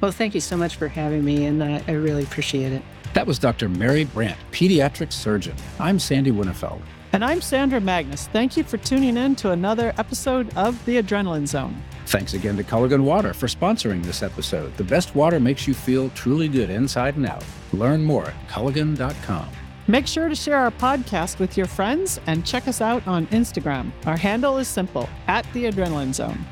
Well, 0.00 0.10
thank 0.10 0.34
you 0.34 0.40
so 0.40 0.56
much 0.56 0.76
for 0.76 0.88
having 0.88 1.22
me, 1.22 1.44
and 1.44 1.62
I, 1.62 1.84
I 1.86 1.92
really 1.92 2.22
appreciate 2.22 2.72
it. 2.72 2.82
That 3.12 3.26
was 3.26 3.38
Dr. 3.38 3.68
Mary 3.68 4.04
Brandt, 4.04 4.38
pediatric 4.52 5.12
surgeon. 5.12 5.54
I'm 5.78 5.98
Sandy 5.98 6.32
Winnefeld. 6.32 6.80
And 7.12 7.22
I'm 7.22 7.42
Sandra 7.42 7.82
Magnus. 7.82 8.28
Thank 8.28 8.56
you 8.56 8.64
for 8.64 8.78
tuning 8.78 9.18
in 9.18 9.36
to 9.36 9.50
another 9.50 9.92
episode 9.98 10.50
of 10.56 10.82
The 10.86 11.02
Adrenaline 11.02 11.46
Zone. 11.46 11.76
Thanks 12.06 12.34
again 12.34 12.56
to 12.56 12.64
Culligan 12.64 13.02
Water 13.02 13.32
for 13.32 13.46
sponsoring 13.46 14.04
this 14.04 14.22
episode. 14.22 14.76
The 14.76 14.84
best 14.84 15.14
water 15.14 15.40
makes 15.40 15.66
you 15.66 15.74
feel 15.74 16.10
truly 16.10 16.48
good 16.48 16.70
inside 16.70 17.16
and 17.16 17.26
out. 17.26 17.44
Learn 17.72 18.04
more 18.04 18.26
at 18.26 18.48
Culligan.com. 18.48 19.48
Make 19.86 20.06
sure 20.06 20.28
to 20.28 20.34
share 20.34 20.56
our 20.56 20.70
podcast 20.70 21.38
with 21.38 21.58
your 21.58 21.66
friends 21.66 22.18
and 22.26 22.46
check 22.46 22.68
us 22.68 22.80
out 22.80 23.06
on 23.06 23.26
Instagram. 23.28 23.92
Our 24.06 24.16
handle 24.16 24.56
is 24.58 24.66
simple 24.68 25.08
at 25.26 25.44
The 25.52 25.64
Adrenaline 25.64 26.14
Zone. 26.14 26.46